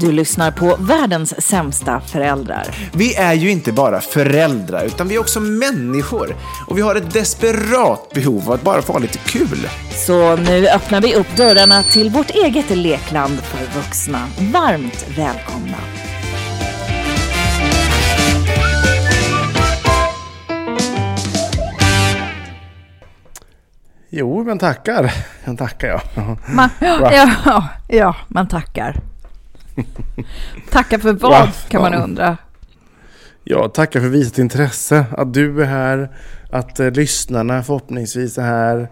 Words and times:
Du 0.00 0.12
lyssnar 0.12 0.50
på 0.50 0.76
världens 0.78 1.42
sämsta 1.46 2.00
föräldrar. 2.00 2.90
Vi 2.92 3.14
är 3.14 3.32
ju 3.34 3.50
inte 3.50 3.72
bara 3.72 4.00
föräldrar, 4.00 4.84
utan 4.84 5.08
vi 5.08 5.14
är 5.14 5.18
också 5.18 5.40
människor. 5.40 6.36
Och 6.66 6.78
vi 6.78 6.82
har 6.82 6.94
ett 6.94 7.12
desperat 7.12 8.10
behov 8.14 8.42
av 8.46 8.52
att 8.52 8.62
bara 8.62 8.82
få 8.82 8.92
ha 8.92 9.00
lite 9.00 9.18
kul. 9.18 9.68
Så 10.06 10.36
nu 10.36 10.68
öppnar 10.68 11.00
vi 11.00 11.14
upp 11.14 11.36
dörrarna 11.36 11.82
till 11.82 12.10
vårt 12.10 12.30
eget 12.30 12.70
lekland 12.70 13.40
för 13.40 13.80
vuxna. 13.80 14.26
Varmt 14.52 15.06
välkomna. 15.16 15.76
Jo, 24.10 24.44
men 24.44 24.58
tackar. 24.58 25.12
Jag 25.44 25.58
tackar 25.58 25.88
jag. 25.88 26.00
Man, 26.54 26.68
ja, 26.80 27.12
ja, 27.12 27.68
ja, 27.88 28.16
man 28.28 28.48
tackar. 28.48 28.96
Tackar 30.70 30.98
för 30.98 31.12
vad, 31.12 31.30
Va? 31.30 31.48
kan 31.68 31.82
man 31.82 31.94
undra. 31.94 32.36
Ja, 33.44 33.68
tackar 33.68 34.00
för 34.00 34.08
visat 34.08 34.38
intresse. 34.38 35.04
Att 35.16 35.34
du 35.34 35.62
är 35.62 35.66
här, 35.66 36.10
att 36.50 36.80
eh, 36.80 36.90
lyssnarna 36.90 37.62
förhoppningsvis 37.62 38.38
är 38.38 38.42
här, 38.42 38.88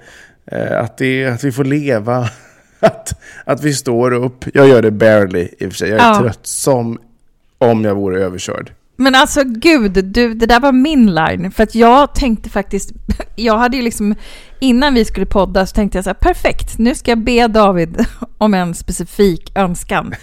eh, 0.52 0.80
att, 0.80 0.98
det, 0.98 1.26
att 1.26 1.44
vi 1.44 1.52
får 1.52 1.64
leva, 1.64 2.28
att, 2.80 3.20
att 3.44 3.62
vi 3.62 3.74
står 3.74 4.12
upp. 4.12 4.44
Jag 4.54 4.68
gör 4.68 4.82
det 4.82 4.90
barely 4.90 5.48
i 5.58 5.66
och 5.66 5.72
för 5.72 5.76
sig. 5.78 5.88
Jag 5.90 6.00
är 6.00 6.04
Ja. 6.08 6.18
trött 6.20 6.46
som 6.46 6.98
om 7.58 7.84
jag 7.84 7.94
vore 7.94 8.24
överkörd. 8.24 8.72
Men 8.96 9.14
alltså 9.14 9.42
gud, 9.44 10.04
du, 10.04 10.34
det 10.34 10.46
där 10.46 10.60
var 10.60 10.72
min 10.72 11.14
line. 11.14 11.50
För 11.50 11.62
att 11.62 11.74
jag 11.74 12.14
tänkte 12.14 12.50
faktiskt, 12.50 12.90
jag 13.36 13.58
hade 13.58 13.76
ju 13.76 13.82
liksom, 13.82 14.14
innan 14.60 14.94
vi 14.94 15.04
skulle 15.04 15.26
podda 15.26 15.66
så 15.66 15.74
tänkte 15.74 15.98
jag 15.98 16.04
så 16.04 16.10
här, 16.10 16.14
perfekt, 16.14 16.78
nu 16.78 16.94
ska 16.94 17.10
jag 17.10 17.18
be 17.18 17.48
David 17.48 18.04
om 18.38 18.54
en 18.54 18.74
specifik 18.74 19.52
önskan. 19.54 20.14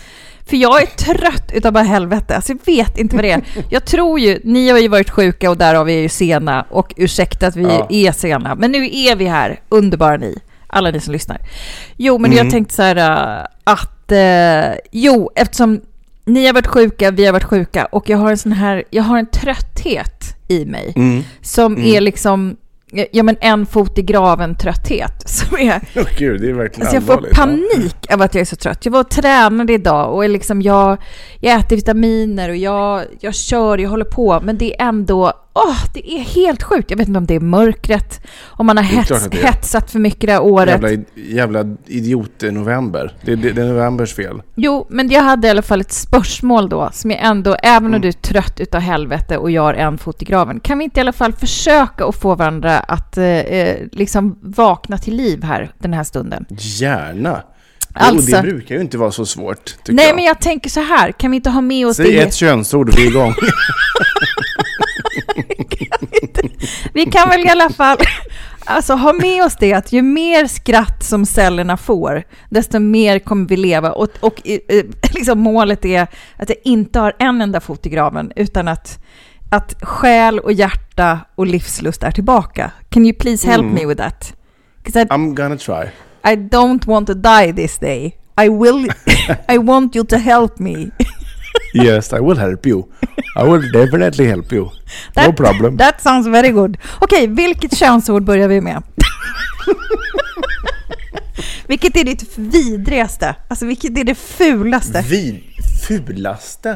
För 0.50 0.58
jag 0.58 0.82
är 0.82 0.86
trött 0.86 1.52
utav 1.54 1.74
bara 1.74 1.84
helvete, 1.84 2.36
alltså 2.36 2.52
jag 2.54 2.60
vet 2.76 2.98
inte 2.98 3.16
vad 3.16 3.26
det 3.26 3.32
är. 3.32 3.42
Jag 3.70 3.86
tror 3.86 4.20
ju, 4.20 4.40
ni 4.44 4.70
har 4.70 4.80
ju 4.80 4.88
varit 4.88 5.10
sjuka 5.10 5.50
och 5.50 5.58
därav 5.58 5.90
är 5.90 5.98
ju 6.02 6.10
sena 6.10 6.66
och 6.70 6.94
ursäkta 6.98 7.48
att 7.48 7.56
vi 7.56 7.64
Ja. 7.64 7.88
är 7.90 8.12
sena. 8.12 8.56
Men 8.56 8.72
nu 8.72 8.86
är 8.92 9.16
vi 9.16 9.26
här, 9.26 9.60
underbara 9.70 10.18
ni, 10.18 10.38
alla 10.68 10.92
ni 10.92 11.00
som 11.00 11.14
lyssnar. 11.14 11.38
Jo, 11.98 12.18
men 12.18 12.32
jag 12.32 12.50
tänkte 12.52 12.76
så 12.76 12.82
här 12.82 12.96
äh, 12.96 13.46
att, 13.64 14.12
äh, 14.12 14.80
jo, 14.92 15.32
eftersom 15.36 15.82
ni 16.26 16.46
har 16.46 16.54
varit 16.54 16.68
sjuka, 16.68 17.12
vi 17.12 17.26
har 17.26 17.34
varit 17.34 17.44
sjuka 17.44 17.86
och 17.86 18.10
jag 18.10 18.18
har 18.18 18.32
en 18.32 18.38
sån 18.38 18.52
här, 18.52 18.84
jag 18.90 19.04
har 19.04 19.18
en 19.18 19.26
trötthet 19.28 20.36
i 20.48 20.66
mig 20.66 20.94
Mm. 20.96 21.24
som 21.42 21.78
är 21.78 22.02
liksom, 22.02 22.56
ja 23.12 23.24
men 23.24 23.38
en 23.42 23.66
fot 23.66 23.98
i 23.98 24.02
graven 24.02 24.58
trötthet. 24.58 25.12
Som 25.30 25.58
är, 25.58 25.82
Åh 25.96 26.04
gud, 26.18 26.42
det 26.42 26.50
är 26.50 26.54
verkligen 26.54 26.88
alltså 26.88 26.96
jag 26.96 27.22
får 27.22 27.30
panik 27.34 28.14
av 28.14 28.22
att 28.22 28.36
jag 28.36 28.42
är 28.42 28.46
så 28.46 28.56
trött. 28.56 28.86
Jag 28.86 28.92
var 28.92 29.00
och 29.00 29.10
tränade 29.10 29.74
idag 29.74 30.14
och 30.14 30.26
är 30.26 30.28
liksom 30.28 30.62
jag, 30.62 30.98
jag 31.40 31.60
äter 31.60 31.76
vitaminer 31.76 32.50
och 32.50 32.56
jag, 32.58 33.04
jag 33.20 33.36
kör, 33.36 33.78
jag 33.78 33.90
håller 33.90 34.06
på. 34.06 34.42
Men 34.44 34.58
det 34.58 34.82
är 34.82 34.88
ändå, 34.88 35.34
åh, 35.56 35.78
det 35.94 36.12
är 36.16 36.20
helt 36.20 36.64
sjukt. 36.64 36.90
Jag 36.92 36.98
vet 36.98 37.08
inte 37.08 37.18
om 37.18 37.26
det 37.26 37.36
är 37.36 37.40
mörkret, 37.40 38.22
om 38.48 38.66
man 38.66 38.78
har 38.78 38.84
är 38.84 38.88
hets, 38.88 39.12
är. 39.12 39.32
hetsat 39.44 39.92
för 39.92 40.00
mycket 40.00 40.22
det 40.22 40.32
här 40.32 40.44
året. 40.44 40.82
Jävla, 40.82 41.04
jävla 41.16 41.76
idiot 41.86 42.44
i 42.44 42.52
november. 42.52 43.14
Det, 43.22 43.36
det, 43.36 43.52
det 43.52 43.62
är 43.62 43.66
novembers 43.66 44.14
fel. 44.14 44.42
Jo, 44.56 44.88
men 44.90 45.10
jag 45.10 45.22
hade 45.22 45.48
i 45.48 45.50
alla 45.50 45.62
fall 45.62 45.82
ett 45.82 45.92
spörsmål 45.92 46.70
då, 46.70 46.90
som 46.94 47.12
jag 47.12 47.20
ändå, 47.24 47.56
även 47.64 47.94
om 47.94 48.02
du 48.02 48.08
är 48.08 48.12
trött 48.12 48.60
utav 48.60 48.82
helvete 48.82 49.38
och 49.38 49.52
jag 49.52 49.62
har 49.62 49.74
en 49.74 49.98
fot 49.98 50.22
i 50.22 50.26
graven, 50.26 50.60
kan 50.60 50.78
vi 50.78 50.84
inte 50.84 51.00
i 51.00 51.02
alla 51.02 51.14
fall 51.14 51.34
försöka 51.34 52.06
att 52.06 52.16
få 52.16 52.36
varandra 52.36 52.80
att 52.80 53.18
eh, 53.18 53.26
eh, 53.26 53.78
liksom 53.92 54.40
vakna 54.42 54.98
till 54.98 55.16
liv 55.16 55.44
här 55.44 55.72
den 55.80 55.94
här 55.94 56.04
stunden? 56.04 56.46
Gärna. 56.50 57.42
Alltså- 57.94 58.38
Och 58.38 58.44
det 58.44 58.52
brukar 58.52 58.76
ju 58.76 58.82
inte 58.82 58.98
vara 58.98 59.12
så 59.12 59.26
svårt, 59.26 59.76
Nej, 59.88 60.06
jag. 60.08 60.16
men 60.16 60.26
jag 60.26 60.42
tänker 60.42 60.70
så 60.70 60.80
här, 60.80 61.12
kan 61.12 61.32
vi 61.32 61.38
inte 61.38 61.50
ha 61.50 61.62
med 61.62 61.88
oss 61.88 61.98
Säg 61.98 62.12
det? 62.12 62.20
ett 62.20 62.34
könsord 62.34 62.90
och 62.90 62.96
vi 66.94 67.06
kan 67.06 67.30
väl 67.30 67.46
i 67.46 67.50
alla 67.50 67.70
fall 67.70 67.98
alltså, 68.66 68.94
ha 68.94 69.14
med 69.14 69.44
oss 69.44 69.56
det 69.60 69.74
att 69.74 69.92
ju 69.92 70.02
mer 70.02 70.48
skratt 70.48 71.04
som 71.04 71.26
cellerna 71.26 71.78
får, 71.78 72.24
desto 72.50 72.80
mer 72.80 73.20
kommer 73.20 73.48
vi 73.48 73.58
leva. 73.58 73.92
Och, 73.92 74.10
och 74.20 74.42
eh, 74.48 74.60
eh, 74.68 74.86
liksom 75.14 75.40
målet 75.40 75.86
är 75.86 76.08
att 76.38 76.50
jag 76.50 76.58
inte 76.64 77.00
har 77.00 77.16
en 77.20 77.42
enda 77.42 77.60
fot 77.60 77.86
i 77.86 77.90
graven, 77.90 78.32
utan 78.36 78.68
att, 78.68 79.00
att 79.50 79.76
själ 79.82 80.40
och 80.40 80.54
hjärta 80.54 81.20
och 81.36 81.48
livslust 81.48 82.04
är 82.04 82.12
tillbaka. 82.12 82.72
Can 82.90 83.06
you 83.06 83.14
please 83.14 83.48
help 83.48 83.66
me 83.66 83.86
with 83.86 84.02
that? 84.02 84.34
I, 84.88 84.92
I'm 84.92 85.34
gonna 85.34 85.58
try. 85.58 85.90
I 86.24 86.36
don't 86.36 86.88
want 86.88 87.08
to 87.08 87.14
die 87.14 87.54
this 87.54 87.78
day. 87.78 88.18
I 88.38 88.50
will, 88.50 88.88
I 89.48 89.58
want 89.58 89.96
you 89.96 90.06
to 90.06 90.18
help 90.18 90.60
me. 90.60 90.92
Yes, 91.74 92.14
I 92.14 92.20
will 92.20 92.38
help 92.38 92.66
you. 92.66 92.84
I 93.18 93.44
will 93.44 93.72
definitely 93.72 94.26
help 94.26 94.54
you. 94.54 94.70
No 95.16 95.34
problem. 95.34 95.78
That 95.78 96.02
sounds 96.02 96.28
very 96.28 96.50
good. 96.50 96.78
Okej, 97.00 97.28
vilket 97.28 97.78
könsord 97.78 98.24
börjar 98.24 98.48
vi 98.48 98.62
med? 98.62 98.84
vilket 101.68 101.98
är 101.98 102.04
ditt 102.04 102.38
vidrigaste? 102.38 103.36
Alltså 103.48 103.66
vilket 103.66 103.98
är 103.98 104.04
det 104.04 104.16
fulaste? 104.16 105.04
Vi 105.10 105.44
fulaste? 105.88 106.70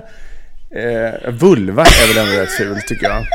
Eh, 0.75 1.31
vulva 1.31 1.81
är 1.81 2.13
väl 2.13 2.27
ändå 2.27 2.41
rätt 2.41 2.51
ful, 2.51 2.81
tycker 2.87 3.09
jag. 3.09 3.23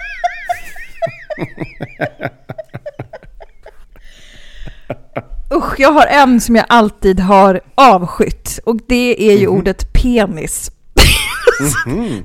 Usch, 5.55 5.81
jag 5.81 5.93
har 5.93 6.07
en 6.07 6.41
som 6.41 6.57
jag 6.57 6.67
alltid 6.69 7.21
har 7.21 7.61
avskytt 7.75 8.59
och 8.65 8.77
det 8.89 9.33
är 9.33 9.39
ju 9.39 9.47
ordet 9.47 9.93
penis. 9.93 10.71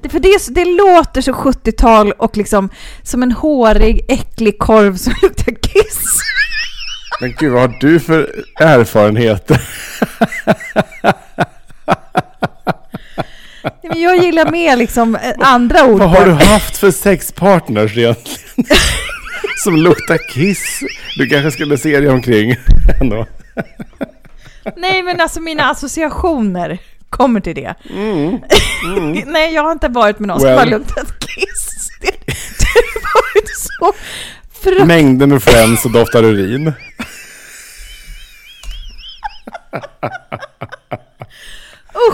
Det, 0.01 0.09
för 0.11 0.19
det, 0.19 0.27
är 0.33 0.39
så- 0.39 0.51
det 0.51 0.65
låter 0.65 1.21
så 1.21 1.31
70-tal 1.31 2.11
och 2.11 2.37
liksom 2.37 2.69
som 3.03 3.23
en 3.23 3.31
hårig, 3.31 4.05
äcklig 4.07 4.59
korv 4.59 4.97
som 4.97 5.13
luktar 5.21 5.53
kiss. 5.61 6.19
Men 7.21 7.33
gud, 7.39 7.51
vad 7.51 7.61
har 7.61 7.77
du 7.79 7.99
för 7.99 8.43
erfarenheter? 8.59 9.61
Men 13.83 14.01
jag 14.01 14.17
gillar 14.23 14.51
mer 14.51 14.75
liksom 14.77 15.15
eh, 15.15 15.33
andra 15.39 15.85
ord. 15.85 15.99
Vad 15.99 16.09
har 16.09 16.25
du 16.25 16.31
haft 16.31 16.77
för 16.77 16.91
sexpartners 16.91 17.97
egentligen? 17.97 18.39
Som 19.63 19.75
luktar 19.75 20.17
kiss. 20.33 20.79
Du 21.17 21.27
kanske 21.27 21.51
skulle 21.51 21.77
se 21.77 21.99
dig 21.99 22.09
omkring 22.09 22.55
ändå. 23.01 23.25
Nej, 24.77 25.03
men 25.03 25.21
alltså 25.21 25.41
mina 25.41 25.63
associationer 25.69 26.77
kommer 27.09 27.39
till 27.39 27.55
det. 27.55 27.75
Nej, 29.25 29.53
jag 29.53 29.63
har 29.63 29.71
inte 29.71 29.87
varit 29.87 30.19
med 30.19 30.27
någon 30.27 30.39
som 30.39 30.49
har 30.49 30.65
luktat 30.65 31.19
kiss. 31.19 31.89
Det, 32.01 32.07
det 32.07 32.65
har 33.03 33.21
varit 33.21 33.49
så 33.57 33.93
fruktansvärt. 34.53 34.87
Mängder 34.87 35.27
med 35.27 35.43
friends 35.43 35.85
och 35.85 35.91
doftar 35.91 36.23
urin. 36.23 36.73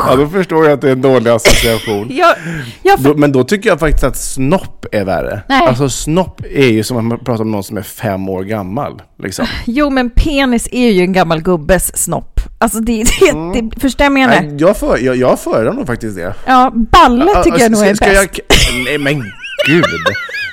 Ja, 0.08 0.16
då 0.16 0.28
förstår 0.28 0.66
jag 0.66 0.74
att 0.74 0.82
det 0.82 0.88
är 0.88 0.92
en 0.92 1.02
dålig 1.02 1.32
association. 1.32 2.08
Jag, 2.16 2.36
jag, 2.84 3.00
Då, 3.00 3.14
men 3.14 3.32
då 3.32 3.44
tycker 3.44 3.70
jag 3.70 3.80
faktiskt 3.80 4.04
att 4.04 4.18
snopp 4.18 4.86
är 4.92 5.06
värre. 5.06 5.42
Nej. 5.50 5.68
Alltså 5.68 5.90
snopp 5.90 6.42
är 6.52 6.68
ju 6.68 6.84
som 6.84 6.98
att 6.98 7.04
man 7.04 7.20
pratar 7.20 7.42
om 7.44 7.52
någon 7.52 7.64
som 7.64 7.78
är 7.78 7.82
fem 7.82 8.30
år 8.30 8.44
gammal. 8.44 9.02
Liksom. 9.24 9.46
jo, 9.66 9.90
men 9.90 10.10
penis 10.10 10.68
är 10.72 10.90
ju 10.92 11.02
en 11.02 11.14
gammal 11.14 11.42
gubbes 11.42 11.98
snopp. 12.04 12.40
Alltså 12.58 12.80
det, 12.80 13.04
det, 13.20 13.30
Mm. 13.30 13.70
det 13.70 13.80
förstår 13.80 14.06
jag 14.06 14.12
menar? 14.14 14.42
Nej, 14.42 14.56
jag, 14.60 14.78
för, 14.78 14.98
jag, 14.98 15.16
jag 15.16 15.40
föredrar 15.40 15.74
nog 15.74 15.88
faktiskt 15.88 16.16
det. 16.16 16.34
Ja, 16.46 16.72
balle 16.76 17.44
tycker 17.44 17.60
jag 17.60 17.72
nog 17.72 17.82
är 17.82 17.96
bäst. 18.00 18.40
Nej 18.86 18.98
men 18.98 19.24
gud. 19.68 19.86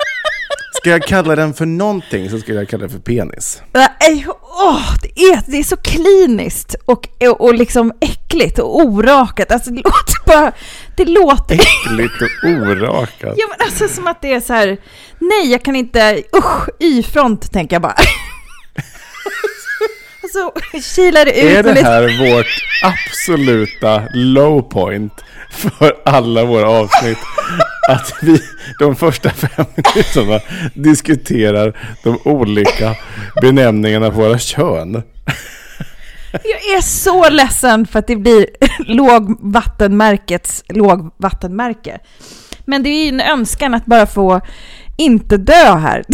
Ska 0.82 0.90
jag 0.90 1.02
kalla 1.02 1.37
den 1.37 1.55
för 1.55 1.67
någonting 1.67 2.31
så 2.31 2.38
ska 2.38 2.52
jag 2.52 2.69
kalla 2.69 2.81
den 2.81 2.90
för 2.90 2.99
penis. 2.99 3.62
Nej, 3.73 4.26
åh, 4.40 4.94
det, 5.02 5.23
är, 5.23 5.43
det 5.46 5.58
är 5.58 5.62
så 5.62 5.76
kliniskt 5.76 6.75
och, 6.84 7.08
och, 7.38 7.55
liksom 7.55 7.93
äckligt 8.00 8.58
och 8.58 8.81
orakat. 8.81 9.52
Alltså 9.52 9.70
det 9.70 9.76
låter 9.76 10.26
bara... 10.26 10.52
Det 10.96 11.05
låter... 11.05 11.55
Äckligt 11.55 12.23
och 12.23 12.49
orakat. 12.49 13.34
Ja, 13.37 13.46
men 13.50 13.67
alltså 13.67 13.88
som 13.88 14.06
att 14.06 14.23
det 14.23 14.32
är 14.32 14.40
så 14.40 14.52
här... 14.52 14.79
Nej, 15.19 15.50
jag 15.50 15.62
kan 15.62 15.76
inte... 15.76 16.23
Usch, 16.37 16.69
Y-front 16.81 17.52
tänker 17.52 17.75
jag 17.75 17.82
bara. 17.82 17.94
alltså, 20.23 20.52
kilar 20.94 21.25
det 21.25 21.40
ut 21.40 21.58
Är 21.58 21.62
det 21.62 21.75
lite... 21.75 21.87
här 21.87 22.34
vårt 22.34 22.64
absoluta 22.84 24.02
low 24.14 24.62
point 24.62 25.12
för 25.50 25.96
alla 26.05 26.44
våra 26.44 26.69
avsnitt? 26.69 27.19
Att 27.88 28.14
vi 28.23 28.43
de 28.79 28.96
första 28.96 29.31
fem 29.31 29.67
minuterna 29.76 30.40
diskuterar 30.75 31.79
de 32.05 32.19
olika 32.25 32.96
benämningarna 33.43 34.11
på 34.11 34.17
våra 34.17 34.38
kön. 34.38 35.02
Jag 36.32 36.76
är 36.76 36.81
så 36.81 37.31
ledsen 37.31 37.87
för 37.87 37.99
att 37.99 38.06
det 38.06 38.17
blir 38.17 38.46
lågvattenmärkets 38.79 40.64
lågvattenmärke. 40.69 41.99
Men 42.64 42.82
det 42.82 42.88
är 42.88 43.05
ju 43.05 43.08
en 43.08 43.20
önskan 43.20 43.75
att 43.75 43.87
bara 43.87 44.06
få 44.06 44.40
inte 45.02 45.37
dö 45.37 45.75
här. 45.76 46.04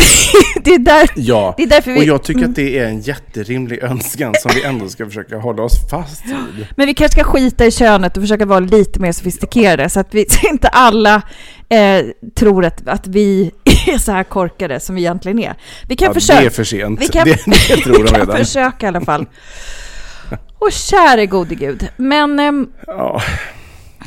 Det 0.64 0.70
är, 0.74 0.78
där, 0.78 1.10
Ja, 1.16 1.54
det 1.56 1.62
är 1.62 1.66
därför 1.66 1.90
vi... 1.90 1.96
Mm. 1.96 2.02
och 2.02 2.14
jag 2.14 2.22
tycker 2.22 2.44
att 2.44 2.54
det 2.54 2.78
är 2.78 2.84
en 2.86 3.00
jätterimlig 3.00 3.82
önskan 3.82 4.34
som 4.42 4.50
vi 4.54 4.62
ändå 4.62 4.88
ska 4.88 5.06
försöka 5.06 5.36
hålla 5.38 5.62
oss 5.62 5.90
fast 5.90 6.24
vid. 6.26 6.66
Men 6.76 6.86
vi 6.86 6.94
kanske 6.94 7.20
ska 7.20 7.30
skita 7.30 7.66
i 7.66 7.70
könet 7.70 8.16
och 8.16 8.22
försöka 8.22 8.46
vara 8.46 8.60
lite 8.60 9.00
mer 9.00 9.12
sofistikerade 9.12 9.88
så 9.88 10.00
att 10.00 10.14
vi 10.14 10.26
inte 10.50 10.68
alla 10.68 11.22
eh, 11.68 12.04
tror 12.36 12.64
att, 12.64 12.88
att 12.88 13.06
vi 13.06 13.50
är 13.86 13.98
så 13.98 14.12
här 14.12 14.24
korkade 14.24 14.80
som 14.80 14.94
vi 14.94 15.00
egentligen 15.00 15.38
är. 15.38 15.54
Vi 15.88 15.96
kan 15.96 16.06
Ja, 16.06 16.14
försöka. 16.14 16.40
det 16.40 16.46
är 16.46 16.50
för 16.50 16.64
sent. 16.64 17.00
Vi 17.00 17.08
kan, 17.08 17.24
det, 17.24 17.44
det 17.46 17.76
tror 17.76 18.02
vi 18.02 18.08
kan 18.08 18.20
redan. 18.20 18.36
försöka 18.36 18.86
i 18.86 18.88
alla 18.88 19.00
fall. 19.00 19.26
Och 20.58 20.72
käre 20.72 21.26
gode 21.26 21.54
gud. 21.54 21.88
Men 21.96 22.38
ehm, 22.38 22.66
Ja. 22.86 23.22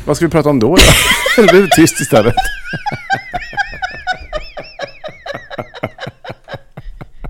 Vad 0.05 0.17
ska 0.17 0.25
vi 0.25 0.31
prata 0.31 0.49
om 0.49 0.59
då? 0.59 0.75
då? 1.35 1.41
Det 1.41 1.51
blev 1.51 1.67
tyst 1.69 2.01
istället. 2.01 2.35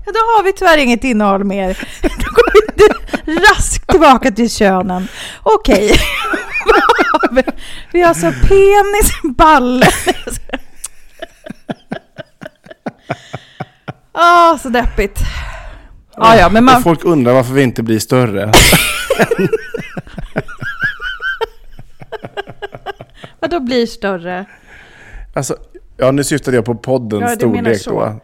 Då 0.04 0.18
har 0.18 0.42
vi 0.44 0.52
tyvärr 0.52 0.78
inget 0.78 1.04
innehåll 1.04 1.44
mer. 1.44 1.78
Då 2.02 2.08
går 2.08 2.52
vi 2.52 2.58
inte 2.68 2.84
raskt 3.50 3.88
tillbaka 3.88 4.30
till 4.30 4.50
könen. 4.50 5.08
Okej. 5.42 5.98
Har 7.12 7.34
vi? 7.34 7.42
vi 7.92 8.00
har 8.00 8.08
alltså 8.08 8.32
penis, 8.32 9.36
balle. 9.36 9.88
Ah, 14.12 14.58
så 14.58 14.68
deppigt. 14.68 15.18
Ah, 16.14 16.36
ja, 16.36 16.48
men 16.48 16.64
man... 16.64 16.76
Och 16.76 16.82
folk 16.82 17.04
undrar 17.04 17.32
varför 17.32 17.52
vi 17.52 17.62
inte 17.62 17.82
blir 17.82 17.98
större. 17.98 18.52
Vadå 23.40 23.60
blir 23.60 23.86
större? 23.86 24.44
Alltså, 25.34 25.56
ja 26.02 26.10
nu 26.12 26.24
syftade 26.24 26.56
jag 26.56 26.64
på 26.64 26.74
poddens 26.74 27.22
Ja, 27.22 27.28
storlek 27.36 27.78
så. 27.80 27.90
då. 27.90 28.20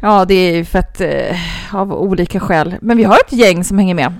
Ja, 0.00 0.24
det 0.24 0.34
är 0.34 0.54
ju 0.54 0.64
för 0.64 0.78
att 0.78 1.00
eh, 1.00 1.36
av 1.72 1.92
olika 1.92 2.40
skäl. 2.40 2.74
Men 2.80 2.96
vi 2.96 3.04
har 3.04 3.14
ett 3.26 3.32
gäng 3.32 3.64
som 3.64 3.78
hänger 3.78 3.94
med. 3.94 4.14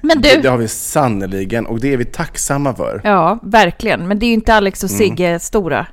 Men 0.00 0.20
Det, 0.20 0.34
du, 0.36 0.40
det 0.42 0.48
har 0.48 0.56
vi 0.58 0.68
sannoliken 0.68 1.66
och 1.66 1.80
det 1.80 1.92
är 1.92 1.96
vi 1.96 2.04
tacksamma 2.04 2.74
för. 2.74 3.00
ja, 3.04 3.38
verkligen. 3.42 4.08
Men 4.08 4.18
det 4.18 4.26
är 4.26 4.28
ju 4.28 4.34
inte 4.34 4.54
Alex 4.54 4.84
och 4.84 4.90
Mm. 4.90 4.98
Sigge 4.98 5.38
stora. 5.38 5.86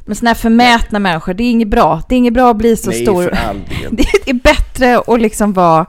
Men 0.00 0.16
sådana 0.16 0.30
här 0.30 0.34
förmätna 0.34 0.98
människor, 0.98 1.34
det 1.34 1.42
är 1.44 1.50
inget 1.50 1.68
bra. 1.68 2.02
Det 2.08 2.14
är 2.14 2.16
inget 2.16 2.34
bra 2.34 2.50
att 2.50 2.56
bli 2.56 2.76
så 2.76 2.90
Nej, 2.90 3.02
stor. 3.02 3.22
för 3.22 3.48
all 3.48 3.56
del. 3.56 3.96
Det 4.24 4.30
är 4.30 4.34
bättre 4.34 4.98
att 5.06 5.20
liksom 5.20 5.52
vara, 5.52 5.86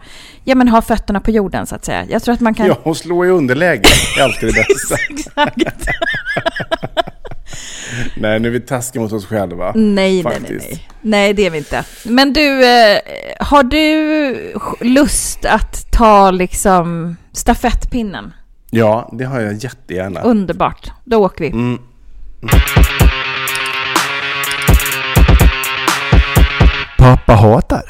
ja 0.50 0.56
men 0.56 0.68
ha 0.68 0.82
fötterna 0.82 1.20
på 1.20 1.32
jorden 1.32 1.68
så 1.68 1.76
att 1.76 1.86
säga. 1.86 2.06
Jag 2.10 2.24
tror 2.24 2.34
att 2.34 2.40
man 2.40 2.54
kan... 2.54 2.68
Ja, 2.68 2.78
och 2.84 2.98
slå 2.98 3.26
i 3.26 3.30
underläge 3.30 3.84
är 4.20 4.24
alltid 4.24 4.54
det 4.54 4.54
bästa. 4.70 4.96
Exakt. 5.10 5.88
Nej, 8.18 8.40
nu 8.40 8.48
är 8.48 8.52
vi 8.52 8.60
taskiga 8.60 9.02
mot 9.02 9.12
oss 9.14 9.26
själva. 9.26 9.72
Nej, 9.76 9.84
nej, 9.84 10.24
nej, 10.24 10.24
Faktiskt. 10.24 10.68
nej. 10.70 10.88
Nej, 11.02 11.34
det 11.34 11.46
är 11.46 11.50
vi 11.50 11.58
inte. 11.58 11.84
Men 12.06 12.34
du, 12.34 12.66
eh, 12.66 13.00
har 13.40 13.64
du 13.64 14.54
lust 14.82 15.46
att 15.46 15.92
ta 15.92 16.32
liksom 16.32 17.16
stafettpinnen? 17.32 18.34
Ja, 18.70 19.10
det 19.14 19.24
har 19.26 19.40
jag 19.40 19.54
jättegärna. 19.54 20.22
Underbart. 20.22 20.92
Då 21.06 21.26
åker 21.26 21.44
vi. 21.44 21.50
Mm. 21.50 21.80
Pappa 26.98 27.34
hatar. 27.34 27.82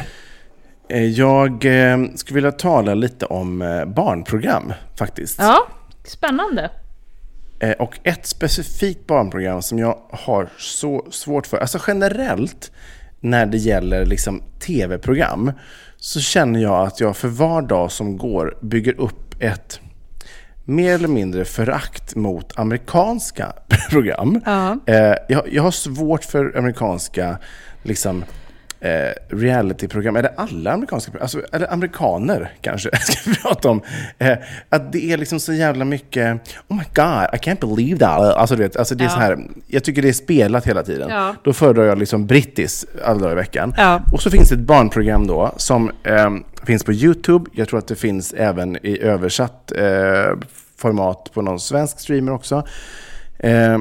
Eh, 0.90 1.04
Jag 1.06 1.66
eh, 1.66 1.98
skulle 2.16 2.36
vilja 2.36 2.52
tala 2.52 2.94
lite 2.94 3.26
om 3.26 3.62
eh, 3.62 3.86
barnprogram 3.86 4.74
faktiskt. 4.96 5.40
Ja, 5.40 5.68
spännande. 6.04 6.70
Och 7.80 8.00
ett 8.04 8.26
specifikt 8.26 9.08
barnprogram 9.08 9.62
som 9.62 9.80
jag 9.80 9.98
har 10.12 10.50
så 10.58 11.06
svårt 11.12 11.48
för, 11.48 11.58
alltså 11.58 11.80
generellt 11.88 12.72
när 13.20 13.46
det 13.46 13.58
gäller 13.58 14.06
liksom 14.06 14.42
tv-program, 14.60 15.52
så 15.98 16.20
känner 16.20 16.60
jag 16.60 16.88
att 16.88 17.00
jag 17.00 17.18
för 17.18 17.28
var 17.28 17.62
dag 17.62 17.92
som 17.92 18.18
går 18.18 18.58
bygger 18.62 19.00
upp 19.00 19.36
ett 19.40 19.80
mer 20.66 20.94
eller 20.96 21.08
mindre 21.08 21.46
förakt 21.46 22.16
mot 22.16 22.60
amerikanska 22.60 23.54
program. 23.90 24.42
Ja. 24.46 24.78
Jag, 25.28 25.54
jag 25.54 25.64
har 25.64 25.72
svårt 25.72 26.24
för 26.24 26.58
amerikanska 26.58 27.38
liksom, 27.84 28.24
eh, 28.82 29.14
realityprogram, 29.30 30.16
eller 30.16 30.32
alla 30.38 30.72
amerikanska 30.74 31.12
program, 31.12 31.24
alltså, 31.24 31.42
eller 31.52 31.74
amerikaner 31.74 32.52
kanske, 32.62 32.90
ska 33.02 33.30
vi 33.30 33.36
prata 33.36 33.70
om. 33.70 33.82
Eh, 34.18 34.38
att 34.70 34.92
det 34.92 35.12
är 35.12 35.18
liksom 35.18 35.40
så 35.40 35.54
jävla 35.54 35.86
mycket, 35.86 36.42
oh 36.68 36.78
my 36.78 36.84
god, 36.96 37.28
I 37.34 37.38
can't 37.50 37.76
believe 37.76 38.00
that. 38.00 38.20
Alltså, 38.20 38.56
du 38.56 38.64
vet, 38.64 38.78
alltså 38.78 38.96
det 38.96 39.04
är 39.04 39.06
Ja. 39.06 39.12
så 39.14 39.20
här, 39.20 39.40
jag 39.68 39.84
tycker 39.84 40.02
det 40.02 40.10
är 40.10 40.14
spelat 40.14 40.68
hela 40.68 40.84
tiden. 40.84 41.10
Ja. 41.10 41.36
Då 41.44 41.54
föredrar 41.54 41.84
jag 41.84 41.98
liksom 41.98 42.28
brittiskt 42.28 42.86
alla 43.06 43.20
dagar 43.20 43.32
i 43.32 43.36
veckan. 43.36 43.74
Ja. 43.78 44.02
Och 44.14 44.22
så 44.22 44.32
finns 44.32 44.50
det 44.50 44.56
ett 44.56 44.62
barnprogram 44.62 45.28
då 45.28 45.54
som 45.58 45.92
eh, 46.04 46.30
finns 46.64 46.84
på 46.84 46.94
YouTube. 46.94 47.50
Jag 47.54 47.68
tror 47.68 47.80
att 47.80 47.88
det 47.88 47.96
finns 47.96 48.34
även 48.34 48.86
i 48.86 49.00
översatt 49.02 49.72
eh, 49.72 50.38
format 50.78 51.30
på 51.34 51.42
någon 51.42 51.60
svensk 51.60 52.00
streamer 52.00 52.32
också. 52.32 52.68
Eh, 53.40 53.80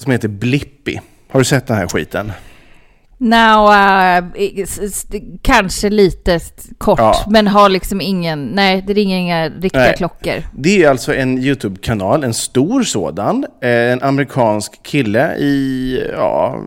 som 0.00 0.12
heter 0.12 0.28
Blippi. 0.28 1.00
Har 1.30 1.40
du 1.40 1.44
sett 1.44 1.66
den 1.66 1.76
här 1.76 1.86
skiten? 1.88 2.32
Now, 3.24 3.66
uh, 3.68 4.24
kanske 5.42 5.90
lite 5.90 6.40
kort, 6.78 6.98
Ja. 6.98 7.24
men 7.30 7.46
har 7.46 7.68
liksom 7.68 8.00
ingen, 8.00 8.46
nej, 8.46 8.84
det 8.86 8.92
ringer 8.92 9.16
inga 9.18 9.48
riktiga 9.48 9.82
Nej. 9.82 9.94
klockor. 9.96 10.42
Det 10.52 10.82
är 10.84 10.90
alltså 10.90 11.14
en 11.14 11.38
YouTube-kanal, 11.38 12.24
en 12.24 12.34
stor 12.34 12.82
sådan. 12.82 13.46
Eh, 13.62 13.70
en 13.70 14.02
amerikansk 14.02 14.82
kille 14.82 15.36
i 15.36 15.98
ja, 16.12 16.58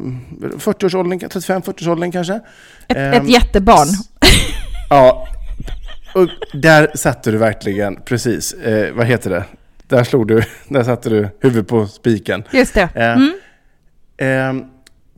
40-årsåldern, 0.58 1.20
35-40-årsåldern 1.20 2.12
kanske. 2.12 2.34
Ett, 2.88 2.98
Ehm, 2.98 3.14
ett 3.14 3.30
jättebarn. 3.30 3.88
Ja, 4.90 5.28
och 6.16 6.28
där 6.54 6.92
satte 6.96 7.32
du 7.32 7.38
verkligen, 7.38 7.96
precis, 8.06 8.54
eh, 8.54 8.94
vad 8.94 9.06
heter 9.06 9.30
det? 9.30 9.44
Där 9.88 10.04
slog 10.04 10.28
du, 10.28 10.44
där 10.70 10.84
satte 10.84 11.10
du 11.10 11.30
huvudet 11.42 11.68
på 11.68 11.88
spiken. 11.88 12.44
Just 12.52 12.74
det. 12.74 12.90
Eh, 12.96 13.18
Mm. 14.18 14.60
eh, 14.60 14.66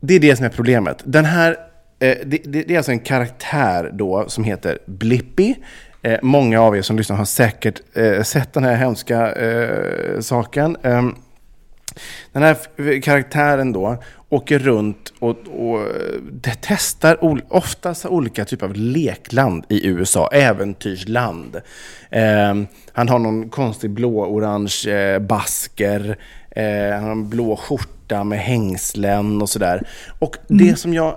det 0.00 0.14
är 0.14 0.20
det 0.20 0.36
som 0.36 0.44
är 0.46 0.50
problemet. 0.50 1.02
Den 1.04 1.24
här, 1.24 1.50
eh, 1.98 2.16
det, 2.26 2.40
det, 2.44 2.62
det 2.62 2.70
är 2.70 2.76
alltså 2.76 2.92
en 2.92 2.98
karaktär 3.00 3.90
då 3.92 4.24
som 4.28 4.44
heter 4.44 4.78
Blippi. 4.86 5.56
Eh, 6.02 6.18
många 6.22 6.60
av 6.60 6.76
er 6.76 6.82
som 6.82 6.96
lyssnar 6.96 7.16
har 7.16 7.24
säkert 7.24 7.80
eh, 7.96 8.22
sett 8.22 8.52
den 8.52 8.64
här 8.64 8.74
hemska 8.76 9.32
eh, 9.32 10.20
saken. 10.20 10.76
Eh, 10.82 11.02
den 12.32 12.42
här 12.42 13.00
karaktären 13.00 13.72
då 13.72 14.02
åker 14.28 14.58
runt 14.58 15.12
och, 15.18 15.36
och 15.48 15.80
eh, 15.80 16.54
testar 16.60 17.24
ol- 17.24 17.42
oftast 17.48 18.06
olika 18.06 18.44
typer 18.44 18.66
av 18.66 18.74
lekland 18.74 19.64
i 19.68 19.86
USA, 19.86 20.28
äventyrsland. 20.32 21.56
Eh, 22.10 22.54
han 22.92 23.08
har 23.08 23.18
någon 23.18 23.48
konstig 23.48 23.90
blå-orange 23.90 24.90
eh, 24.90 25.18
basker, 25.18 26.18
eh, 26.50 26.94
han 26.94 27.04
har 27.04 27.10
en 27.10 27.28
blå 27.28 27.56
skjorta 27.56 28.24
med 28.24 28.38
hängslen 28.38 29.42
och 29.42 29.48
sådär. 29.48 29.88
Och 30.18 30.36
det 30.48 30.76
som 30.76 30.94
jag 30.94 31.16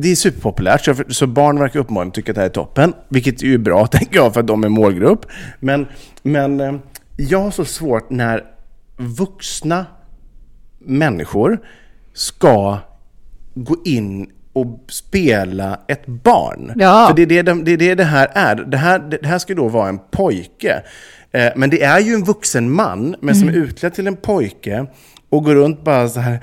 det 0.00 0.10
är 0.10 0.16
superpopulärt, 0.16 0.84
så, 0.84 0.94
så 1.08 1.26
barn 1.26 1.58
verkar 1.58 1.80
uppenbarligen 1.80 2.12
tycka 2.12 2.32
att 2.32 2.34
det 2.34 2.40
här 2.40 2.48
är 2.48 2.52
toppen. 2.52 2.92
Vilket 3.08 3.42
är 3.42 3.46
ju 3.46 3.58
bra, 3.58 3.86
tänker 3.92 4.16
jag, 4.16 4.34
för 4.34 4.40
att 4.40 4.46
de 4.46 4.64
är 4.64 4.68
målgrupp. 4.68 5.26
Men, 5.60 5.86
men 6.22 6.60
eh, 6.60 6.74
jag 7.16 7.40
har 7.40 7.50
så 7.50 7.64
svårt 7.64 8.10
när 8.10 8.44
vuxna 8.96 9.86
människor 10.78 11.58
ska 12.12 12.78
gå 13.54 13.76
in 13.84 14.30
och 14.60 14.78
spela 14.88 15.80
ett 15.88 16.06
barn. 16.06 16.72
Ja. 16.76 17.06
För 17.08 17.16
det 17.16 17.22
är 17.22 17.26
det, 17.26 17.42
de- 17.42 17.64
det 17.64 17.72
är 17.72 17.76
det 17.76 17.94
det 17.94 18.04
här 18.04 18.28
är. 18.34 18.56
Det 18.56 18.76
här, 18.76 18.98
det 18.98 19.26
här 19.26 19.38
ska 19.38 19.54
då 19.54 19.68
vara 19.68 19.88
en 19.88 19.98
pojke. 20.10 20.82
Eh, 21.32 21.52
Men 21.56 21.70
det 21.70 21.82
är 21.82 22.00
ju 22.00 22.14
en 22.14 22.24
vuxen 22.24 22.70
man, 22.72 23.16
men 23.20 23.34
som 23.34 23.48
är 23.48 23.52
utklädd 23.52 23.94
till 23.94 24.06
en 24.06 24.16
pojke 24.16 24.86
och 25.30 25.44
går 25.44 25.54
runt 25.54 25.84
bara 25.84 26.08
så 26.08 26.20
här. 26.20 26.38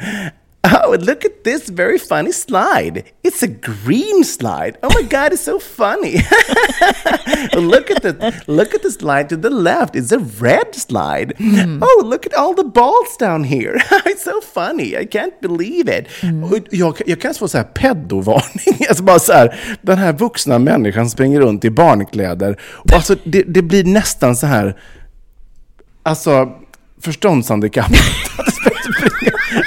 Oh, 0.66 0.98
look 1.00 1.26
at 1.26 1.44
this 1.44 1.70
very 1.70 1.98
funny 2.00 2.32
slide. 2.32 3.04
It's 3.24 3.44
a 3.44 3.48
green 3.48 4.24
slide. 4.24 4.78
Oh 4.82 4.90
my 4.94 5.04
god, 5.10 5.34
it's 5.34 5.44
so 5.44 5.60
funny. 5.60 6.14
look 7.54 7.92
at 7.92 8.02
the 8.02 8.34
look 8.48 8.74
at 8.74 8.82
the 8.82 8.92
slide 8.92 9.30
to 9.30 9.38
the 9.38 9.50
left. 9.50 9.96
It's 9.96 10.12
a 10.12 10.20
red 10.20 10.76
slide. 10.76 11.34
Oh, 11.82 12.02
look 12.06 12.26
at 12.26 12.34
all 12.34 12.56
the 12.56 12.64
balls 12.64 13.18
down 13.20 13.44
here. 13.44 13.76
it's 14.06 14.24
so 14.24 14.42
funny. 14.42 14.98
I 14.98 15.06
can't 15.06 15.40
believe 15.42 15.88
it. 15.90 16.08
Och 16.52 16.60
jag, 16.72 17.02
jag 17.06 17.22
kan 17.22 17.34
få 17.34 17.48
så 17.48 17.58
här 17.58 17.66
pedovarning. 17.66 18.86
Alltså 18.90 19.04
bara 19.04 19.20
så 19.20 19.34
här, 19.34 19.78
den 19.82 19.98
här 19.98 20.14
vuxna 20.14 20.60
människan 20.60 21.10
springer 21.10 21.42
runt 21.42 21.66
i 21.66 21.70
barnkläder. 21.70 22.60
Och 22.62 22.94
alltså 22.94 23.16
det, 23.24 23.44
det 23.44 23.62
blir 23.62 23.84
nästan 23.84 24.36
så 24.36 24.48
här, 24.48 24.78
alltså 26.04 26.50
förståndshandikapp. 27.02 27.92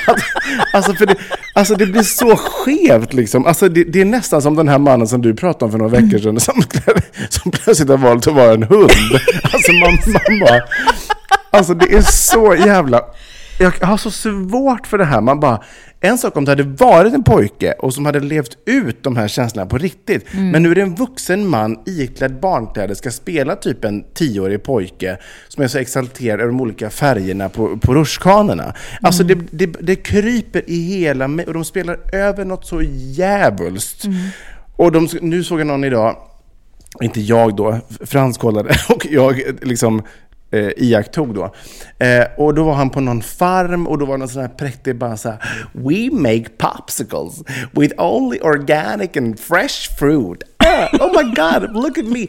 Alltså, 0.07 0.27
alltså, 0.73 0.95
för 0.95 1.07
det, 1.07 1.17
alltså 1.55 1.75
det 1.75 1.87
blir 1.87 2.03
så 2.03 2.37
skevt 2.37 3.13
liksom. 3.13 3.47
Alltså 3.47 3.69
det, 3.69 3.85
det 3.85 4.01
är 4.01 4.05
nästan 4.05 4.43
som 4.43 4.57
den 4.57 4.69
här 4.69 4.79
mannen 4.79 5.09
som 5.09 5.23
du 5.23 5.35
pratade 5.35 5.65
om 5.65 5.71
för 5.71 5.79
några 5.79 6.01
veckor 6.01 6.19
sedan 6.19 6.41
som, 6.41 6.63
som 7.29 7.51
plötsligt 7.51 7.89
har 7.89 7.97
valt 7.97 8.27
att 8.27 8.35
vara 8.35 8.53
en 8.53 8.63
hund. 8.63 8.91
Alltså 9.43 9.73
man, 9.73 9.99
man 10.07 10.41
bara... 10.41 10.61
Alltså 11.51 11.75
det 11.75 11.95
är 11.95 12.03
så 12.03 12.55
jävla... 12.55 13.03
Jag 13.59 13.73
har 13.81 13.97
så 13.97 14.11
svårt 14.11 14.87
för 14.87 14.99
det 14.99 15.05
här. 15.05 15.21
Man 15.21 15.41
bara, 15.41 15.63
en 16.01 16.19
sak 16.19 16.37
om 16.37 16.45
det 16.45 16.51
hade 16.51 16.63
varit 16.63 17.15
en 17.15 17.25
pojke 17.25 17.73
och 17.73 17.95
som 17.95 18.07
hade 18.07 18.21
levt 18.21 18.59
ut 18.67 19.03
de 19.03 19.17
här 19.17 19.29
känslorna 19.29 19.67
på 19.67 19.79
riktigt. 19.79 20.27
Men 20.33 20.63
nu 20.63 20.71
är 20.71 20.75
det 20.75 20.83
en 20.83 20.95
vuxen 20.95 21.47
man 21.47 21.79
iklädd 21.87 22.41
barnkläder 22.41 22.95
ska 22.95 23.11
spela 23.11 23.57
typ 23.57 23.85
en 23.85 24.05
tioårig 24.15 24.63
pojke 24.63 25.19
som 25.49 25.63
är 25.63 25.69
så 25.69 25.79
exalterad 25.79 26.41
över 26.41 26.53
de 26.53 26.61
olika 26.61 26.91
färgerna 26.91 27.49
på, 27.49 27.77
på 27.77 27.95
rutschkanorna. 27.95 28.75
Alltså 29.03 29.25
det, 29.25 29.35
det, 29.51 29.67
det 29.67 29.97
kryper 29.97 30.71
i 30.71 30.81
hela 30.81 31.29
mig 31.29 31.47
och 31.47 31.55
de 31.55 31.65
spelar 31.65 32.15
över 32.15 32.45
något 32.45 32.67
så 32.67 32.83
djävulskt. 32.83 34.05
Och 34.77 34.93
de, 34.93 35.09
nu 35.21 35.45
såg 35.45 35.61
jag 35.61 35.67
någon 35.67 35.85
idag 35.85 36.17
inte 37.01 37.21
jag 37.21 37.57
då, 37.57 37.79
Frans 38.01 38.39
kollade 38.39 38.77
och 38.89 39.07
jag 39.11 39.43
liksom 39.63 40.03
eh, 40.51 40.71
iakttog 40.77 41.35
då. 41.35 41.55
Eh, 41.99 42.27
och 42.37 42.55
då 42.55 42.65
var 42.65 42.75
han 42.75 42.91
på 42.91 43.01
någon 43.01 43.23
farm 43.23 43.87
och 43.87 43.99
då 43.99 44.07
var 44.07 44.19
någon 44.19 44.29
sån 44.29 44.43
här 44.43 44.49
präktig 44.49 44.97
bara 44.97 45.17
så 45.17 45.29
här, 45.29 45.39
We 45.73 46.11
make 46.13 46.49
popsicles 46.59 47.43
with 47.73 47.95
only 48.03 48.41
organic 48.41 49.17
and 49.17 49.41
fresh 49.41 49.99
fruit. 49.99 50.43
Ah, 50.57 50.89
oh 51.01 51.23
my 51.23 51.35
god, 51.35 51.75
look 51.75 51.99
at 51.99 52.05
me. 52.05 52.21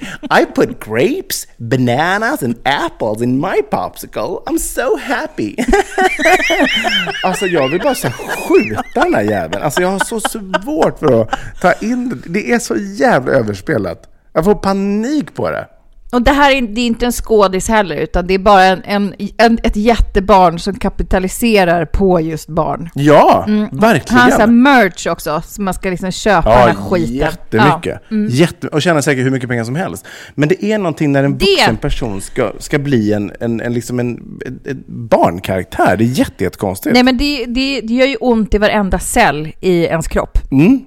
I 0.41 0.45
put 0.55 0.79
grapes, 0.79 1.47
bananas 1.57 2.43
and 2.43 2.55
apples 2.63 3.21
in 3.21 3.39
my 3.41 3.61
popsicle. 3.71 4.43
I'm 4.45 4.57
so 4.57 4.97
happy. 4.97 5.55
alltså 7.23 7.45
jag 7.45 7.69
vill 7.69 7.81
bara 7.81 7.95
så 7.95 8.07
skjuta 8.47 9.03
den 9.03 9.13
här 9.13 9.21
jäveln. 9.21 9.63
Alltså 9.63 9.81
jag 9.81 9.89
har 9.89 9.99
så 9.99 10.19
svårt 10.19 10.99
för 10.99 11.21
att 11.21 11.29
ta 11.61 11.73
in 11.73 12.09
det. 12.09 12.29
Det 12.29 12.51
är 12.51 12.59
så 12.59 12.75
jävla 12.75 13.31
överspelat. 13.31 14.09
Jag 14.33 14.45
får 14.45 14.55
panik 14.55 15.35
på 15.35 15.51
det. 15.51 15.67
Och 16.11 16.21
det 16.21 16.31
här 16.31 16.51
är, 16.55 16.61
det 16.61 16.81
är 16.81 16.85
inte 16.87 17.05
en 17.05 17.11
skådis 17.11 17.67
heller, 17.69 17.95
utan 17.95 18.27
det 18.27 18.33
är 18.33 18.39
bara 18.39 18.63
en, 18.63 18.81
en, 18.85 19.13
en, 19.37 19.59
ett 19.63 19.75
jättebarn 19.75 20.59
som 20.59 20.73
kapitaliserar 20.79 21.85
på 21.85 22.21
just 22.21 22.47
barn. 22.49 22.89
Ja, 22.93 23.43
Han 23.47 23.59
har 23.59 23.69
verkligen. 23.81 24.31
så 24.31 24.37
här 24.39 24.47
merch 24.47 25.07
också, 25.07 25.41
så 25.45 25.61
man 25.61 25.73
ska 25.73 25.89
liksom 25.89 26.11
köpa 26.11 26.49
den 26.49 26.57
här 26.59 26.67
Ja, 26.67 26.73
skiten. 26.73 27.15
jättemycket. 27.15 28.01
Jätte, 28.29 28.67
och 28.67 28.81
tjäna 28.81 29.01
säkert 29.01 29.25
hur 29.25 29.31
mycket 29.31 29.49
pengar 29.49 29.63
som 29.63 29.75
helst. 29.75 30.05
Men 30.35 30.49
det 30.49 30.65
är 30.65 30.77
någonting 30.77 31.11
när 31.11 31.23
en 31.23 31.37
Det- 31.37 31.45
vuxen 31.45 31.77
person 31.77 32.21
ska, 32.21 32.51
ska 32.59 32.79
bli 32.79 33.13
en, 33.13 33.31
en, 33.39 33.61
en, 33.61 33.73
liksom 33.73 33.99
en, 33.99 34.39
en, 34.65 34.83
barnkaraktär. 34.87 35.97
Det 35.97 36.03
är 36.03 36.19
jätte, 36.19 36.43
jättekonstigt. 36.43 36.93
Nej 36.93 37.03
men 37.03 37.17
det, 37.17 37.45
det, 37.45 37.81
det 37.81 37.93
gör 37.93 38.07
ju 38.07 38.15
ont 38.15 38.53
i 38.53 38.57
varenda 38.57 38.99
cell 38.99 39.49
i 39.59 39.83
ens 39.83 40.07
kropp. 40.07 40.37
Mm. 40.51 40.79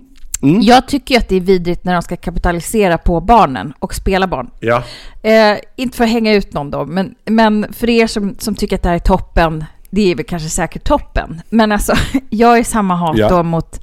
Jag 0.62 0.88
tycker 0.88 1.14
ju 1.14 1.18
att 1.18 1.28
det 1.28 1.36
är 1.36 1.40
vidrigt 1.40 1.84
när 1.84 1.92
de 1.92 2.02
ska 2.02 2.16
kapitalisera 2.16 2.98
på 2.98 3.20
barnen 3.20 3.72
och 3.78 3.94
spela 3.94 4.26
barn. 4.26 4.50
Ja. 4.60 4.82
Eh, 5.22 5.58
inte 5.76 5.96
för 5.96 6.04
att 6.04 6.10
hänga 6.10 6.32
ut 6.34 6.52
någon 6.52 6.70
då, 6.70 6.84
men, 6.86 7.14
men 7.24 7.72
för 7.72 7.90
er 7.90 8.06
som, 8.06 8.36
som 8.38 8.54
tycker 8.54 8.76
att 8.76 8.82
det 8.82 8.88
här 8.88 8.96
är 8.96 9.00
toppen, 9.00 9.64
det 9.90 10.10
är 10.10 10.14
väl 10.14 10.24
kanske 10.24 10.48
säkert 10.48 10.84
toppen. 10.84 11.40
Men 11.50 11.72
alltså, 11.72 11.94
jag 12.30 12.58
är 12.58 12.64
samma 12.64 12.94
hat 12.94 13.18
Ja. 13.18 13.28
då 13.28 13.42
mot 13.42 13.80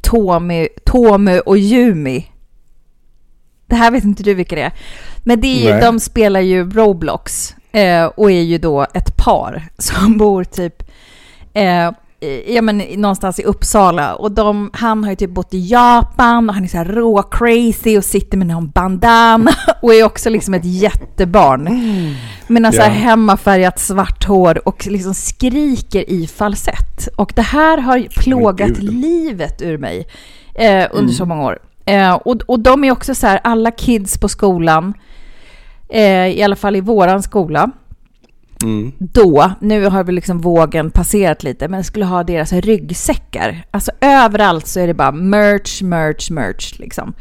Tommy, 0.00 0.68
Tommy 0.86 1.38
och 1.38 1.58
Yumi. 1.58 2.26
Det 3.66 3.74
här 3.76 3.90
vet 3.90 4.04
inte 4.04 4.22
du 4.22 4.34
vilka 4.34 4.56
det 4.56 4.62
är. 4.62 4.72
Men 5.24 5.40
det 5.40 5.46
är 5.66 5.74
ju, 5.74 5.80
de 5.80 6.00
spelar 6.00 6.40
ju 6.40 6.70
Roblox 6.70 7.54
eh, 7.72 8.04
och 8.04 8.30
är 8.30 8.42
ju 8.42 8.58
då 8.58 8.86
ett 8.94 9.16
par 9.16 9.68
som 9.78 10.18
bor 10.18 10.44
typ 10.44 10.82
eh, 11.54 11.90
ja, 12.54 12.62
men 12.62 12.78
någonstans 12.78 13.38
i 13.38 13.44
Uppsala. 13.44 14.14
Och 14.14 14.32
de, 14.32 14.70
han 14.72 15.04
har 15.04 15.10
ju 15.10 15.16
typ 15.16 15.30
bott 15.30 15.54
i 15.54 15.58
Japan 15.66 16.48
och 16.48 16.54
han 16.54 16.64
är 16.64 16.68
så 16.68 16.76
här 16.76 16.84
rå 16.84 17.22
crazy 17.22 17.98
och 17.98 18.04
sitter 18.04 18.38
med 18.38 18.46
någon 18.46 18.70
bandana 18.70 19.50
och 19.82 19.94
är 19.94 20.04
också 20.04 20.30
liksom 20.30 20.54
ett 20.54 20.64
jättebarn. 20.64 21.64
Med 22.46 22.62
någon 22.62 22.72
så 22.72 22.80
här 22.82 22.88
Ja. 22.88 22.94
hemmafärgat 22.94 23.78
svart 23.80 24.24
hår 24.24 24.68
och 24.68 24.86
liksom 24.86 25.14
skriker 25.14 26.10
i 26.10 26.26
falsett. 26.26 27.08
Och 27.16 27.32
det 27.36 27.42
här 27.42 27.78
har 27.78 28.20
plågat 28.20 28.68
Gud. 28.70 28.92
livet 28.92 29.62
ur 29.62 29.78
mig 29.78 30.06
eh, 30.54 30.86
under 30.92 31.12
så 31.12 31.24
många 31.26 31.42
år. 31.44 31.58
Eh, 31.84 32.12
och, 32.12 32.36
och 32.46 32.60
de 32.60 32.84
är 32.84 32.90
också 32.92 33.14
så 33.14 33.26
här, 33.26 33.40
alla 33.44 33.70
kids 33.70 34.18
på 34.18 34.28
skolan, 34.28 34.94
eh, 35.88 36.26
i 36.26 36.42
alla 36.42 36.56
fall 36.56 36.76
i 36.76 36.80
våran 36.80 37.22
skola, 37.22 37.70
Mm. 38.62 38.92
då, 38.98 39.50
nu 39.60 39.86
har 39.86 40.04
väl 40.04 40.14
liksom 40.14 40.38
vågen 40.40 40.90
passerat 40.90 41.42
lite, 41.42 41.68
men 41.68 41.84
skulle 41.84 42.04
ha 42.04 42.22
deras 42.24 42.52
ryggsäckar. 42.52 43.64
Alltså 43.70 43.90
överallt 44.00 44.66
så 44.66 44.80
är 44.80 44.86
det 44.86 44.94
bara 44.94 45.12
merch, 45.12 45.82
merch, 45.82 46.30
merch 46.30 46.78
liksom. 46.78 47.14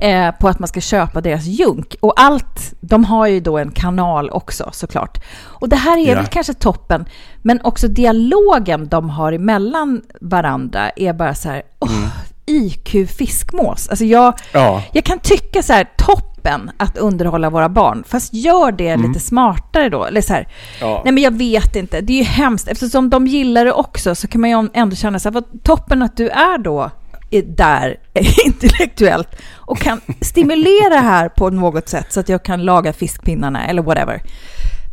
Eh, 0.00 0.30
på 0.30 0.48
att 0.48 0.58
man 0.58 0.68
ska 0.68 0.80
köpa 0.80 1.20
deras 1.20 1.44
junk. 1.46 1.96
Och 2.00 2.12
allt, 2.20 2.74
de 2.80 3.04
har 3.04 3.26
ju 3.26 3.40
då 3.40 3.58
en 3.58 3.70
kanal 3.70 4.30
också 4.30 4.68
såklart. 4.72 5.24
Och 5.42 5.68
det 5.68 5.76
här 5.76 5.98
är 5.98 6.08
Ja. 6.08 6.14
väl 6.14 6.26
kanske 6.26 6.54
toppen, 6.54 7.04
men 7.42 7.60
också 7.64 7.88
dialogen 7.88 8.88
de 8.88 9.10
har 9.10 9.32
emellan 9.32 10.02
varandra 10.20 10.90
är 10.96 11.12
bara 11.12 11.34
så 11.34 11.48
här, 11.48 11.62
åh, 11.80 12.06
IQ 12.46 13.10
fiskmås. 13.16 13.88
Alltså 13.88 14.04
jag, 14.04 14.34
Ja. 14.52 14.82
jag 14.92 15.04
kan 15.04 15.18
tycka 15.18 15.62
så 15.62 15.72
här, 15.72 15.86
toppen 15.98 16.70
att 16.76 16.98
underhålla 16.98 17.50
våra 17.50 17.68
barn, 17.68 18.04
fast 18.08 18.34
gör 18.34 18.72
det 18.72 18.96
lite 18.96 19.20
smartare 19.20 19.88
då. 19.88 20.04
Eller 20.04 20.20
så 20.20 20.32
här, 20.32 20.48
Ja. 20.80 21.00
nej 21.04 21.12
men 21.14 21.22
jag 21.22 21.34
vet 21.38 21.76
inte, 21.76 22.00
det 22.00 22.12
är 22.12 22.16
ju 22.18 22.22
hemskt. 22.24 22.68
Eftersom 22.68 23.10
de 23.10 23.26
gillar 23.26 23.64
det 23.64 23.72
också 23.72 24.14
så 24.14 24.28
kan 24.28 24.40
man 24.40 24.50
ju 24.50 24.68
ändå 24.74 24.96
känna 24.96 25.18
så 25.18 25.28
här, 25.28 25.34
vad 25.34 25.62
toppen 25.62 26.02
att 26.02 26.16
du 26.16 26.28
är 26.28 26.58
då 26.58 26.90
är 27.30 27.42
där 27.42 27.96
intellektuellt 28.46 29.28
och 29.54 29.78
kan 29.78 30.00
stimulera 30.20 31.00
här 31.00 31.28
på 31.28 31.50
något 31.50 31.88
sätt 31.88 32.12
så 32.12 32.20
att 32.20 32.28
jag 32.28 32.42
kan 32.42 32.62
laga 32.64 32.92
fiskpinnarna 32.92 33.66
eller 33.66 33.82
whatever. 33.82 34.22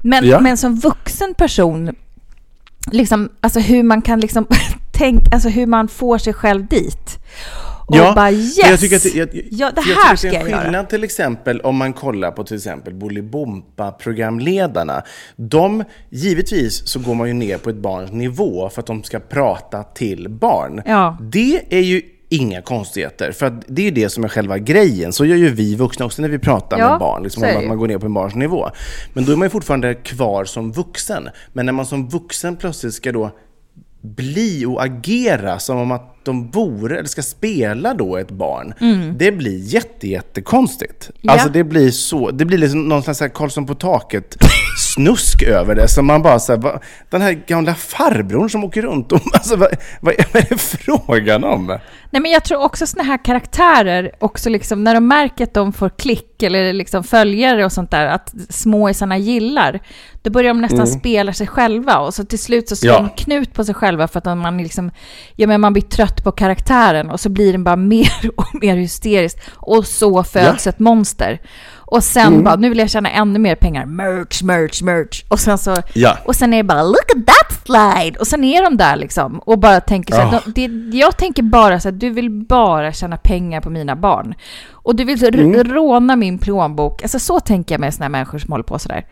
Men, 0.03 0.25
Ja. 0.27 0.39
men 0.39 0.58
som 0.58 0.75
vuxen 0.75 1.34
person, 1.34 1.96
liksom, 2.91 3.29
alltså 3.41 3.60
hur 3.60 3.84
man 3.84 4.01
kan 4.01 4.20
liksom 4.20 4.48
tänka, 5.01 5.36
alltså 5.36 5.50
hur 5.50 5.65
man 5.65 5.88
får 5.88 6.17
sig 6.17 6.34
själv 6.34 6.67
dit. 6.67 7.20
Och 7.88 7.98
Ja, 7.98 8.13
bara 8.15 8.31
yes! 8.31 8.58
jag 8.58 8.79
tycker 8.79 8.96
att 8.96 9.03
det, 9.03 9.15
jag, 9.15 9.29
ja, 9.51 9.72
det 9.75 9.81
jag 9.89 9.96
här 9.96 10.15
tycker 10.15 10.17
ska 10.17 10.27
att 10.27 10.34
det 10.34 10.38
är 10.38 10.39
jag 10.39 10.46
en 10.46 10.50
göra. 10.51 10.62
skillnad 10.63 10.89
till 10.89 11.03
exempel 11.03 11.62
om 11.62 11.75
man 11.75 11.93
kollar 11.93 12.31
på 12.31 12.43
till 12.43 12.55
exempel 12.58 12.93
Bolibompa-programledarna. 12.93 15.01
De, 15.36 15.84
givetvis 16.10 16.88
så 16.88 17.00
går 17.00 17.15
man 17.15 17.27
ju 17.27 17.34
ner 17.34 17.58
på 17.58 17.70
ett 17.70 17.75
barns 17.75 18.12
nivå 18.12 18.70
för 18.70 18.81
att 18.81 18.86
de 18.88 19.03
ska 19.03 19.20
prata 19.20 19.84
till 19.84 20.29
barn. 20.29 20.81
Ja. 20.86 21.17
Det 21.22 21.62
är 21.70 21.79
ju 21.81 22.01
inga 22.29 22.62
konstigheter, 22.62 23.31
för 23.31 23.60
det 23.67 23.81
är 23.81 23.86
ju 23.86 23.91
det 23.91 24.10
som 24.10 24.24
är 24.24 24.27
själva 24.27 24.58
grejen. 24.58 25.13
Så 25.13 25.25
gör 25.25 25.36
ju 25.38 25.50
vi 25.50 25.75
vuxna 25.75 26.05
också 26.05 26.22
när 26.22 26.29
vi 26.29 26.39
pratar 26.39 26.79
Ja, 26.79 26.89
med 26.89 27.00
barn, 27.00 27.24
liksom 27.24 27.43
ju. 27.43 27.67
man 27.67 27.77
går 27.77 27.88
ner 27.88 27.98
på 27.98 28.05
en 28.05 28.13
barns 28.13 28.36
nivå. 28.36 28.70
Men 29.13 29.25
då 29.25 29.31
är 29.31 29.36
man 29.36 29.46
ju 29.46 29.50
fortfarande 29.50 29.93
kvar 29.93 30.46
som 30.46 30.72
vuxen. 30.72 31.29
Men 31.53 31.65
när 31.65 31.74
man 31.74 31.86
som 31.86 32.10
vuxen 32.10 32.55
plötsligt 32.55 32.93
ska 32.93 33.12
då 33.12 33.31
bli 34.01 34.65
och 34.65 34.84
agera 34.84 35.60
som 35.60 35.77
om 35.77 35.91
att 35.91 36.25
de 36.25 36.51
vore, 36.51 36.98
eller 36.98 37.10
ska 37.10 37.22
spela 37.22 37.93
då 37.93 38.17
ett 38.17 38.31
barn. 38.31 38.74
Det 39.17 39.31
blir 39.31 39.60
jätte, 39.60 40.08
jättekonstigt. 40.08 41.12
Ja. 41.22 41.31
Alltså 41.34 41.50
det 41.50 41.63
blir 41.63 41.91
så, 41.91 42.31
det 42.31 42.46
blir 42.46 42.58
liksom 42.58 42.89
någon 42.89 43.03
slags 43.03 43.34
Karlsson 43.34 43.65
på 43.65 43.75
taket 43.75 44.38
snusk 44.93 45.43
över 45.43 45.75
det. 45.75 45.88
Så 45.88 46.01
man 46.01 46.21
bara 46.21 46.39
så 46.39 46.51
här, 46.51 46.60
va, 46.60 46.79
den 47.10 47.21
här 47.21 47.31
gamla 47.48 47.75
farbrorn 47.75 48.50
som 48.50 48.63
åker 48.63 48.81
runt. 48.81 49.12
Och, 49.12 49.21
alltså, 49.33 49.55
vad, 49.55 49.69
vad, 50.01 50.15
vad 50.33 50.43
är 50.43 50.50
det 50.50 50.57
frågan 50.57 51.43
om? 51.43 51.67
Nej, 52.10 52.21
men 52.21 52.31
jag 52.31 52.43
tror 52.43 52.62
också 52.63 52.88
såna 52.88 53.03
här 53.03 53.25
karaktärer, 53.25 54.12
också 54.19 54.50
liksom, 54.50 54.83
när 54.83 54.93
de 54.93 55.07
märker 55.07 55.43
att 55.43 55.53
de 55.53 55.74
får 55.74 55.89
klick 55.89 56.43
eller 56.43 56.74
liksom 56.74 57.03
följare 57.03 57.65
och 57.65 57.71
sånt 57.71 57.91
där, 57.91 58.05
att 58.05 58.33
småisarna 58.50 59.17
gillar, 59.17 59.79
då 60.21 60.29
börjar 60.31 60.48
de 60.48 60.62
nästan 60.62 60.79
Mm. 60.79 61.00
spela 61.00 61.33
sig 61.33 61.48
själva 61.48 61.98
och 61.98 62.13
så 62.13 62.24
till 62.25 62.39
slut 62.39 62.69
så 62.69 62.75
slår 62.75 62.93
Ja. 62.93 63.00
de 63.00 63.10
knut 63.24 63.53
på 63.53 63.63
sig 63.65 63.75
själva 63.75 64.07
för 64.07 64.17
att 64.17 64.38
man 64.38 64.57
liksom, 64.57 64.91
ja 65.36 65.48
men 65.48 65.62
man 65.62 65.74
blir 65.74 65.83
trött 65.83 66.24
på 66.24 66.31
karaktären 66.31 67.10
och 67.12 67.19
så 67.19 67.29
blir 67.29 67.51
den 67.51 67.63
bara 67.63 67.75
mer 67.93 68.12
och 68.38 68.48
mer 68.62 68.75
hysterisk 68.75 69.38
och 69.55 69.88
så 69.88 70.24
föds 70.24 70.67
ett 70.67 70.79
monster. 70.79 71.39
Och 71.91 72.03
sen 72.03 72.27
Mm. 72.27 72.43
bara, 72.43 72.55
nu 72.55 72.69
vill 72.69 72.77
jag 72.77 72.89
tjäna 72.89 73.10
ännu 73.10 73.39
mer 73.39 73.55
pengar, 73.55 73.86
merch, 73.86 74.43
merch, 74.43 74.81
merch. 74.81 75.24
Och 75.27 75.39
sen 75.39 75.57
så, 75.57 75.75
Ja. 75.93 76.17
och 76.25 76.36
sen 76.36 76.53
är 76.53 76.57
det 76.57 76.63
bara 76.63 76.83
look 76.83 77.12
at 77.15 77.25
that 77.25 77.65
slide! 77.65 78.19
Och 78.19 78.27
sen 78.27 78.43
är 78.43 78.63
de 78.63 78.77
där 78.77 78.95
liksom 78.95 79.39
och 79.39 79.60
bara 79.60 79.79
tänker 79.81 80.13
så 80.13 80.19
här, 80.21 80.33
Ja. 80.33 80.41
de, 80.45 80.67
det, 80.67 80.98
jag 80.98 81.17
tänker 81.17 81.43
bara 81.43 81.79
så 81.79 81.89
att 81.89 82.00
du 82.00 82.10
vill 82.10 82.29
bara 82.29 82.91
tjäna 82.93 83.17
pengar 83.17 83.62
på 83.62 83.69
mina 83.69 83.95
barn. 83.95 84.33
Och 84.71 84.95
du 84.95 85.03
vill 85.03 85.19
så 85.19 85.27
Mm. 85.27 85.63
råna 85.63 86.15
min 86.15 86.38
plånbok. 86.38 87.01
Alltså 87.03 87.19
så 87.19 87.39
tänker 87.39 87.74
jag 87.75 87.79
med 87.79 87.93
här 88.00 88.10
människor 88.10 88.39
som 88.39 88.51
håller 88.51 88.63
på 88.63 88.79
sådär. 88.79 89.05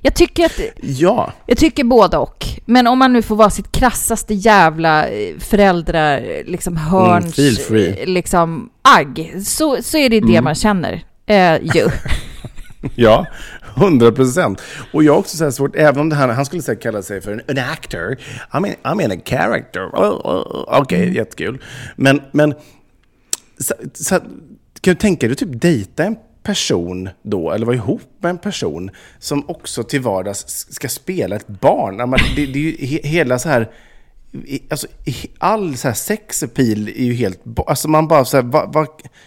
Jag 0.00 0.14
tycker 0.14 0.44
att, 0.46 0.60
Ja, 0.82 1.32
jag 1.46 1.58
tycker 1.58 1.84
båda 1.84 2.18
och. 2.18 2.44
Men 2.64 2.86
om 2.86 2.98
man 2.98 3.12
nu 3.12 3.22
får 3.22 3.36
vara 3.36 3.50
sitt 3.50 3.72
krassaste 3.72 4.34
jävla 4.34 5.08
eh, 5.08 5.38
föräldrar, 5.38 6.42
liksom 6.46 6.76
hörns, 6.76 7.34
feel 7.36 7.56
free. 7.56 8.02
eh, 8.02 8.06
liksom 8.08 8.70
agg, 8.82 9.34
så, 9.46 9.76
så 9.82 9.98
är 9.98 10.08
det 10.10 10.20
det 10.20 10.40
man 10.40 10.54
känner. 10.54 11.02
Eh, 11.26 11.54
ju. 11.74 11.88
ja, 12.94 13.26
hundra 13.74 14.12
procent. 14.12 14.62
Och 14.92 15.04
jag 15.04 15.12
har 15.12 15.18
också 15.18 15.36
så 15.36 15.44
här 15.44 15.50
svårt, 15.50 15.76
även 15.76 16.00
om 16.00 16.08
det 16.08 16.16
här, 16.16 16.28
han 16.28 16.46
skulle 16.46 16.62
säkert 16.62 16.82
kalla 16.82 17.02
sig 17.02 17.20
för 17.20 17.32
en, 17.32 17.40
an 17.48 17.64
actor. 17.72 18.12
I 18.54 18.60
mean, 18.60 18.74
I 18.92 18.94
mean 18.94 19.12
a 19.12 19.22
character. 19.24 19.86
Oh, 19.86 20.10
oh, 20.10 20.80
Okej, 20.80 21.16
jättekul. 21.16 21.62
Men, 21.96 22.22
men 22.32 22.54
så, 23.58 23.74
så, 23.94 24.14
kan 24.80 24.94
du 24.94 24.94
tänka 24.94 25.26
dig 25.26 25.32
att 25.32 25.38
typ 25.38 25.60
dejta 25.60 26.04
en 26.04 26.16
person 26.42 27.08
då, 27.22 27.50
eller 27.50 27.66
vara 27.66 27.76
ihop 27.76 28.10
med 28.18 28.30
en 28.30 28.38
person 28.38 28.90
som 29.18 29.50
också 29.50 29.82
till 29.82 30.00
vardags 30.00 30.66
ska 30.70 30.88
spela 30.88 31.36
ett 31.36 31.48
barn? 31.48 32.10
Det, 32.36 32.46
det 32.46 32.58
är 32.58 32.62
ju 32.62 32.86
he, 32.86 33.00
hela 33.08 33.38
så 33.38 33.48
här... 33.48 33.70
Alltså, 34.70 34.86
all 35.38 35.76
så 35.76 35.88
här 35.88 35.94
sexappeal 35.94 36.88
är 36.88 37.04
ju 37.04 37.14
helt... 37.14 37.40
Alltså 37.66 37.88
man 37.88 38.08
bara 38.08 38.24
så 38.24 38.36
här, 38.36 38.44
va? 38.44 38.66
va, 38.66 38.86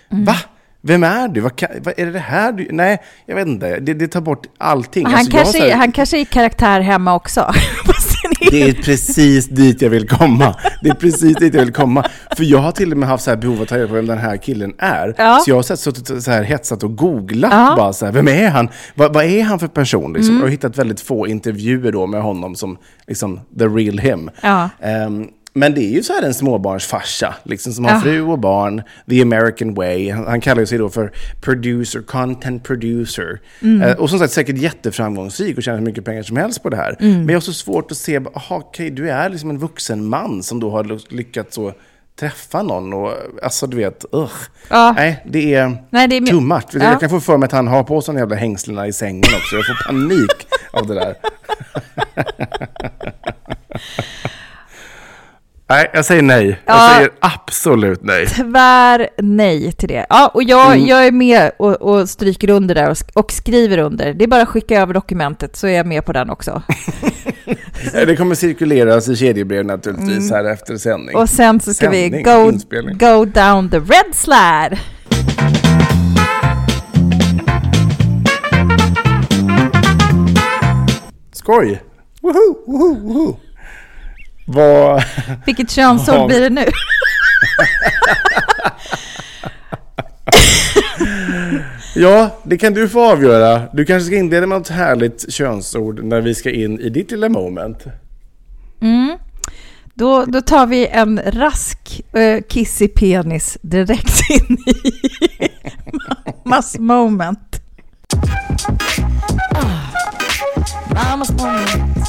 va? 0.09 0.35
Vem 0.81 1.03
är 1.03 1.27
du? 1.27 1.41
Vad, 1.41 1.55
kan, 1.55 1.69
vad 1.83 1.93
är 1.97 2.05
det 2.05 2.19
här 2.19 2.51
du... 2.51 2.67
Nej, 2.71 2.97
jag 3.25 3.35
vet 3.35 3.47
inte. 3.47 3.79
Det, 3.79 3.93
det 3.93 4.07
tar 4.07 4.21
bort 4.21 4.45
allting. 4.57 5.05
Han, 5.05 5.15
Alltså, 5.15 5.31
kanske, 5.31 5.59
här- 5.59 5.67
är- 5.67 5.75
han 5.75 5.91
kanske 5.91 6.21
är 6.21 6.25
karaktär 6.25 6.79
hemma 6.81 7.15
också. 7.15 7.53
Det 8.51 8.61
är 8.61 8.73
precis 8.73 9.47
dit 9.47 9.81
jag 9.81 9.89
vill 9.89 10.07
komma. 10.07 10.55
Det 10.83 10.89
är 10.89 10.93
precis 10.93 11.37
dit 11.37 11.53
jag 11.53 11.61
vill 11.65 11.73
komma. 11.73 12.05
För 12.37 12.43
jag 12.43 12.59
har 12.59 12.71
till 12.71 12.91
och 12.91 12.97
med 12.97 13.09
haft 13.09 13.23
så 13.23 13.29
här 13.29 13.37
behov 13.37 13.55
av 13.55 13.61
att 13.61 13.67
ta 13.67 13.77
reda 13.77 13.87
på 13.87 13.93
vem 13.93 14.05
den 14.05 14.17
här 14.17 14.37
killen 14.37 14.73
är. 14.77 15.15
Ja. 15.17 15.39
Så 15.45 15.51
jag 15.51 15.55
har 15.55 15.75
suttit 15.75 16.09
och 16.09 16.23
så 16.23 16.31
här 16.31 16.43
hetsat 16.43 16.83
och 16.83 16.95
googlat 16.95 17.51
Ja. 17.53 17.63
Mm. 17.65 17.75
bara 17.75 17.93
så 17.93 18.05
här, 18.05 18.11
vem 18.13 18.27
är 18.27 18.49
han? 18.49 18.69
Vad, 18.95 19.13
vad 19.13 19.25
är 19.25 19.43
han 19.43 19.59
för 19.59 19.67
person? 19.67 20.13
Liksom? 20.13 20.35
Och 20.35 20.39
jag 20.41 20.45
har 20.45 20.51
hittat 20.51 20.77
väldigt 20.77 21.01
få 21.01 21.27
intervjuer 21.27 21.91
då 21.91 22.07
med 22.07 22.21
honom 22.21 22.55
som 22.55 22.77
liksom 23.07 23.39
the 23.59 23.65
real 23.65 23.97
him. 23.99 24.29
Ja. 24.41 24.69
Ehm, 24.81 25.27
men 25.57 25.73
det 25.73 25.81
är 25.81 25.89
ju 25.91 26.03
så 26.03 26.13
här 26.13 26.21
en 26.23 26.33
småbarnsfarsa, 26.33 27.35
liksom, 27.43 27.73
som 27.73 27.85
har 27.85 27.91
Ja. 27.91 27.99
fru 27.99 28.21
och 28.21 28.39
barn, 28.39 28.81
the 29.09 29.21
American 29.21 29.73
way. 29.73 30.11
Han, 30.11 30.27
han 30.27 30.41
kallar 30.41 30.65
sig 30.65 30.77
då 30.77 30.89
för 30.89 31.11
producer, 31.41 32.01
content 32.01 32.63
producer. 32.63 33.39
Mm. 33.61 33.81
Eh, 33.81 33.95
och 33.97 34.09
som 34.09 34.19
sagt 34.19 34.33
säkert 34.33 34.57
jätteframgångsrik 34.57 35.57
och 35.57 35.63
tjänar 35.63 35.77
hur 35.77 35.85
mycket 35.85 36.05
pengar 36.05 36.23
som 36.23 36.37
helst 36.37 36.63
på 36.63 36.69
det 36.69 36.77
här. 36.77 36.95
Mm. 36.99 37.17
Men 37.17 37.27
jag 37.27 37.35
har 37.35 37.41
så 37.41 37.53
svårt 37.53 37.91
att 37.91 37.97
se, 37.97 38.17
aha, 38.35 38.55
okej, 38.57 38.89
du 38.89 39.09
är 39.09 39.29
liksom 39.29 39.49
en 39.49 39.57
vuxen 39.57 40.05
man 40.05 40.43
som 40.43 40.59
då 40.59 40.69
har 40.71 40.83
ly- 40.83 40.99
lyckats 41.09 41.55
så 41.55 41.73
träffa 42.19 42.61
någon 42.63 42.93
och 42.93 43.11
alltså 43.43 43.67
du 43.67 43.77
vet, 43.77 44.05
ugh. 44.11 44.31
Ja. 44.69 44.93
Nej, 44.97 45.23
det 45.29 45.53
är, 45.55 45.77
Nej, 45.89 46.07
det 46.07 46.17
är 46.17 46.21
too 46.25 46.41
much. 46.41 46.63
Ja. 46.71 46.83
Jag 46.83 46.99
kan 46.99 47.09
få 47.09 47.19
för 47.19 47.37
mig 47.37 47.45
att 47.45 47.51
han 47.51 47.67
har 47.67 47.83
på 47.83 48.01
sig 48.01 48.13
de 48.13 48.19
jävla 48.19 48.35
hängslena 48.35 48.87
i 48.87 48.93
sängen 48.93 49.23
också. 49.37 49.55
Jag 49.55 49.65
får 49.65 49.85
panik 49.87 50.47
av 50.71 50.87
det 50.87 50.93
där. 50.95 51.15
Nej, 55.69 55.91
jag 55.93 56.05
säger 56.05 56.21
nej. 56.21 56.47
Jag 56.65 56.75
Ja. 56.75 56.91
säger 56.95 57.09
absolut 57.19 57.99
nej. 58.03 58.27
Tvär 58.27 59.09
nej 59.17 59.71
till 59.71 59.89
det. 59.89 60.05
Ja, 60.09 60.31
och 60.33 60.43
jag, 60.43 60.73
Mm. 60.75 60.87
jag 60.87 61.07
är 61.07 61.11
med 61.11 61.51
och, 61.59 61.81
och 61.81 62.09
stryker 62.09 62.49
under 62.49 62.75
där 62.75 62.89
och, 62.89 62.97
och 63.13 63.31
skriver 63.31 63.77
under. 63.77 64.13
Det 64.13 64.23
är 64.23 64.27
bara 64.27 64.41
att 64.41 64.47
skicka 64.49 64.81
över 64.81 64.93
dokumentet 64.93 65.55
så 65.55 65.67
är 65.67 65.71
jag 65.77 65.85
med 65.85 66.05
på 66.05 66.13
den 66.13 66.29
också. 66.29 66.61
Det 67.93 68.15
kommer 68.15 68.35
cirkuleras 68.35 69.07
i 69.09 69.15
kedjebrev 69.15 69.65
naturligtvis 69.65 70.31
här 70.31 70.45
efter 70.45 70.77
sändning. 70.77 71.09
Mm. 71.09 71.21
Och 71.21 71.29
sen 71.29 71.59
så 71.59 71.73
ska 71.73 71.89
vi 71.89 72.01
Sändning, 72.01 72.23
go, 72.23 72.51
inspelning. 72.51 72.97
go 72.97 73.25
down 73.25 73.69
the 73.69 73.79
red 73.79 74.15
slide. 74.15 74.77
Skoj! 81.31 81.81
Woho, 82.21 82.55
woho, 82.67 82.93
woho. 82.95 83.37
Vad... 84.47 85.03
Vilket 85.45 85.71
könsord 85.71 86.27
blir 86.27 86.41
det 86.41 86.49
nu? 86.49 86.65
Ja, 91.95 92.29
det 92.43 92.57
kan 92.57 92.73
du 92.73 92.89
få 92.89 93.11
avgöra. 93.11 93.61
Du 93.73 93.85
kanske 93.85 94.07
ska 94.07 94.15
inleda 94.15 94.47
med 94.47 94.57
något 94.59 94.69
härligt 94.69 95.33
könsord 95.33 96.03
när 96.03 96.21
vi 96.21 96.35
ska 96.35 96.51
in 96.51 96.79
i 96.79 96.89
ditt 96.89 97.11
lilla 97.11 97.29
moment. 97.29 97.85
Då, 99.97 100.25
då 100.25 100.41
tar 100.41 100.67
vi 100.67 100.87
en 100.87 101.19
rask 101.25 102.01
uh, 102.17 102.41
kissig 102.49 102.93
penis 102.93 103.57
direkt 103.61 104.29
in 104.29 104.57
i 104.57 104.91
mammas 106.45 106.79
moment. 106.79 107.61
Mammas 110.93 111.29
moment. 111.29 112.07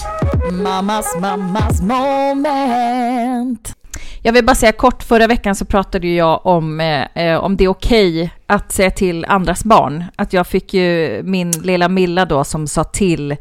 Mammas, 0.52 1.16
mammas 1.20 1.82
moment. 1.82 3.74
Jag 4.22 4.32
vill 4.32 4.44
bara 4.44 4.54
säga 4.54 4.72
kort, 4.72 5.02
förra 5.02 5.26
veckan 5.26 5.54
så 5.54 5.64
pratade 5.64 6.06
ju 6.06 6.14
jag 6.14 6.46
om, 6.46 6.80
eh, 6.80 7.04
eh, 7.14 7.38
om 7.38 7.56
det 7.56 7.64
är 7.64 7.68
okej 7.68 8.30
att 8.46 8.72
säga 8.72 8.90
till 8.90 9.24
andras 9.24 9.64
barn. 9.64 10.04
Att 10.16 10.32
jag 10.32 10.46
fick 10.46 10.74
ju 10.74 11.22
min 11.24 11.50
lilla 11.50 11.88
Milla 11.88 12.24
då 12.24 12.44
som 12.44 12.66
sa 12.66 12.84
till 12.84 13.36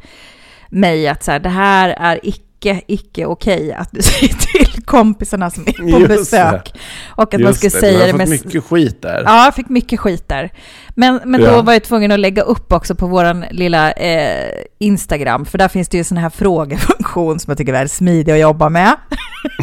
mig 0.70 1.08
att 1.08 1.24
så 1.24 1.32
här, 1.32 1.40
det 1.40 1.50
här 1.50 1.90
är 1.90 2.20
icke, 2.24 2.47
icke 2.88 3.26
okej 3.26 3.74
att 3.74 3.90
du 3.92 4.02
säger 4.02 4.34
till 4.34 4.84
kompisarna 4.84 5.50
som 5.50 5.64
är 5.68 5.92
på 5.92 6.00
Just 6.00 6.08
besök. 6.08 6.74
Och 7.08 7.34
att 7.34 7.42
man 7.42 7.42
Just 7.42 7.60
ska 7.60 7.68
det, 7.70 7.76
du 7.76 7.80
säga 7.80 8.00
har 8.00 8.06
det 8.06 8.12
fått 8.12 8.18
med... 8.18 8.30
mycket 8.30 8.64
skit 8.64 9.02
där. 9.02 9.24
Ja, 9.26 9.46
jag 9.46 9.56
fick 9.56 9.70
mycket 9.70 10.00
skit 10.00 10.28
där. 10.30 10.52
Men, 10.96 11.20
men 11.26 11.42
då 11.42 11.48
Ja. 11.48 11.62
var 11.62 11.74
jag 11.74 11.84
tvungen 11.84 12.12
att 12.12 12.20
lägga 12.20 12.42
upp 12.42 12.74
också 12.74 12.96
på 12.96 13.08
vår 13.08 13.54
lilla 13.54 13.92
eh, 13.92 14.52
Instagram, 14.80 15.46
för 15.46 15.58
där 15.58 15.68
finns 15.68 15.90
det 15.90 15.98
ju 15.98 16.04
sån 16.04 16.18
här 16.18 16.30
frågefunktion 16.30 17.40
som 17.40 17.52
jag 17.52 17.58
tycker 17.58 17.72
är 17.74 17.78
väldigt 17.78 17.92
smidig 17.92 18.32
att 18.34 18.40
jobba 18.40 18.70
med. 18.70 18.96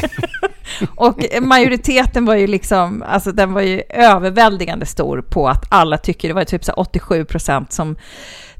och 0.96 1.24
majoriteten 1.42 2.24
var 2.24 2.34
ju 2.34 2.46
liksom, 2.46 3.02
alltså 3.08 3.32
den 3.32 3.52
var 3.52 3.60
ju 3.60 3.82
överväldigande 3.88 4.86
stor 4.86 5.22
på 5.22 5.48
att 5.48 5.64
alla 5.68 5.98
tycker, 5.98 6.28
det 6.28 6.34
var 6.34 6.40
ju 6.40 6.44
typ 6.46 6.64
så 6.64 6.72
här 6.72 6.78
87 6.80 7.24
procent 7.24 7.72
som 7.72 7.96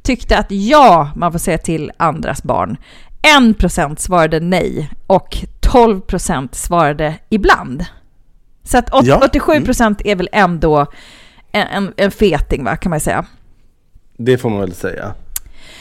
tyckte 0.02 0.38
att 0.38 0.50
ja, 0.50 1.10
man 1.16 1.32
får 1.32 1.38
säga 1.38 1.58
till 1.58 1.92
andras 1.96 2.42
barn. 2.42 2.76
1 3.50 3.58
procent 3.58 4.00
svarade 4.00 4.40
nej 4.40 4.90
och 5.06 5.36
12 5.60 6.00
procent 6.00 6.54
svarade 6.54 7.14
ibland. 7.28 7.84
Så 8.64 8.78
att 8.78 8.94
åt- 8.94 9.06
Ja. 9.06 9.20
87 9.28 9.60
procent 9.64 10.00
är 10.04 10.16
väl 10.16 10.28
ändå 10.32 10.86
en, 11.52 11.66
en, 11.66 11.92
en 11.96 12.10
feting, 12.10 12.64
va, 12.64 12.76
kan 12.76 12.90
man 12.90 13.00
säga. 13.00 13.24
Det 14.16 14.38
får 14.38 14.50
man 14.50 14.60
väl 14.60 14.74
säga. 14.74 15.14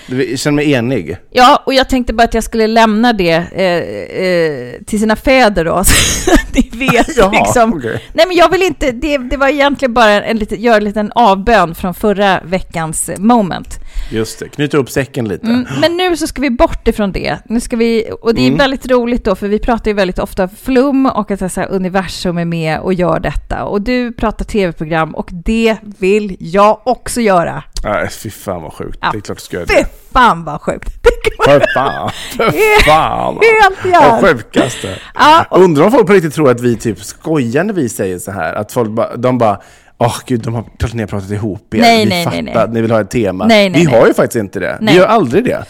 Jag 0.08 0.40
känner 0.40 0.56
mig 0.56 0.74
enig. 0.74 1.18
Ja, 1.32 1.64
och 1.66 1.74
jag 1.74 1.90
tänkte 1.90 2.14
bara 2.14 2.24
att 2.24 2.34
jag 2.34 2.44
skulle 2.44 2.68
lämna 2.68 3.14
det 3.14 3.32
eh, 3.32 4.26
eh, 4.26 4.84
till 4.86 5.00
sina 5.00 5.16
fäder 5.16 5.66
då, 5.66 5.84
så 6.26 6.32
att 6.34 6.56
ni 6.56 6.70
vet 6.88 7.08
Jaha, 7.18 7.32
liksom. 7.32 7.74
okej. 7.74 8.04
Nej, 8.14 8.26
men 8.28 8.36
jag 8.38 8.52
vill 8.52 8.62
inte, 8.62 8.92
det, 8.92 9.18
det 9.18 9.38
var 9.38 9.48
egentligen 9.48 9.94
bara 9.94 10.24
en 10.24 10.38
liten, 10.38 10.62
göra 10.62 10.78
en 10.78 10.84
liten 10.84 11.12
avbön 11.16 11.76
från 11.76 11.94
förra 11.94 12.42
veckans 12.46 13.10
moment. 13.18 13.80
Just 14.14 14.40
det, 14.40 14.50
knyter 14.50 14.78
upp 14.78 14.90
säcken 14.90 15.28
lite. 15.28 15.48
Mm, 15.48 15.66
men 15.82 15.98
nu 15.98 16.18
så 16.18 16.28
ska 16.28 16.42
vi 16.42 16.50
bort 16.50 16.88
ifrån 16.88 17.12
det. 17.12 17.38
Nu 17.46 17.60
ska 17.60 17.76
vi, 17.76 18.10
och 18.22 18.36
det 18.36 18.42
är 18.42 18.48
Mm. 18.48 18.58
väldigt 18.58 18.88
roligt 18.92 19.26
då, 19.26 19.36
för 19.36 19.48
vi 19.48 19.60
pratar 19.60 19.92
ju 19.92 19.96
väldigt 19.96 20.20
ofta 20.20 20.48
flum 20.48 21.06
och 21.06 21.32
att 21.32 21.40
så 21.54 21.62
här, 21.62 21.68
universum 21.72 22.38
är 22.38 22.46
med 22.46 22.80
och 22.80 22.94
gör 22.94 23.20
detta. 23.20 23.64
Och 23.64 23.82
du 23.82 24.12
pratar 24.14 24.46
tv-program 24.46 25.16
och 25.16 25.30
det 25.32 25.78
vill 25.84 26.36
jag 26.40 26.82
också 26.86 27.22
göra. 27.22 27.64
Nej, 27.84 28.10
fy 28.10 28.30
fan 28.30 28.62
vad 28.62 28.74
sjukt. 28.74 28.98
Ja, 29.02 29.10
Det 29.12 29.18
är 29.18 29.22
klart 29.22 29.38
du 29.38 29.44
ska 29.44 29.56
göra 29.58 29.68
Fy 29.68 29.74
det. 29.76 29.86
fan 30.14 30.44
vad 30.44 30.62
sjukt! 30.62 30.90
Det 31.04 31.44
För 31.46 31.66
fan. 31.74 32.12
För 32.38 32.52
fan. 32.86 33.34
Helt 33.62 33.84
Det 33.84 33.90
jävligt. 33.90 34.32
sjukaste. 34.32 34.96
Ja, 35.16 35.46
och- 35.50 35.60
Undrar 35.62 35.86
om 35.86 35.92
folk 35.92 36.08
på 36.08 36.14
riktigt 36.14 36.34
tror 36.34 36.52
att 36.52 36.62
vi 36.62 36.76
typ 36.78 37.00
skojar 37.04 37.64
när 37.64 37.74
vi 37.74 37.90
säger 37.90 38.20
så 38.20 38.32
här. 38.32 38.54
Att 38.54 38.72
folk 38.72 38.90
bara, 38.90 39.16
de 39.18 39.38
bara, 39.38 39.62
åh 39.98 40.16
gud, 40.26 40.42
de 40.42 40.54
har 40.54 40.64
klart 40.80 40.94
ni 40.94 41.02
har 41.02 41.08
pratat 41.08 41.32
ihop 41.32 41.74
er. 41.74 41.80
Nej, 41.82 42.04
vi 42.04 42.10
nej, 42.10 42.24
fattar 42.24 42.42
nej, 42.42 42.54
nej. 42.56 42.68
ni 42.70 42.82
vill 42.82 42.92
ha 42.92 43.02
ett 43.02 43.10
tema. 43.12 43.46
Nej, 43.46 43.70
nej, 43.70 43.80
vi 43.82 43.86
har 43.86 44.08
ju 44.08 44.14
faktiskt 44.14 44.36
inte 44.36 44.60
det. 44.60 44.78
Nej. 44.82 44.94
Vi 44.94 45.00
gör 45.00 45.08
aldrig 45.08 45.46
det. 45.46 45.66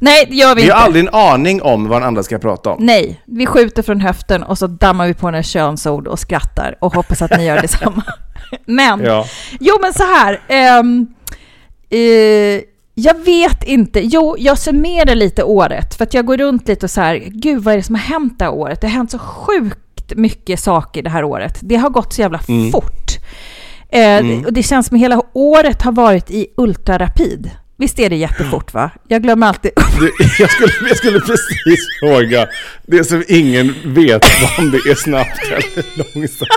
Nej, 0.00 0.26
det 0.30 0.36
gör 0.36 0.54
vi 0.54 0.54
Vi 0.54 0.62
inte. 0.62 0.74
har 0.74 0.84
aldrig 0.84 1.04
en 1.06 1.14
aning 1.14 1.62
om 1.62 1.88
vad 1.88 2.00
den 2.00 2.08
andra 2.08 2.22
ska 2.22 2.38
prata 2.38 2.70
om. 2.70 2.76
Nej, 2.86 3.20
vi 3.26 3.46
skjuter 3.46 3.82
från 3.82 4.00
höften 4.00 4.42
och 4.42 4.58
så 4.58 4.66
dammar 4.66 5.06
vi 5.06 5.14
på 5.14 5.30
några 5.30 5.42
könsord 5.42 6.06
och 6.06 6.18
skrattar 6.18 6.76
och 6.80 6.94
hoppas 6.94 7.22
att 7.22 7.36
ni 7.38 7.44
gör 7.46 7.62
detsamma. 7.62 8.02
Men, 8.66 9.00
Ja. 9.04 9.26
jo 9.60 9.74
men 9.80 9.92
så 9.92 10.02
här. 10.02 10.40
ehm, 10.48 11.06
eh, 11.90 12.62
jag 12.94 13.24
vet 13.24 13.62
inte. 13.64 14.00
Jo, 14.00 14.36
jag 14.38 14.58
summerar 14.58 15.14
lite 15.14 15.42
året 15.44 15.94
för 15.94 16.04
att 16.04 16.14
jag 16.14 16.26
går 16.26 16.36
runt 16.36 16.68
lite 16.68 16.86
och 16.86 16.90
så 16.90 17.00
här, 17.00 17.16
gud 17.28 17.62
vad 17.62 17.74
är 17.74 17.78
det 17.78 17.82
som 17.82 17.94
har 17.94 18.02
hänt 18.02 18.38
det 18.38 18.44
här 18.44 18.52
året? 18.52 18.80
Det 18.80 18.86
har 18.86 18.92
hänt 18.94 19.10
så 19.10 19.18
sjukt 19.18 19.91
mycket 20.16 20.60
saker 20.60 21.02
det 21.02 21.10
här 21.10 21.24
året. 21.24 21.58
Det 21.62 21.76
har 21.76 21.90
gått 21.90 22.12
så 22.12 22.20
jävla 22.20 22.38
fort. 22.72 23.10
Eh, 23.88 24.44
Och 24.46 24.52
det 24.52 24.62
känns 24.62 24.86
som 24.86 24.96
hela 24.96 25.22
året 25.32 25.82
har 25.82 25.92
varit 25.92 26.30
i 26.30 26.46
ultrarapid. 26.56 27.50
Visst 27.76 27.98
är 27.98 28.10
det 28.10 28.16
jättefort 28.16 28.74
va? 28.74 28.90
Jag 29.08 29.22
glömmer 29.22 29.46
alltid 29.46 29.70
Du, 30.00 30.12
jag, 30.38 30.50
skulle, 30.50 30.72
jag 30.88 30.96
skulle 30.96 31.20
precis 31.20 31.86
fråga, 32.02 32.46
det 32.86 33.04
som 33.04 33.24
ingen 33.28 33.74
vet 33.84 34.22
om 34.58 34.70
det 34.70 34.76
är 34.90 34.94
snabbt 34.94 35.40
eller 35.46 36.14
långsamt. 36.14 36.50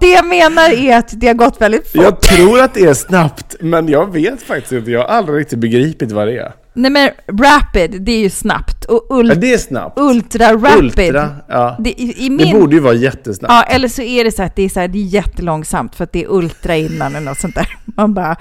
Det 0.00 0.10
jag 0.10 0.26
menar 0.26 0.70
är 0.70 0.96
att 0.98 1.20
det 1.20 1.26
har 1.26 1.34
gått 1.34 1.60
väldigt 1.60 1.92
fort. 1.92 2.02
Jag 2.02 2.20
tror 2.20 2.60
att 2.60 2.74
det 2.74 2.80
är 2.84 2.94
snabbt, 2.94 3.56
men 3.60 3.88
jag 3.88 4.12
vet 4.12 4.42
faktiskt 4.42 4.72
inte. 4.72 4.90
Jag 4.90 5.00
har 5.00 5.06
aldrig 5.06 5.40
riktigt 5.40 5.58
begripit 5.58 6.12
vad 6.12 6.26
det 6.26 6.36
är. 6.38 6.52
Nej 6.74 6.90
men 6.90 7.10
rapid, 7.28 8.02
det 8.02 8.12
är 8.12 8.18
ju 8.18 8.30
snabbt. 8.30 8.84
Och 8.84 9.06
Ja, 9.08 9.16
ul- 9.16 9.40
det 9.40 9.52
är 9.54 9.58
snabbt. 9.58 9.98
ultra 10.00 10.52
rapid. 10.52 10.78
Ultra, 10.84 11.30
ja. 11.48 11.76
Det, 11.80 11.90
i, 11.90 12.24
i 12.26 12.28
Det 12.28 12.34
min, 12.44 12.60
borde 12.60 12.74
ju 12.74 12.80
vara 12.80 12.94
jättesnabbt. 12.94 13.52
Ja, 13.54 13.62
eller 13.62 13.88
så 13.88 14.02
är 14.02 14.24
det 14.24 14.32
så 14.32 14.42
att 14.42 14.56
det 14.56 14.62
är, 14.62 14.68
så 14.68 14.80
här, 14.80 14.88
det 14.88 14.98
är 14.98 15.02
jättelångsamt 15.02 15.94
för 15.94 16.04
att 16.04 16.12
det 16.12 16.22
är 16.24 16.26
ultra 16.32 16.76
innan 16.76 17.16
eller 17.16 17.26
något 17.26 17.38
sånt 17.40 17.54
där. 17.54 17.76
Man 17.96 18.14
bara, 18.14 18.36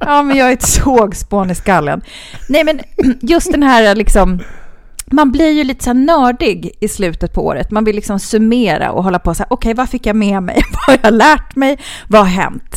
ja 0.00 0.22
men 0.22 0.36
jag 0.36 0.48
är 0.48 0.52
ett 0.52 0.62
sågspån 0.62 1.50
i 1.50 1.54
skallen. 1.54 2.00
Nej 2.48 2.64
men 2.64 2.80
just 3.20 3.52
den 3.52 3.62
här 3.62 3.94
liksom, 3.94 4.38
man 5.10 5.32
blir 5.32 5.50
ju 5.50 5.64
lite 5.64 5.84
så 5.84 5.92
nördig 5.92 6.76
i 6.80 6.88
slutet 6.88 7.32
på 7.32 7.46
året. 7.46 7.70
Man 7.70 7.84
vill 7.84 7.96
liksom 7.96 8.18
summera 8.18 8.90
och 8.90 9.04
hålla 9.04 9.18
på 9.18 9.34
så 9.34 9.42
här, 9.42 9.52
okej 9.52 9.74
vad 9.74 9.88
fick 9.88 10.06
jag 10.06 10.16
med 10.16 10.42
mig? 10.42 10.62
vad 10.72 10.82
har 10.98 10.98
jag 11.02 11.14
lärt 11.14 11.56
mig? 11.56 11.78
Vad 12.08 12.20
har 12.20 12.28
hänt? 12.28 12.76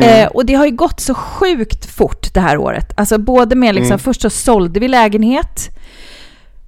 Eh, 0.00 0.26
och 0.26 0.46
det 0.46 0.54
har 0.54 0.64
ju 0.66 0.70
gått 0.70 1.00
så 1.00 1.14
sjukt 1.14 1.86
fort 1.86 2.34
det 2.34 2.40
här 2.40 2.56
året. 2.56 2.92
Alltså 2.96 3.18
både 3.18 3.54
med 3.56 3.74
liksom, 3.74 3.98
först 3.98 4.20
så 4.20 4.30
sålde 4.30 4.80
vi 4.80 4.88
lägenhet. 4.88 5.70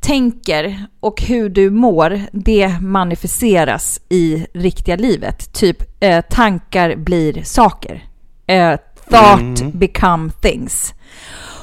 tänker 0.00 0.86
och 1.00 1.22
hur 1.22 1.48
du 1.48 1.70
mår, 1.70 2.20
det 2.32 2.68
manifesteras 2.80 4.00
i 4.08 4.46
riktiga 4.54 4.96
livet. 4.96 5.52
Typ 5.52 5.82
eh, 6.00 6.20
tankar 6.30 6.96
blir 6.96 7.42
saker. 7.42 8.04
Eh, 8.46 8.74
thought 9.10 9.72
become 9.72 10.30
things. 10.40 10.94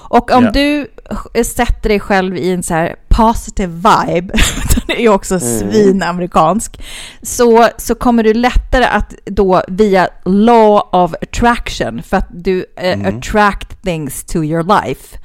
Och 0.10 0.32
om 0.32 0.44
Ja. 0.44 0.52
du 0.52 0.88
eh, 1.34 1.44
sätter 1.44 1.90
dig 1.90 2.00
själv 2.00 2.38
i 2.38 2.52
en 2.52 2.64
så 2.64 2.74
här 2.74 2.96
positive 3.16 3.74
vibe, 3.74 4.34
den 4.76 4.98
är 4.98 5.02
ju 5.02 5.10
också 5.10 5.40
svinamerikansk, 5.40 6.82
så, 7.22 7.68
så 7.78 7.96
kommer 7.96 8.24
du 8.24 8.34
lättare 8.34 8.86
att 8.86 9.14
då 9.26 9.64
via 9.68 10.10
law 10.26 10.82
of 10.92 11.14
attraction, 11.22 12.04
för 12.04 12.18
att 12.18 12.28
du 12.30 12.66
eh, 12.78 13.08
attract 13.08 13.82
things 13.84 14.24
to 14.24 14.44
your 14.44 14.64
life, 14.64 15.18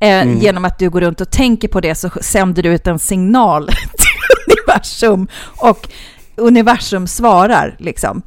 eh, 0.00 0.42
genom 0.42 0.64
att 0.64 0.78
du 0.78 0.90
går 0.90 1.00
runt 1.00 1.20
och 1.20 1.30
tänker 1.30 1.68
på 1.68 1.80
det 1.80 1.94
så 1.94 2.10
sänder 2.20 2.62
du 2.62 2.68
ut 2.68 2.86
en 2.86 2.98
signal 2.98 3.66
till 3.98 4.54
universum 4.56 5.28
och 5.56 5.88
universum 6.36 7.06
svarar 7.06 7.76
liksom. 7.78 8.22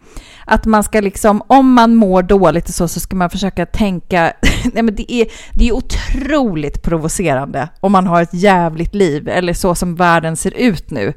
Att 0.45 0.65
man 0.65 0.83
ska 0.83 1.01
liksom, 1.01 1.43
om 1.47 1.73
man 1.73 1.95
mår 1.95 2.23
dåligt 2.23 2.69
och 2.69 2.75
så, 2.75 2.87
så 2.87 2.99
ska 2.99 3.15
man 3.15 3.29
försöka 3.29 3.65
tänka, 3.65 4.33
nej 4.73 4.83
men 4.83 4.95
det 4.95 5.13
är, 5.13 5.27
det 5.53 5.67
är 5.67 5.71
otroligt 5.71 6.83
provocerande 6.83 7.69
om 7.79 7.91
man 7.91 8.07
har 8.07 8.21
ett 8.21 8.33
jävligt 8.33 8.95
liv, 8.95 9.29
eller 9.29 9.53
så 9.53 9.75
som 9.75 9.95
världen 9.95 10.35
ser 10.35 10.53
ut 10.53 10.91
nu. 10.91 11.13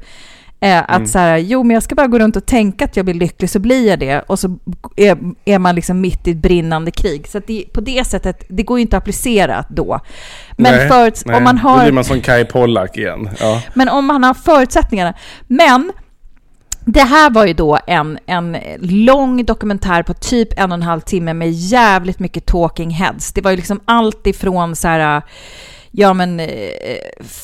Eh, 0.59 0.83
att 0.87 1.09
så 1.09 1.19
här, 1.19 1.37
jo 1.37 1.63
men 1.63 1.73
jag 1.73 1.83
ska 1.83 1.95
bara 1.95 2.07
gå 2.07 2.19
runt 2.19 2.35
och 2.35 2.45
tänka 2.45 2.85
att 2.85 2.95
jag 2.95 3.05
blir 3.05 3.15
lycklig 3.15 3.49
så 3.49 3.59
blir 3.59 3.87
jag 3.87 3.99
det 3.99 4.19
och 4.19 4.39
så 4.39 4.57
är, 4.95 5.17
är 5.45 5.59
man 5.59 5.75
liksom 5.75 6.01
mitt 6.01 6.27
i 6.27 6.31
ett 6.31 6.37
brinnande 6.37 6.91
krig. 6.91 7.27
Så 7.27 7.39
det, 7.47 7.65
på 7.73 7.81
det 7.81 8.07
sättet, 8.07 8.45
det 8.49 8.63
går 8.63 8.77
ju 8.77 8.81
inte 8.81 8.97
att 8.97 9.03
applicera 9.03 9.65
då. 9.69 9.99
Men 10.57 10.75
nej, 10.75 10.87
för, 10.87 11.27
nej. 11.27 11.37
om 11.37 11.43
man 11.43 11.55
Då 11.55 11.61
har... 11.61 11.81
blir 11.83 11.91
man 11.93 12.03
som 12.03 12.21
Kai 12.21 12.45
Pollak 12.45 12.97
igen. 12.97 13.29
Ja. 13.39 13.61
Men 13.73 13.89
om 13.89 14.05
man 14.05 14.23
har 14.23 14.33
förutsättningarna. 14.33 15.13
Men 15.47 15.91
det 16.89 17.03
här 17.03 17.29
var 17.29 17.45
ju 17.45 17.53
då 17.53 17.79
en, 17.87 18.19
en 18.25 18.57
lång 18.79 19.45
dokumentär 19.45 20.03
på 20.03 20.13
typ 20.13 20.59
en 20.59 20.71
och 20.71 20.77
en 20.77 20.81
halv 20.81 21.01
timme 21.01 21.33
med 21.33 21.51
jävligt 21.51 22.19
mycket 22.19 22.45
talking 22.45 22.89
heads. 22.89 23.33
Det 23.33 23.41
var 23.41 23.51
ju 23.51 23.57
liksom 23.57 23.79
allt 23.85 24.27
ifrån 24.27 24.75
så 24.75 24.87
här, 24.87 25.21
ja 25.99 26.13
men 26.13 26.39
eh, 26.39 26.47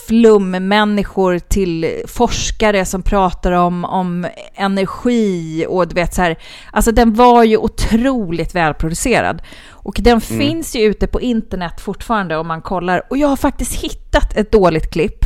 flummänniskor 0.07 1.39
till 1.39 2.03
forskare 2.07 2.85
som 2.85 3.01
pratar 3.01 3.51
om, 3.51 3.85
om 3.85 4.27
energi 4.55 5.65
och 5.69 5.87
du 5.87 5.95
vet 5.95 6.13
så 6.13 6.21
här, 6.21 6.37
alltså 6.71 6.91
den 6.91 7.13
var 7.13 7.43
ju 7.43 7.57
otroligt 7.57 8.55
välproducerad. 8.55 9.41
Och 9.69 9.95
den 9.99 10.21
finns 10.21 10.75
ju 10.75 10.81
ute 10.81 11.07
på 11.07 11.21
internet 11.21 11.81
fortfarande 11.81 12.37
om 12.37 12.47
man 12.47 12.61
kollar. 12.61 13.01
Och 13.09 13.17
jag 13.17 13.27
har 13.27 13.35
faktiskt 13.35 13.83
hittat 13.83 14.37
ett 14.37 14.51
dåligt 14.51 14.91
klipp. 14.91 15.25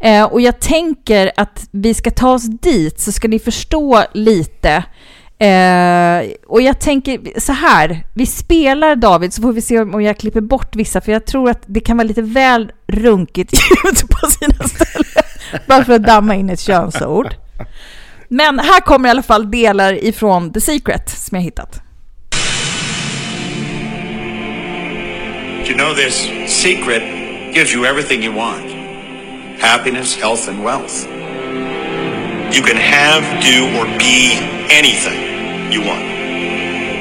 Eh, 0.00 0.24
och 0.24 0.40
jag 0.40 0.60
tänker 0.60 1.32
att 1.36 1.68
vi 1.70 1.94
ska 1.94 2.10
ta 2.10 2.32
oss 2.32 2.44
dit 2.44 3.00
så 3.00 3.12
ska 3.12 3.28
ni 3.28 3.38
förstå 3.38 4.02
lite. 4.12 4.84
Eh, 5.38 6.30
och 6.46 6.62
jag 6.62 6.80
tänker 6.80 7.40
så 7.40 7.52
här, 7.52 8.06
vi 8.14 8.26
spelar 8.26 8.96
David 8.96 9.32
så 9.32 9.42
får 9.42 9.52
vi 9.52 9.60
se 9.60 9.80
om 9.80 10.02
jag 10.02 10.18
klipper 10.18 10.40
bort 10.40 10.76
vissa 10.76 11.00
för 11.00 11.12
jag 11.12 11.26
tror 11.26 11.50
att 11.50 11.62
det 11.66 11.80
kan 11.80 11.96
vara 11.96 12.08
lite 12.08 12.22
väl 12.22 12.72
runkigt 12.86 13.52
ljud 13.84 14.08
på 14.10 14.26
sina 14.26 14.68
ställen. 14.68 15.24
Bara 15.68 15.84
för 15.84 15.92
att 15.92 16.06
damma 16.06 16.34
in 16.34 16.50
ett 16.50 16.60
könsord. 16.60 17.34
Men 18.28 18.58
här 18.58 18.80
kommer 18.80 19.08
i 19.08 19.10
alla 19.10 19.22
fall 19.22 19.50
delar 19.50 20.04
ifrån 20.04 20.52
The 20.52 20.60
Secret 20.60 21.08
som 21.10 21.36
jag 21.36 21.42
hittat. 21.42 21.80
You 25.66 25.78
know, 25.78 25.94
this 25.94 26.28
secret 26.46 27.02
gives 27.54 27.74
you 27.74 27.86
everything 27.86 28.22
you 28.22 28.34
want 28.34 28.84
happiness, 29.60 30.16
health, 30.16 30.48
and 30.48 30.62
wealth. 30.64 31.06
You 32.54 32.62
can 32.62 32.78
have, 32.78 33.26
do, 33.42 33.66
or 33.74 33.82
be 33.98 34.38
anything 34.70 35.18
you 35.74 35.82
want. 35.82 36.06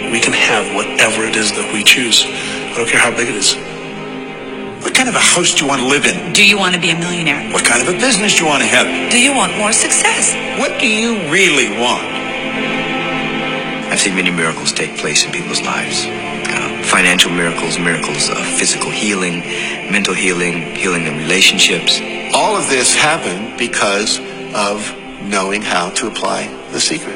We 0.09 0.17
can 0.19 0.33
have 0.33 0.73
whatever 0.73 1.29
it 1.29 1.35
is 1.35 1.53
that 1.53 1.69
we 1.69 1.83
choose. 1.83 2.25
I 2.25 2.73
don't 2.73 2.89
care 2.89 2.97
how 2.99 3.13
big 3.13 3.29
it 3.29 3.37
is. 3.37 3.53
What 4.81 4.97
kind 4.97 5.05
of 5.05 5.13
a 5.13 5.21
house 5.21 5.53
do 5.53 5.61
you 5.61 5.69
want 5.69 5.85
to 5.85 5.87
live 5.87 6.09
in? 6.09 6.33
Do 6.33 6.41
you 6.43 6.57
want 6.57 6.73
to 6.73 6.81
be 6.81 6.89
a 6.89 6.97
millionaire? 6.97 7.53
What 7.53 7.69
kind 7.69 7.85
of 7.85 7.87
a 7.93 7.93
business 8.01 8.33
do 8.33 8.45
you 8.45 8.49
want 8.49 8.65
to 8.65 8.69
have? 8.73 8.89
Do 9.13 9.21
you 9.21 9.29
want 9.29 9.53
more 9.55 9.69
success? 9.69 10.33
What 10.57 10.81
do 10.81 10.89
you 10.89 11.21
really 11.29 11.69
want? 11.77 12.01
I've 13.93 14.01
seen 14.01 14.15
many 14.15 14.31
miracles 14.31 14.73
take 14.73 14.97
place 14.97 15.23
in 15.23 15.31
people's 15.31 15.61
lives. 15.61 16.09
Uh, 16.49 16.81
financial 16.81 17.29
miracles, 17.29 17.77
miracles 17.77 18.25
of 18.27 18.41
physical 18.41 18.89
healing, 18.89 19.45
mental 19.93 20.15
healing, 20.17 20.73
healing 20.73 21.05
in 21.05 21.13
relationships. 21.21 22.01
All 22.33 22.57
of 22.57 22.69
this 22.73 22.97
happened 22.97 23.53
because 23.59 24.17
of 24.57 24.81
knowing 25.31 25.61
how 25.61 25.89
to 25.89 26.07
apply 26.07 26.49
the 26.73 26.79
secret. 26.79 27.15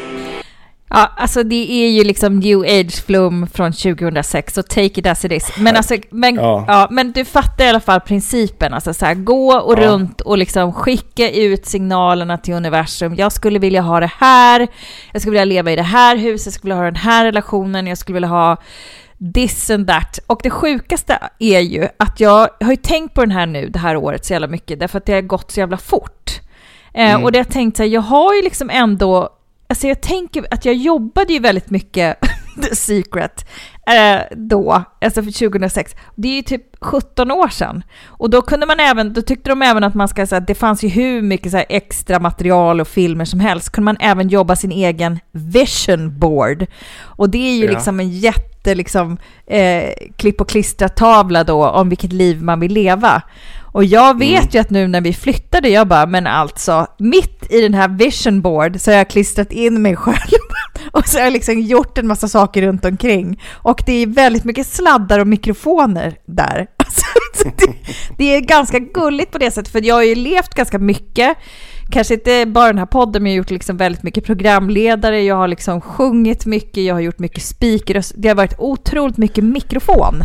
Ja, 0.89 1.11
alltså 1.17 1.43
det 1.43 1.71
är 1.71 1.89
ju 1.89 2.03
liksom 2.03 2.39
new 2.39 2.59
age 2.59 3.03
flum 3.05 3.47
från 3.53 3.73
2006, 3.73 4.53
så 4.53 4.63
take 4.63 4.85
it 4.85 5.05
as 5.07 5.25
it 5.25 5.31
is. 5.31 5.51
Men, 5.57 5.75
alltså, 5.75 5.95
men, 6.11 6.35
ja. 6.35 6.65
Ja. 6.67 6.87
men 6.91 7.11
du 7.11 7.25
fattar 7.25 7.65
i 7.65 7.69
alla 7.69 7.79
fall 7.79 7.99
principen, 8.01 8.73
alltså 8.73 8.93
så 8.93 9.05
här, 9.05 9.13
gå 9.13 9.53
och 9.59 9.79
Ja. 9.79 9.87
runt 9.87 10.21
och 10.21 10.37
liksom 10.37 10.73
skicka 10.73 11.31
ut 11.31 11.65
signalerna 11.65 12.37
till 12.37 12.53
universum. 12.53 13.15
Jag 13.15 13.31
skulle 13.31 13.59
vilja 13.59 13.81
ha 13.81 13.99
det 13.99 14.11
här, 14.17 14.67
jag 15.11 15.21
skulle 15.21 15.31
vilja 15.31 15.45
leva 15.45 15.71
i 15.71 15.75
det 15.75 15.81
här 15.81 16.17
huset, 16.17 16.45
jag 16.45 16.53
skulle 16.53 16.73
vilja 16.73 16.83
ha 16.83 16.91
den 16.91 16.95
här 17.01 17.25
relationen, 17.25 17.87
jag 17.87 17.97
skulle 17.97 18.13
vilja 18.13 18.29
ha 18.29 18.57
this 19.33 19.69
and 19.69 19.87
that. 19.87 20.19
Och 20.27 20.39
det 20.43 20.49
sjukaste 20.49 21.19
är 21.39 21.59
ju 21.59 21.87
att 21.99 22.19
jag 22.19 22.49
har 22.61 22.71
ju 22.71 22.75
tänkt 22.75 23.13
på 23.13 23.21
den 23.21 23.31
här 23.31 23.45
nu, 23.45 23.69
det 23.69 23.79
här 23.79 23.95
året, 23.97 24.25
så 24.25 24.33
jävla 24.33 24.47
mycket, 24.47 24.79
därför 24.79 24.97
att 24.97 25.05
det 25.05 25.13
har 25.13 25.21
gått 25.21 25.51
så 25.51 25.59
jävla 25.59 25.77
fort. 25.77 26.41
Eh, 26.93 27.23
Och 27.23 27.31
det 27.31 27.37
har 27.37 27.45
jag 27.45 27.49
tänkt 27.53 27.77
så 27.77 27.83
här, 27.83 27.89
jag 27.89 28.01
har 28.01 28.33
ju 28.35 28.41
liksom 28.41 28.69
ändå, 28.69 29.29
alltså 29.69 29.87
jag 29.87 30.01
tänker 30.01 30.45
att 30.51 30.65
jag 30.65 30.75
jobbade 30.75 31.33
ju 31.33 31.39
väldigt 31.39 31.69
mycket 31.69 32.17
The 32.69 32.75
Secret 32.75 33.45
eh, 33.87 34.21
då, 34.37 34.83
alltså 35.01 35.23
för 35.23 35.31
2006. 35.49 35.95
Det 36.15 36.27
är 36.27 36.35
ju 36.35 36.41
typ 36.41 36.63
17 36.81 37.31
år 37.31 37.47
sedan. 37.47 37.83
Och 38.07 38.29
då 38.29 38.41
kunde 38.41 38.65
man 38.65 38.79
även, 38.79 39.13
då 39.13 39.21
tyckte 39.21 39.49
de 39.49 39.61
även 39.61 39.83
att 39.83 39.93
man 39.93 40.07
ska 40.07 40.27
säga 40.27 40.39
det 40.39 40.55
fanns 40.55 40.83
ju 40.83 40.87
hur 40.87 41.21
mycket 41.21 41.51
så 41.51 41.57
extra 41.69 42.19
material 42.19 42.81
och 42.81 42.87
filmer 42.87 43.25
som 43.25 43.39
helst. 43.39 43.69
Kunde 43.71 43.85
man 43.85 43.97
även 43.99 44.27
jobba 44.29 44.55
sin 44.55 44.71
egen 44.71 45.19
vision 45.31 46.19
board. 46.19 46.65
Och 47.01 47.29
det 47.29 47.37
är 47.37 47.55
ju 47.57 47.65
Ja. 47.65 47.71
liksom 47.71 47.99
en 47.99 48.09
jätte 48.09 48.75
liksom 48.75 49.17
eh, 49.47 49.89
klipp 50.15 50.41
och 50.41 50.49
klistra 50.49 50.89
tavla 50.89 51.43
då 51.43 51.67
om 51.69 51.89
vilket 51.89 52.13
liv 52.13 52.43
man 52.43 52.59
vill 52.59 52.73
leva. 52.73 53.21
Och 53.77 53.85
jag 53.85 54.19
vet 54.19 54.55
ju 54.55 54.59
att 54.59 54.69
nu 54.69 54.87
när 54.87 55.01
vi 55.01 55.13
flyttade, 55.13 55.69
jag 55.69 55.87
bara, 55.87 56.05
men 56.05 56.27
alltså, 56.27 56.87
mitt 56.99 57.45
i 57.49 57.61
den 57.61 57.73
här 57.73 57.87
vision 57.87 58.41
board 58.41 58.79
så 58.79 58.91
har 58.91 58.97
jag 58.97 59.09
klistrat 59.09 59.51
in 59.51 59.81
mig 59.81 59.95
själv 59.95 60.41
och 60.91 61.07
så 61.07 61.17
har 61.17 61.23
jag 61.23 61.33
liksom 61.33 61.59
gjort 61.59 61.97
en 61.97 62.07
massa 62.07 62.27
saker 62.27 62.61
runt 62.61 62.85
omkring. 62.85 63.41
Och 63.53 63.83
det 63.85 63.93
är 63.93 64.07
väldigt 64.07 64.43
mycket 64.43 64.67
sladdar 64.67 65.19
och 65.19 65.27
mikrofoner 65.27 66.17
där. 66.25 66.67
Alltså, 66.77 67.05
så 67.33 67.43
det, 67.57 67.73
det 68.17 68.35
är 68.35 68.41
ganska 68.41 68.79
gulligt 68.79 69.31
på 69.31 69.37
det 69.37 69.51
sättet, 69.51 69.71
för 69.71 69.85
jag 69.85 69.95
har 69.95 70.03
ju 70.03 70.15
levt 70.15 70.53
ganska 70.53 70.79
mycket. 70.79 71.37
Kanske 71.91 72.13
inte 72.13 72.45
bara 72.45 72.67
den 72.67 72.77
här 72.77 72.85
podden, 72.85 73.23
men 73.23 73.31
jag 73.31 73.35
har 73.35 73.43
gjort 73.43 73.51
liksom 73.51 73.77
väldigt 73.77 74.03
mycket 74.03 74.25
programledare, 74.25 75.23
jag 75.23 75.35
har 75.35 75.47
liksom 75.47 75.81
sjungit 75.81 76.45
mycket, 76.45 76.83
jag 76.83 76.95
har 76.95 77.01
gjort 77.01 77.19
mycket 77.19 77.43
speaker, 77.43 78.03
det 78.15 78.27
har 78.27 78.35
varit 78.35 78.55
otroligt 78.57 79.17
mycket 79.17 79.43
mikrofon. 79.43 80.23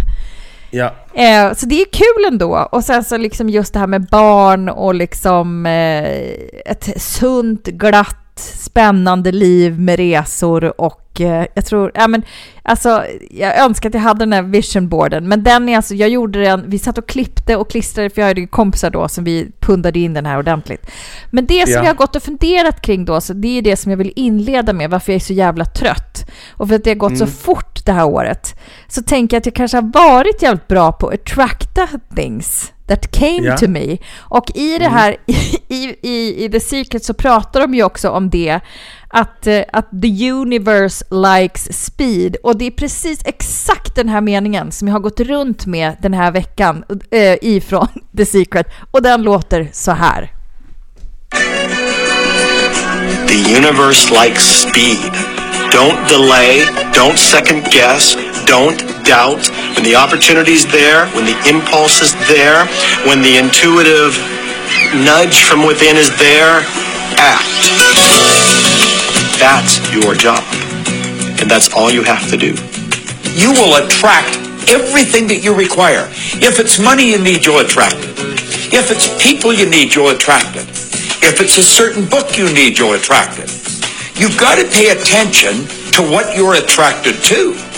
Ja. 0.73 0.95
Eh, 1.15 1.55
så 1.55 1.67
det 1.67 1.81
är 1.81 1.87
kul 1.93 2.33
ändå. 2.33 2.69
Och 2.73 2.85
sen 2.85 3.05
så 3.05 3.17
liksom 3.17 3.49
just 3.49 3.73
det 3.73 3.79
här 3.79 3.87
med 3.87 4.07
barn 4.07 4.69
och 4.69 4.95
liksom 4.95 5.67
eh, 5.67 6.05
ett 6.67 7.03
sunt, 7.03 7.67
glatt, 7.67 8.22
spännande 8.41 9.33
liv 9.33 9.79
med 9.81 9.97
resor 9.97 10.81
och 10.81 11.21
eh, 11.21 11.47
jag 11.55 11.67
tror, 11.67 11.91
ja 11.95 12.09
men 12.09 12.23
alltså 12.63 13.05
jag 13.31 13.59
önskar 13.59 13.89
att 13.89 13.95
jag 13.95 14.01
hade 14.01 14.21
den 14.21 14.33
här 14.33 14.43
visionboarden 14.43 15.29
men 15.29 15.43
den 15.43 15.69
är 15.69 15.77
alltså, 15.77 15.95
jag 15.95 16.09
gjorde 16.09 16.41
den, 16.43 16.65
vi 16.67 16.79
satt 16.79 16.99
och 16.99 17.09
klippte 17.09 17.57
och 17.57 17.71
klistrade 17.71 18.11
för 18.11 18.21
jag 18.21 18.29
hade 18.29 18.41
ju 18.41 18.47
kompisar 18.47 18.91
då 18.91 19.09
som 19.09 19.25
vi 19.25 19.51
pundade 19.61 19.99
in 19.99 20.15
den 20.15 20.27
här 20.27 20.39
ordentligt. 20.39 20.91
Men 21.31 21.47
det 21.47 21.63
som 21.67 21.73
Ja. 21.73 21.79
jag 21.79 21.87
har 21.91 21.95
gått 21.95 22.17
och 22.17 22.23
funderat 22.23 22.81
kring 22.83 23.05
då, 23.05 23.21
så 23.21 23.33
det 23.33 23.59
är 23.59 23.63
det 23.63 23.77
som 23.77 23.91
jag 23.91 23.97
vill 23.99 24.13
inleda 24.17 24.73
med, 24.73 24.91
varför 24.91 25.13
jag 25.13 25.21
är 25.21 25.25
så 25.25 25.33
jävla 25.33 25.65
trött. 25.65 26.31
Och 26.51 26.69
för 26.69 26.75
att 26.75 26.85
det 26.85 26.91
har 26.91 26.95
gått 26.95 27.19
så 27.19 27.27
fort 27.27 27.85
det 27.87 27.93
här 27.93 28.07
året, 28.07 28.61
så 28.89 29.03
tänker 29.03 29.37
jag 29.37 29.41
att 29.41 29.47
jag 29.47 29.55
kanske 29.55 29.77
har 29.77 29.93
varit 29.95 30.43
jävligt 30.43 30.69
bra 30.69 30.93
på 30.93 31.09
att 31.09 31.15
attracta 31.15 31.89
things 32.17 32.73
that 32.97 33.11
came 33.13 33.43
Ja. 33.47 33.57
to 33.57 33.69
me. 33.69 33.99
Och 34.19 34.51
i 34.55 34.79
det 34.79 34.89
här, 34.89 35.17
i, 35.69 35.97
i, 36.03 36.45
i 36.45 36.49
The 36.51 36.61
Secret 36.61 37.05
så 37.05 37.15
pratar 37.15 37.61
de 37.61 37.75
ju 37.75 37.83
också 37.85 38.11
om 38.11 38.31
det, 38.31 38.61
att, 39.09 39.47
eh, 39.47 39.61
att 39.73 39.91
the 40.03 40.31
universe 40.31 41.05
likes 41.11 41.85
speed. 41.85 42.37
Och 42.43 42.59
det 42.59 42.65
är 42.67 42.71
precis 42.71 43.21
exakt 43.25 43.95
den 43.95 44.09
här 44.09 44.21
meningen 44.21 44.73
som 44.73 44.89
jag 44.89 44.95
har 44.95 45.01
gått 45.01 45.21
runt 45.21 45.67
med 45.67 45.97
den 46.03 46.15
här 46.15 46.31
veckan 46.33 46.85
eh, 47.11 47.37
ifrån 47.43 47.89
The 48.17 48.27
Secret. 48.27 48.67
Och 48.91 49.03
den 49.03 49.23
låter 49.23 49.69
så 49.73 49.91
här. 49.93 50.33
The 53.29 53.57
universe 53.57 54.11
likes 54.25 54.45
speed. 54.63 55.13
Don't 55.73 56.09
delay, 56.09 56.63
don't 56.93 57.17
second 57.17 57.63
guess, 57.73 58.17
don't 58.53 58.77
doubt. 59.09 59.49
When 59.73 59.83
the 59.83 59.97
opportunity's 59.97 60.69
there, 60.69 61.09
when 61.17 61.25
the 61.25 61.33
impulse 61.49 62.05
is 62.05 62.13
there, 62.29 62.69
when 63.09 63.25
the 63.25 63.41
intuitive 63.41 64.13
nudge 64.93 65.41
from 65.49 65.65
within 65.65 65.97
is 65.97 66.13
there, 66.21 66.61
act. 67.17 67.49
That's 69.41 69.81
your 69.89 70.13
job. 70.13 70.45
And 71.41 71.49
that's 71.49 71.73
all 71.73 71.91
you 71.91 72.03
have 72.03 72.29
to 72.29 72.37
do. 72.37 72.53
you 73.33 73.53
will 73.57 73.81
attract 73.81 74.37
everything 74.69 75.27
that 75.29 75.41
you 75.43 75.57
require. 75.57 76.13
If 76.45 76.61
it's 76.61 76.79
money 76.79 77.11
you 77.11 77.19
need, 77.19 77.47
you'll 77.47 77.65
attract 77.65 77.97
it. 78.05 78.21
If 78.69 78.91
it's 78.93 79.09
people 79.17 79.55
you 79.55 79.65
need, 79.65 79.95
you'll 79.95 80.11
attract 80.11 80.57
it. 80.57 80.69
If 81.25 81.41
it's 81.41 81.57
a 81.57 81.63
certain 81.63 82.05
book 82.05 82.37
you 82.37 82.53
need, 82.53 82.79
you'll 82.79 82.93
attract 82.93 83.39
it. 83.39 83.49
You've 84.21 84.37
got 84.39 84.57
to 84.61 84.69
pay 84.69 84.93
attention 84.93 85.65
to 85.97 86.03
what 86.05 86.37
you're 86.37 86.61
attracted 86.61 87.17
to. 87.33 87.72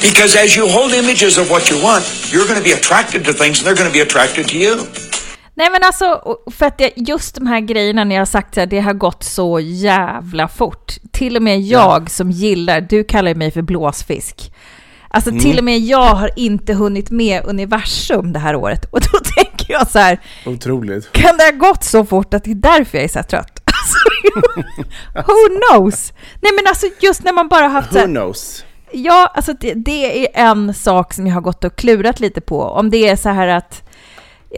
Because 0.00 0.38
as 0.44 0.56
you 0.56 0.68
hold 0.68 0.92
images 0.94 1.38
of 1.38 1.50
what 1.50 1.70
you 1.70 1.82
want, 1.82 2.04
you're 2.32 2.46
going 2.48 2.58
to 2.58 2.64
be 2.64 2.72
attracted 2.74 3.24
to 3.24 3.32
things 3.32 3.58
and 3.58 3.66
they're 3.66 3.78
going 3.82 3.90
to 3.92 3.98
be 3.98 4.02
attracted 4.02 4.48
to 4.48 4.54
you. 4.54 4.76
Nej 5.54 5.70
men 5.70 5.84
alltså, 5.84 6.20
för 6.56 6.66
att 6.66 6.78
det, 6.78 6.92
just 6.96 7.34
de 7.34 7.46
här 7.46 7.60
grejerna 7.60 8.04
när 8.04 8.14
jag 8.14 8.20
har 8.20 8.26
sagt 8.26 8.54
så 8.54 8.60
här, 8.60 8.66
det 8.66 8.80
har 8.80 8.92
gått 8.92 9.22
så 9.24 9.60
jävla 9.60 10.48
fort. 10.48 10.94
Till 11.12 11.36
och 11.36 11.42
med 11.42 11.60
jag 11.60 12.10
som 12.10 12.30
gillar, 12.30 12.80
du 12.80 13.04
kallar 13.04 13.34
mig 13.34 13.50
för 13.50 13.62
blåsfisk. 13.62 14.52
Alltså 15.10 15.30
till 15.30 15.58
och 15.58 15.64
med 15.64 15.78
jag 15.78 16.14
har 16.14 16.30
inte 16.36 16.74
hunnit 16.74 17.10
med 17.10 17.42
universum 17.44 18.32
det 18.32 18.38
här 18.38 18.56
året. 18.56 18.84
Och 18.90 19.00
då 19.00 19.18
tänker 19.36 19.72
jag 19.72 19.88
så 19.88 19.98
här, 19.98 20.20
Otroligt. 20.46 21.12
kan 21.12 21.36
det 21.36 21.44
ha 21.44 21.50
gått 21.50 21.84
så 21.84 22.04
fort 22.04 22.34
att 22.34 22.44
det 22.44 22.50
är 22.50 22.54
därför 22.54 22.98
jag 22.98 23.04
är 23.04 23.08
så 23.08 23.18
här 23.18 23.26
trött? 23.26 23.60
Alltså, 23.78 23.98
who 25.32 25.60
knows? 25.60 26.12
Nej 26.42 26.52
men 26.56 26.66
alltså 26.66 26.86
just 27.00 27.24
när 27.24 27.32
man 27.32 27.48
bara 27.48 27.68
haft 27.68 27.88
så 27.88 27.94
Who 27.94 28.00
här, 28.00 28.06
knows? 28.06 28.64
Ja, 28.92 29.30
alltså 29.34 29.52
det, 29.60 29.74
det 29.74 30.26
är 30.36 30.50
en 30.50 30.74
sak 30.74 31.12
som 31.14 31.26
jag 31.26 31.34
har 31.34 31.40
gått 31.40 31.64
och 31.64 31.76
klurat 31.76 32.20
lite 32.20 32.40
på. 32.40 32.62
Om 32.62 32.90
det 32.90 33.08
är 33.08 33.16
så 33.16 33.28
här 33.28 33.48
att 33.48 33.82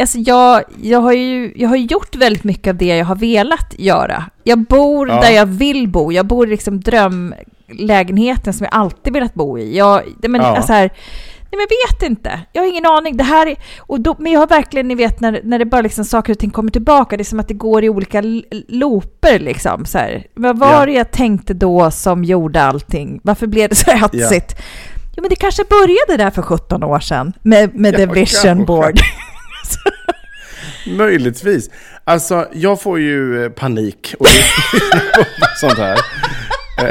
Alltså 0.01 0.19
jag, 0.19 0.63
jag, 0.83 1.01
har 1.01 1.13
ju, 1.13 1.53
jag 1.57 1.69
har 1.69 1.77
gjort 1.77 2.17
väldigt 2.17 2.45
mycket 2.45 2.71
av 2.71 2.77
det 2.77 2.85
jag 2.97 3.05
har 3.07 3.17
velat 3.17 3.75
göra. 3.79 4.25
Jag 4.45 4.59
bor 4.59 5.09
Ja. 5.09 5.21
där 5.21 5.31
jag 5.31 5.47
vill 5.47 5.89
bo. 5.89 6.13
Jag 6.13 6.27
bor 6.27 6.47
i 6.47 6.51
liksom 6.51 6.81
drömlägenheten 7.69 8.53
som 8.53 8.65
jag 8.65 8.75
alltid 8.75 9.13
velat 9.13 9.35
bo 9.35 9.59
i. 9.59 9.77
Jag, 9.77 10.03
men, 10.29 10.41
Ja. 10.41 10.57
alltså 10.57 10.73
här, 10.73 10.91
nej 11.53 11.59
men 11.59 11.67
jag 11.71 11.93
vet 11.93 12.03
inte. 12.11 12.41
Jag 12.53 12.63
har 12.63 12.69
ingen 12.69 12.87
aning. 12.87 13.17
Det 13.17 13.25
här 13.25 13.47
är, 13.47 13.57
och 13.79 14.01
då, 14.01 14.17
men 14.19 14.33
jag 14.33 14.41
har 14.41 14.47
verkligen, 14.47 14.89
ni 14.89 14.95
vet, 14.95 15.21
när, 15.21 15.41
när 15.45 15.59
det 15.59 15.65
bara 15.65 15.81
liksom 15.81 16.05
saker 16.05 16.33
och 16.33 16.39
ting 16.39 16.51
kommer 16.51 16.71
tillbaka, 16.71 17.17
det 17.17 17.23
är 17.23 17.25
som 17.25 17.41
att 17.41 17.49
det 17.49 17.55
går 17.55 17.85
i 17.85 17.89
olika 17.89 18.23
looper 18.69 19.39
liksom. 19.39 19.85
Så 19.85 19.99
här. 19.99 20.27
Vad 20.35 20.59
var 20.59 20.73
Ja. 20.73 20.87
det 20.87 20.93
jag 20.93 21.11
tänkte 21.11 21.55
då 21.55 21.91
som 21.91 22.25
gjorde 22.25 22.63
allting? 22.63 23.21
Varför 23.23 23.47
blev 23.47 23.69
det 23.69 23.75
så 23.77 23.91
hetsigt? 23.91 24.55
Jo, 25.17 25.23
men 25.23 25.29
det 25.31 25.37
kanske 25.37 25.65
började 25.65 26.25
där 26.25 26.31
för 26.31 26.43
17 26.43 26.83
år 26.85 27.01
sedan 27.01 27.33
med, 27.43 27.75
med 27.75 27.95
The 27.97 28.03
Ja, 28.03 28.13
Vision 28.13 28.43
kanske. 28.43 28.65
Board. 28.65 29.01
Möjligtvis. 30.97 31.71
Alltså, 32.05 32.49
jag 32.53 32.81
får 32.83 33.01
ju 33.01 33.45
eh, 33.45 33.51
panik 33.51 34.15
och 34.19 34.27
sånt 35.61 35.79
här. 35.79 35.99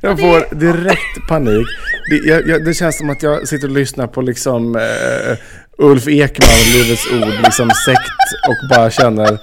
Jag 0.00 0.18
får 0.18 0.54
direkt 0.54 1.28
panik. 1.28 1.66
Det, 2.10 2.16
jag, 2.16 2.48
jag, 2.48 2.64
det 2.64 2.74
känns 2.74 2.98
som 2.98 3.10
att 3.10 3.22
jag 3.22 3.48
sitter 3.48 3.68
och 3.68 3.74
lyssnar 3.74 4.06
på 4.06 4.22
liksom 4.22 4.76
eh, 4.76 5.38
Ulf 5.78 6.08
Ekman, 6.08 6.48
Livets 6.72 7.06
Ord, 7.12 7.44
liksom 7.44 7.70
sekt 7.70 8.12
och 8.48 8.68
bara 8.70 8.90
känner 8.90 9.38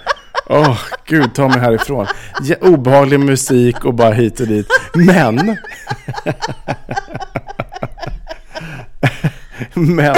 Åh, 0.50 0.80
gud, 1.06 1.36
ta 1.36 1.48
mig 1.48 1.60
härifrån. 1.60 2.08
Ja, 2.42 2.56
obehaglig 2.62 3.20
musik 3.20 3.86
och 3.86 3.94
bara 3.94 4.12
hit 4.12 4.40
och 4.40 4.48
dit. 4.48 4.68
Men... 4.94 5.36
men, 9.74 10.16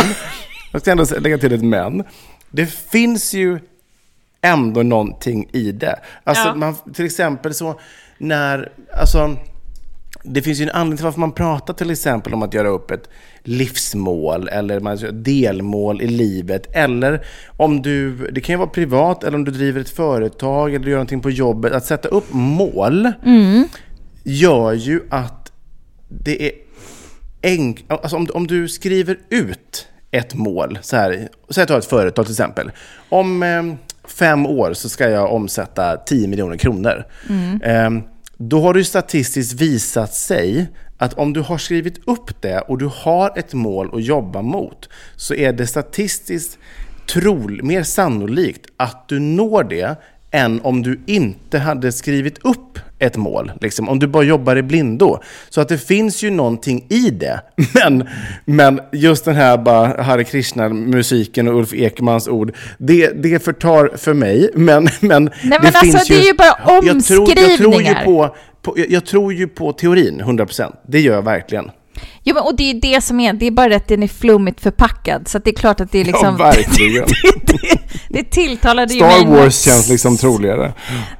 jag 0.71 0.81
ska 0.81 0.91
ändå 0.91 1.05
lägga 1.19 1.37
till 1.37 1.53
ett 1.53 1.63
men. 1.63 2.03
Det 2.49 2.65
finns 2.65 3.33
ju 3.33 3.59
ändå 4.41 4.83
någonting 4.83 5.49
i 5.51 5.71
det. 5.71 5.99
Alltså, 6.23 6.47
Ja. 6.47 6.55
man, 6.55 6.75
till 6.93 7.05
exempel 7.05 7.53
så 7.53 7.79
när, 8.17 8.71
alltså, 8.93 9.37
det 10.27 10.41
finns 10.41 10.59
ju 10.59 10.63
en 10.63 10.69
anledning 10.69 10.97
till 10.97 11.05
varför 11.05 11.19
man 11.19 11.31
pratar 11.31 11.73
till 11.73 11.91
exempel 11.91 12.33
om 12.33 12.43
att 12.43 12.53
göra 12.53 12.67
upp 12.67 12.91
ett 12.91 13.09
livsmål 13.43 14.47
eller 14.47 15.11
delmål 15.11 16.01
i 16.01 16.07
livet. 16.07 16.67
Eller 16.71 17.25
om 17.57 17.81
du, 17.81 18.15
det 18.31 18.41
kan 18.41 18.53
ju 18.53 18.57
vara 18.57 18.69
privat 18.69 19.23
eller 19.23 19.37
om 19.37 19.45
du 19.45 19.51
driver 19.51 19.81
ett 19.81 19.89
företag 19.89 20.73
eller 20.73 20.85
du 20.85 20.91
gör 20.91 20.97
någonting 20.97 21.21
på 21.21 21.29
jobbet. 21.29 21.73
Att 21.73 21.85
sätta 21.85 22.07
upp 22.07 22.33
mål 22.33 23.11
gör 24.23 24.73
ju 24.73 25.01
att 25.09 25.51
det 26.09 26.47
är 26.47 26.51
enk... 27.41 27.85
Alltså 27.87 28.15
om, 28.15 28.27
om 28.33 28.47
du 28.47 28.67
skriver 28.67 29.17
ut 29.29 29.87
ett 30.11 30.33
mål, 30.33 30.79
så 30.81 30.95
här, 30.95 31.29
säg 31.49 31.61
att 31.61 31.67
du 31.67 31.73
har 31.73 31.79
ett 31.79 31.85
företag 31.85 32.25
till 32.25 32.33
exempel. 32.33 32.71
Om 33.09 33.43
eh, 33.43 33.63
fem 34.07 34.45
år 34.45 34.73
så 34.73 34.89
ska 34.89 35.09
jag 35.09 35.33
omsätta 35.33 35.97
10 35.97 36.27
miljoner 36.27 36.57
kronor. 36.57 37.05
Eh, 37.63 37.89
då 38.37 38.61
har 38.61 38.73
det 38.73 38.79
ju 38.79 38.85
statistiskt 38.85 39.61
visat 39.61 40.13
sig 40.13 40.67
att 40.97 41.13
om 41.13 41.33
du 41.33 41.41
har 41.41 41.57
skrivit 41.57 42.07
upp 42.07 42.41
det 42.41 42.59
och 42.59 42.77
du 42.77 42.89
har 42.93 43.37
ett 43.37 43.53
mål 43.53 43.89
att 43.93 44.03
jobba 44.03 44.41
mot 44.41 44.89
så 45.15 45.33
är 45.33 45.53
det 45.53 45.67
statistiskt 45.67 46.57
trol, 47.07 47.63
mer 47.63 47.83
sannolikt 47.83 48.65
att 48.77 49.07
du 49.07 49.19
når 49.19 49.63
det 49.63 49.95
än 50.31 50.61
om 50.61 50.81
du 50.81 50.99
inte 51.05 51.59
hade 51.59 51.91
skrivit 51.91 52.37
upp 52.37 52.79
ett 53.05 53.17
mål. 53.17 53.51
Liksom, 53.61 53.89
om 53.89 53.99
du 53.99 54.07
bara 54.07 54.23
jobbar 54.23 54.55
i 54.55 54.63
blindo. 54.63 55.19
Så 55.49 55.61
att 55.61 55.69
det 55.69 55.77
finns 55.77 56.23
ju 56.23 56.29
någonting 56.29 56.85
i 56.89 57.09
det. 57.09 57.41
Men, 57.73 58.07
men 58.45 58.79
just 58.91 59.25
den 59.25 59.35
här 59.35 59.57
bara 59.57 60.03
Hare 60.03 60.23
Krishna-musiken 60.23 61.47
och 61.47 61.55
Ulf 61.55 61.73
Ekmans 61.73 62.27
ord, 62.27 62.55
det, 62.77 63.23
det 63.23 63.43
förtar 63.43 63.91
för 63.97 64.13
mig. 64.13 64.49
Men, 64.53 64.87
men, 64.99 65.23
Nej, 65.23 65.31
men 65.43 65.65
alltså, 65.65 66.13
det 66.13 66.19
är 66.19 66.25
ju 66.25 66.33
bara 66.33 66.81
Jag 66.83 67.05
tror, 67.05 67.29
jag 67.29 67.57
tror 67.57 67.73
ju 67.77 67.79
omskrivningar. 67.81 68.05
på, 68.05 68.35
på, 68.61 68.79
jag, 68.79 68.91
jag 68.91 69.05
tror 69.05 69.33
ju 69.33 69.47
på 69.47 69.73
teorin, 69.73 70.21
100%. 70.21 70.73
Det 70.87 70.99
gör 70.99 71.15
jag 71.15 71.21
verkligen. 71.21 71.71
Jo, 72.27 72.35
men, 72.35 72.43
och 72.43 72.55
det 72.55 72.69
är 72.69 72.73
det 72.73 73.01
som 73.03 73.19
är, 73.19 73.33
det 73.33 73.45
är 73.47 73.51
bara 73.51 73.75
att 73.75 73.87
den 73.87 74.03
är 74.03 74.07
flummigt 74.07 74.61
förpackad. 74.61 75.27
Så 75.27 75.39
det 75.39 75.49
är 75.49 75.55
klart 75.55 75.81
att 75.81 75.91
det 75.91 75.99
är 75.99 76.05
liksom... 76.05 76.35
Ja, 76.39 76.45
verkligen. 76.45 77.05
det, 77.45 77.79
det 78.09 78.23
tilltalade 78.23 78.93
ju 78.93 79.01
mig. 79.01 79.19
Star 79.19 79.29
Wars 79.29 79.61
känns 79.61 79.89
liksom 79.89 80.17
troligare. 80.17 80.73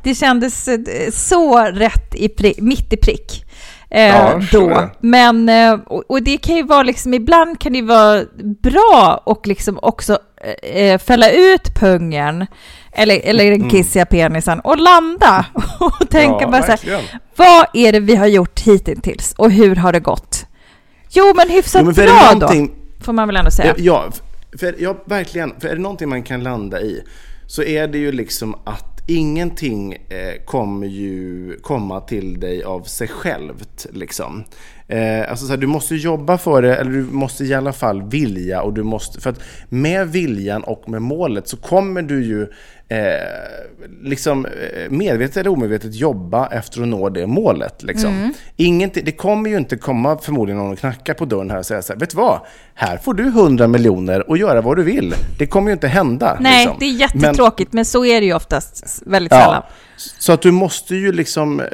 Det 0.03 0.15
kändes 0.15 0.67
eh, 0.67 0.79
så 1.13 1.59
rätt 1.59 2.15
i 2.15 2.29
pri, 2.29 2.53
mitt 2.57 2.93
i 2.93 2.97
prick. 2.97 3.45
Eh, 3.89 4.01
Ja, 4.01 4.41
då. 4.51 4.67
det. 4.69 4.89
Men, 4.99 5.49
eh, 5.49 5.73
och, 5.73 6.03
och 6.09 6.23
det 6.23 6.37
kan 6.37 6.55
ju 6.55 6.63
vara 6.63 6.83
liksom, 6.83 7.13
ibland 7.13 7.59
kan 7.59 7.73
det 7.73 7.81
vara 7.81 8.23
bra 8.61 9.21
och 9.25 9.47
liksom 9.47 9.79
också 9.81 10.17
eh, 10.73 10.99
fälla 10.99 11.31
ut 11.31 11.75
pungen 11.75 12.47
eller, 12.91 13.21
eller 13.23 13.51
den 13.51 13.69
kissiga 13.69 14.05
penisen 14.05 14.59
och 14.59 14.77
landa 14.77 15.45
och 15.79 16.09
tänka 16.09 16.37
Ja, 16.41 16.47
bara 16.51 16.63
så 16.63 16.71
här, 16.71 17.19
vad 17.35 17.65
är 17.73 17.91
det 17.91 17.99
vi 17.99 18.15
har 18.15 18.27
gjort 18.27 18.59
hittills 18.59 19.33
och 19.37 19.51
hur 19.51 19.75
har 19.75 19.93
det 19.93 19.99
gått? 19.99 20.44
Jo, 21.15 21.33
men 21.35 21.49
hyfsat 21.49 21.81
Jo, 21.81 21.85
men 21.85 21.95
bra 21.95 22.47
då, 22.47 22.67
får 23.05 23.13
man 23.13 23.27
väl 23.27 23.37
ändå 23.37 23.51
säga. 23.51 23.75
Ja, 23.77 24.11
för, 24.59 24.75
ja, 24.79 24.95
verkligen. 25.05 25.53
För 25.59 25.67
är 25.67 25.75
det 25.75 25.81
någonting 25.81 26.09
man 26.09 26.23
kan 26.23 26.43
landa 26.43 26.81
i 26.81 27.03
så 27.47 27.63
är 27.63 27.87
det 27.87 27.97
ju 27.97 28.11
liksom 28.11 28.55
att 28.63 28.95
ingenting 29.07 29.93
eh, 29.93 30.43
kommer 30.45 30.87
ju 30.87 31.55
komma 31.61 32.01
till 32.01 32.39
dig 32.39 32.63
av 32.63 32.81
sig 32.81 33.07
självt. 33.07 33.85
Liksom. 33.91 34.43
Eh, 34.87 35.29
alltså 35.29 35.45
så 35.45 35.51
här, 35.51 35.57
du 35.57 35.67
måste 35.67 35.95
jobba 35.95 36.37
för 36.37 36.61
det, 36.61 36.75
eller 36.75 36.91
du 36.91 37.03
måste 37.03 37.43
i 37.45 37.53
alla 37.53 37.73
fall 37.73 38.09
vilja. 38.09 38.61
Och 38.61 38.73
du 38.73 38.83
måste, 38.83 39.21
för 39.21 39.29
att 39.29 39.39
med 39.69 40.07
viljan 40.07 40.63
och 40.63 40.89
med 40.89 41.01
målet 41.01 41.47
så 41.47 41.57
kommer 41.57 42.01
du 42.01 42.25
ju 42.25 42.47
eh, 42.89 42.97
liksom 44.03 44.45
eh, 44.45 44.89
medvetet 44.89 45.37
eller 45.37 45.49
omedvetet 45.49 45.95
jobba 45.95 46.47
efter 46.47 46.81
att 46.81 46.87
nå 46.87 47.09
det 47.09 47.27
målet. 47.27 47.83
Liksom. 47.83 48.33
Ingenting, 48.55 49.05
det 49.05 49.11
kommer 49.11 49.49
ju 49.49 49.57
inte 49.57 49.77
komma 49.77 50.17
förmodligen 50.17 50.57
någon 50.57 50.71
och 50.73 50.79
knacka 50.79 51.13
på 51.13 51.25
dörren 51.25 51.51
här 51.51 51.57
och 51.57 51.65
säga 51.65 51.81
så 51.81 51.93
här, 51.93 51.99
vet 51.99 52.09
du 52.09 52.17
vad? 52.17 52.39
Här 52.73 52.97
får 52.97 53.13
du 53.13 53.27
100 53.27 53.67
miljoner 53.67 54.29
och 54.29 54.37
göra 54.37 54.61
vad 54.61 54.77
du 54.77 54.83
vill. 54.83 55.13
Det 55.39 55.47
kommer 55.47 55.67
ju 55.69 55.73
inte 55.73 55.87
hända. 55.87 56.37
Nej, 56.39 56.65
liksom. 56.65 56.79
det 56.79 56.85
är 56.85 56.89
Men- 57.13 57.21
jättetråkigt, 57.21 57.73
men, 57.73 57.85
så 57.85 58.05
är 58.05 58.21
det 58.21 58.27
ju 58.27 58.33
oftast 58.33 59.03
väldigt 59.05 59.31
sällan. 59.31 59.61
Ja, 59.65 59.69
så 60.19 60.31
att 60.31 60.41
du 60.41 60.51
måste 60.51 60.95
ju 60.95 61.11
liksom, 61.11 61.59
eh, 61.59 61.67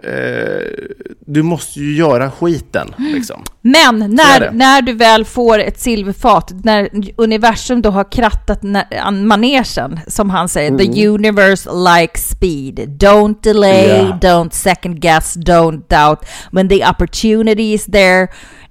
du 1.26 1.44
måste 1.44 1.80
ju 1.80 1.96
göra 1.96 2.32
skiten. 2.32 2.94
Liksom. 2.98 3.44
Men 3.62 4.02
är 4.02 4.08
när, 4.08 4.52
när 4.52 4.82
du 4.82 4.94
väl 4.94 5.26
får 5.26 5.60
ett 5.60 5.80
silverfat, 5.80 6.52
när 6.64 6.90
universum 7.18 7.82
då 7.82 7.90
har 7.90 8.12
krattat 8.12 8.60
manegen, 9.14 10.00
som 10.08 10.30
han 10.30 10.50
säger, 10.50 10.78
the 10.78 11.01
universe 11.08 11.70
likes 11.74 12.30
speed. 12.30 12.80
Don't 12.80 13.36
delay, 13.42 13.88
Ja. 13.98 14.18
don't 14.22 14.54
second 14.54 15.00
guess, 15.02 15.36
don't 15.38 15.82
doubt. 15.90 16.26
When 16.52 16.70
the 16.70 16.86
opportunity 16.90 17.74
is 17.74 17.86
there, 17.86 18.28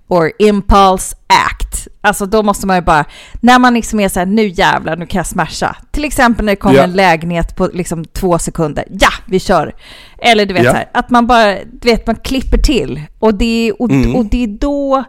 or 0.09 0.33
impulse 0.39 1.17
act. 1.29 1.89
Alltså 2.01 2.27
då 2.27 2.43
måste 2.43 2.67
man 2.67 2.77
ju 2.77 2.83
bara, 2.83 3.05
när 3.41 3.59
man 3.59 3.75
liksom 3.75 4.01
är 4.01 4.09
så 4.09 4.19
här, 4.19 4.27
nu 4.27 4.47
jävlar, 4.49 4.97
nu 4.97 5.07
kan 5.07 5.19
jag 5.19 5.27
smasha. 5.27 5.77
Till 5.91 6.05
exempel 6.05 6.45
när 6.45 6.53
det 6.53 6.57
kommer 6.57 6.77
Ja. 6.77 6.83
en 6.83 6.93
lägenhet 6.93 7.57
på 7.57 7.71
liksom 7.73 8.05
två 8.05 8.39
sekunder. 8.39 8.85
Ja, 8.91 9.09
vi 9.27 9.41
kör! 9.41 9.75
Eller 10.19 10.47
du 10.47 10.55
vet 10.55 10.65
Ja. 10.65 10.71
så 10.71 10.77
här, 10.77 10.91
att 10.95 11.11
man 11.11 11.27
bara, 11.27 11.55
du 11.55 11.89
vet, 11.89 12.07
man 12.07 12.17
klipper 12.17 12.59
till. 12.59 13.01
Och 13.19 13.35
det, 13.35 13.73
och, 13.79 13.91
Mm. 13.91 14.17
och 14.17 14.25
det 14.25 14.43
är 14.45 14.49
då 14.61 15.05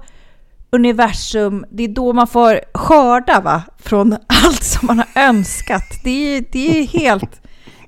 universum, 0.72 1.66
det 1.72 1.84
är 1.84 1.88
då 1.88 2.14
man 2.14 2.28
får 2.28 2.60
skörda 2.74 3.42
va? 3.42 3.62
Från 3.80 4.14
allt 4.14 4.64
som 4.64 4.88
man 4.88 4.98
har 4.98 5.08
önskat. 5.24 5.84
Det 6.04 6.38
är, 6.38 6.46
det 6.52 6.80
är 6.80 6.88
helt, 6.88 7.42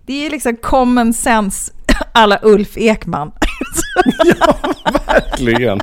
det 0.06 0.26
är 0.26 0.30
liksom 0.30 0.56
common 0.56 1.14
sense 1.14 1.72
alla 2.12 2.40
Ulf 2.44 2.78
Ekman. 2.78 3.32
Ja, 4.40 4.58
Verkligen. 5.08 5.80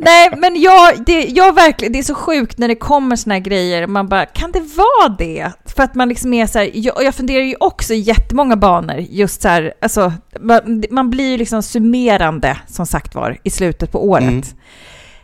Nej, 0.00 0.30
men 0.36 0.60
jag, 0.60 1.04
det, 1.06 1.24
jag 1.24 1.54
verkligen, 1.54 1.92
det 1.92 1.98
är 1.98 2.02
så 2.02 2.14
sjukt 2.14 2.58
när 2.58 2.68
det 2.68 2.74
kommer 2.74 3.16
såna 3.16 3.34
här 3.34 3.40
grejer. 3.40 3.86
Man 3.86 4.08
bara, 4.08 4.26
kan 4.26 4.52
det 4.52 4.60
vara 4.60 5.08
det? 5.18 5.52
För 5.76 5.82
att 5.82 5.94
man 5.94 6.08
liksom 6.08 6.34
är 6.34 6.46
så 6.46 6.58
här, 6.58 6.70
jag, 6.74 7.02
jag 7.04 7.14
funderar 7.14 7.42
ju 7.44 7.54
också 7.60 7.94
i 7.94 7.98
jättemånga 7.98 8.56
banor, 8.56 8.96
just 9.10 9.42
så 9.42 9.48
här, 9.48 9.72
alltså, 9.82 10.12
man, 10.40 10.84
man 10.90 11.10
blir 11.10 11.30
ju 11.30 11.36
liksom 11.36 11.62
summerande, 11.62 12.56
som 12.66 12.86
sagt 12.86 13.14
var, 13.14 13.36
i 13.42 13.50
slutet 13.50 13.92
på 13.92 14.08
året. 14.08 14.54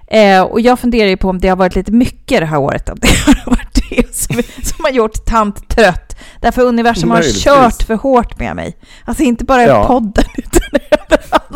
Eh, 0.07 0.43
och 0.43 0.61
jag 0.61 0.79
funderar 0.79 1.09
ju 1.09 1.17
på 1.17 1.29
om 1.29 1.39
det 1.39 1.49
har 1.49 1.57
varit 1.57 1.75
lite 1.77 1.93
mycket 1.93 2.41
det 2.41 2.47
här 2.47 2.59
året, 2.59 2.89
om 2.89 2.99
det 3.01 3.09
har 3.27 3.51
varit 3.51 3.79
det 3.91 4.15
som, 4.17 4.37
som 4.63 4.85
har 4.85 4.91
gjort 4.91 5.25
tant 5.27 5.69
trött. 5.69 6.17
Därför 6.41 6.63
universum 6.63 7.11
har 7.11 7.17
Möjligtvis. 7.17 7.45
kört 7.45 7.83
för 7.83 7.95
hårt 7.95 8.39
med 8.39 8.57
mig. 8.57 8.77
Alltså 9.05 9.23
inte 9.23 9.45
bara 9.45 9.63
i 9.65 9.67
Ja. 9.67 9.87
podden, 9.87 10.25
utan 10.37 10.81
överallt. 10.91 11.54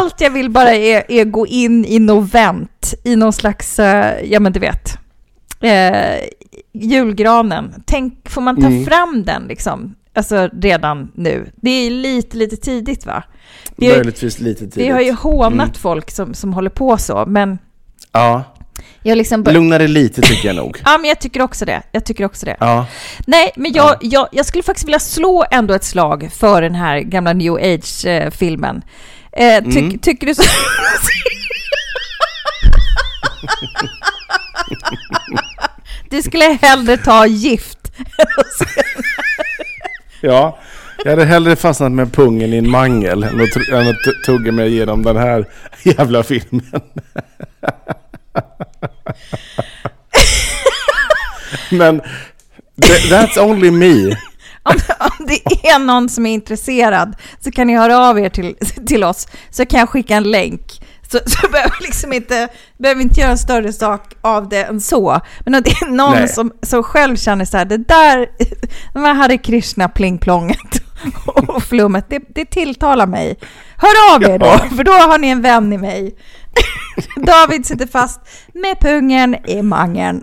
Allt 0.00 0.20
jag 0.20 0.30
vill 0.30 0.50
bara 0.50 0.74
är, 0.74 1.04
är 1.12 1.24
gå 1.24 1.46
in 1.46 1.84
i 1.84 1.98
novent, 1.98 2.94
i 3.04 3.16
någon 3.16 3.32
slags, 3.32 3.78
eh, 3.78 4.24
ja 4.24 4.40
men 4.40 4.52
du 4.52 4.60
vet, 4.60 4.98
eh, 5.60 6.18
julgranen. 6.72 7.74
Tänk, 7.86 8.28
får 8.28 8.40
man 8.42 8.60
ta 8.60 8.66
Mm. 8.66 8.84
fram 8.84 9.24
den 9.24 9.42
liksom? 9.48 9.94
Alltså 10.14 10.48
redan 10.62 11.10
nu. 11.14 11.50
Det 11.56 11.70
är 11.70 11.90
lite, 11.90 12.36
lite 12.36 12.56
tidigt 12.56 13.06
va? 13.06 13.22
Vi 13.76 13.86
har, 13.86 13.92
ju- 13.92 13.98
Möjligtvis 13.98 14.40
lite 14.40 14.60
tidigt. 14.60 14.76
vi 14.76 14.88
har 14.88 15.00
ju 15.00 15.12
hånat 15.12 15.52
Mm. 15.52 15.74
folk 15.74 16.10
som, 16.10 16.34
som 16.34 16.52
håller 16.54 16.70
på 16.70 16.96
så, 16.98 17.24
men 17.26 17.58
Ja, 18.12 18.42
jag 19.02 19.18
liksom... 19.18 19.42
bör- 19.42 19.52
lugna 19.52 19.78
dig 19.78 19.88
lite 19.88 20.20
tycker 20.22 20.48
jag 20.48 20.56
nog. 20.56 20.78
Ja, 20.84 20.98
men 20.98 21.08
jag 21.08 21.20
tycker 21.20 21.42
också 21.42 21.64
det. 21.64 21.82
Jag 21.92 22.04
tycker 22.04 22.24
också 22.24 22.46
det. 22.46 22.56
Ja, 22.60 22.86
Nej, 23.26 23.52
men 23.56 23.72
jag, 23.72 23.96
jag, 24.00 24.28
jag 24.32 24.46
skulle 24.46 24.62
faktiskt 24.62 24.86
vilja 24.86 24.98
slå 24.98 25.44
ändå 25.50 25.74
ett 25.74 25.84
slag 25.84 26.30
för 26.32 26.62
den 26.62 26.74
här 26.74 27.00
gamla 27.00 27.32
New 27.32 27.52
Age-filmen. 27.54 28.82
Eh, 29.36 29.62
ty, 29.64 29.78
Mm. 29.78 29.98
Tycker 29.98 30.26
du 30.26 30.34
så? 30.34 30.42
du 36.10 36.22
skulle 36.22 36.44
hellre 36.62 36.96
ta 36.96 37.26
gift. 37.26 37.78
ja. 40.20 40.58
Jag 41.04 41.10
hade 41.10 41.24
hellre 41.24 41.56
fastnat 41.56 41.92
med 41.92 42.12
pungen 42.12 42.52
i 42.52 42.56
en 42.56 42.70
mangel 42.70 43.22
än 43.22 43.40
att, 43.40 43.68
än 43.72 43.88
att 43.88 44.24
tugga 44.26 44.52
mig 44.52 44.68
igenom 44.72 45.02
den 45.02 45.16
här 45.16 45.44
jävla 45.82 46.22
filmen. 46.22 46.70
Men 51.70 52.00
th- 52.82 53.10
that's 53.10 53.38
only 53.38 53.70
me. 53.70 54.16
Om, 54.70 54.74
om 54.98 55.26
det 55.26 55.68
är 55.68 55.78
någon 55.78 56.08
som 56.08 56.26
är 56.26 56.34
intresserad 56.34 57.16
så 57.40 57.50
kan 57.50 57.66
ni 57.66 57.76
höra 57.76 57.98
av 57.98 58.18
er 58.18 58.28
till, 58.28 58.56
till 58.86 59.04
oss 59.04 59.28
så 59.50 59.66
kan 59.66 59.80
jag 59.80 59.88
skicka 59.88 60.14
en 60.16 60.30
länk. 60.30 60.82
Så, 61.12 61.18
så 61.26 61.48
behöver 61.52 61.76
vi 61.80 61.86
liksom 61.86 62.12
inte, 62.12 62.48
behöver 62.78 63.02
inte 63.02 63.20
göra 63.20 63.30
en 63.30 63.38
större 63.38 63.72
sak 63.72 64.14
av 64.20 64.48
det 64.48 64.64
än 64.64 64.80
så. 64.80 65.20
Men 65.40 65.54
om 65.54 65.62
det 65.64 65.70
är 65.70 65.86
någon 65.90 66.14
Nej. 66.14 66.28
som, 66.28 66.52
som 66.62 66.82
själv 66.82 67.16
känner 67.16 67.44
så 67.44 67.56
här, 67.56 67.64
det 67.64 67.76
där, 67.76 68.26
de 68.92 69.04
här 69.04 69.14
Hare 69.14 69.38
Krishna 69.38 69.88
plingplonget 69.88 70.82
och 71.26 71.62
flummet, 71.62 72.06
det, 72.08 72.22
det 72.34 72.44
tilltalar 72.44 73.06
mig. 73.06 73.38
Hör 73.76 74.14
av 74.14 74.22
er 74.22 74.38
då, 74.38 74.46
Ja. 74.46 74.76
för 74.76 74.84
då 74.84 74.92
har 74.92 75.18
ni 75.18 75.28
en 75.28 75.42
vän 75.42 75.72
i 75.72 75.78
mig. 75.78 76.14
David 77.16 77.66
sitter 77.66 77.86
fast 77.86 78.20
med 78.54 78.80
pungen 78.80 79.36
i 79.46 79.62
mangen. 79.62 80.22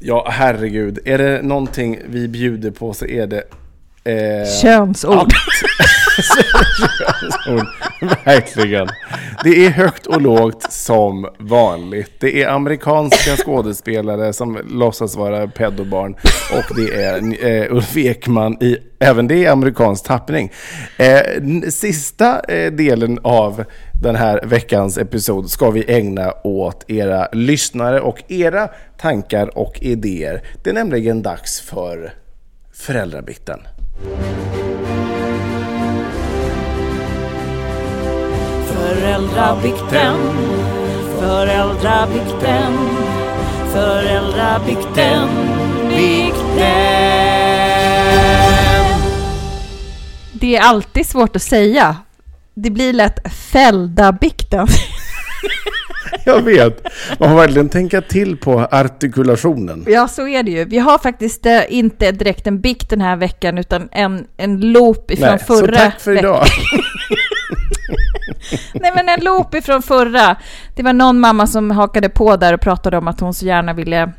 Ja, 0.00 0.28
herregud. 0.30 0.98
Är 1.04 1.18
det 1.18 1.42
någonting 1.42 1.98
vi 2.08 2.28
bjuder 2.28 2.70
på 2.70 2.94
så 2.94 3.06
är 3.06 3.26
det... 3.26 3.42
Eh, 4.04 4.60
Könsord. 4.62 5.32
Könsord. 6.22 7.66
Verkligen. 8.24 8.88
Det 9.44 9.66
är 9.66 9.70
högt 9.70 10.06
och 10.06 10.20
lågt 10.20 10.72
som 10.72 11.28
vanligt. 11.38 12.12
Det 12.20 12.42
är 12.42 12.48
amerikanska 12.48 13.36
skådespelare 13.44 14.32
som 14.32 14.58
låtsas 14.70 15.16
vara 15.16 15.48
pedobarn. 15.48 16.16
Och 16.52 16.76
det 16.76 17.02
är 17.04 17.46
eh, 17.46 17.74
Ulf 17.74 17.96
Ekman 17.96 18.62
i, 18.62 18.76
även 18.98 19.28
det 19.28 19.44
är 19.44 19.50
amerikansk 19.50 20.04
tappning. 20.04 20.52
Eh, 20.96 21.68
sista 21.70 22.40
eh, 22.40 22.72
delen 22.72 23.18
av 23.22 23.64
den 24.02 24.16
här 24.16 24.40
veckans 24.44 24.98
episod 24.98 25.50
ska 25.50 25.70
vi 25.70 25.84
ägna 25.88 26.32
åt 26.44 26.84
era 26.90 27.28
lyssnare 27.32 28.00
och 28.00 28.22
era 28.28 28.68
tankar 28.98 29.58
och 29.58 29.78
idéer. 29.80 30.42
Det 30.62 30.70
är 30.70 30.74
nämligen 30.74 31.22
dags 31.22 31.60
för 31.60 32.14
föräldrabikten. 32.72 33.60
Föräldrabikten, 38.66 40.16
föräldrabikten, 41.20 42.72
föräldrabikten, 43.72 45.28
bikten. 45.88 47.18
Det 50.32 50.56
är 50.56 50.60
alltid 50.60 51.06
svårt 51.06 51.36
att 51.36 51.42
säga. 51.42 51.96
Det 52.62 52.70
blir 52.70 52.92
lätt 52.92 53.32
fälldabikten. 53.32 54.66
Jag 56.24 56.42
vet. 56.42 56.86
Man 57.18 57.28
får 57.28 57.36
verkligen 57.36 57.68
tänka 57.68 58.00
till 58.00 58.36
på 58.36 58.60
artikulationen. 58.60 59.84
Ja, 59.88 60.08
så 60.08 60.28
är 60.28 60.42
det 60.42 60.50
ju. 60.50 60.64
Vi 60.64 60.78
har 60.78 60.98
faktiskt 60.98 61.46
eh, 61.46 61.60
inte 61.68 62.12
direkt 62.12 62.46
en 62.46 62.60
bikt 62.60 62.90
den 62.90 63.00
här 63.00 63.16
veckan, 63.16 63.58
utan 63.58 63.88
en, 63.92 64.26
en 64.36 64.60
loop 64.60 65.10
ifrån 65.10 65.28
Nej, 65.28 65.38
förra 65.38 65.66
så 65.66 65.82
tack 65.82 66.00
för 66.00 66.18
idag. 66.18 66.46
Nej, 68.74 68.92
men 68.94 69.08
en 69.08 69.24
loop 69.24 69.54
ifrån 69.54 69.82
förra. 69.82 70.36
Det 70.76 70.82
var 70.82 70.92
någon 70.92 71.20
mamma 71.20 71.46
som 71.46 71.70
hakade 71.70 72.08
på 72.08 72.36
där 72.36 72.54
och 72.54 72.60
pratade 72.60 72.98
om 72.98 73.08
att 73.08 73.20
hon 73.20 73.34
så 73.34 73.46
gärna 73.46 73.72
ville 73.72 74.12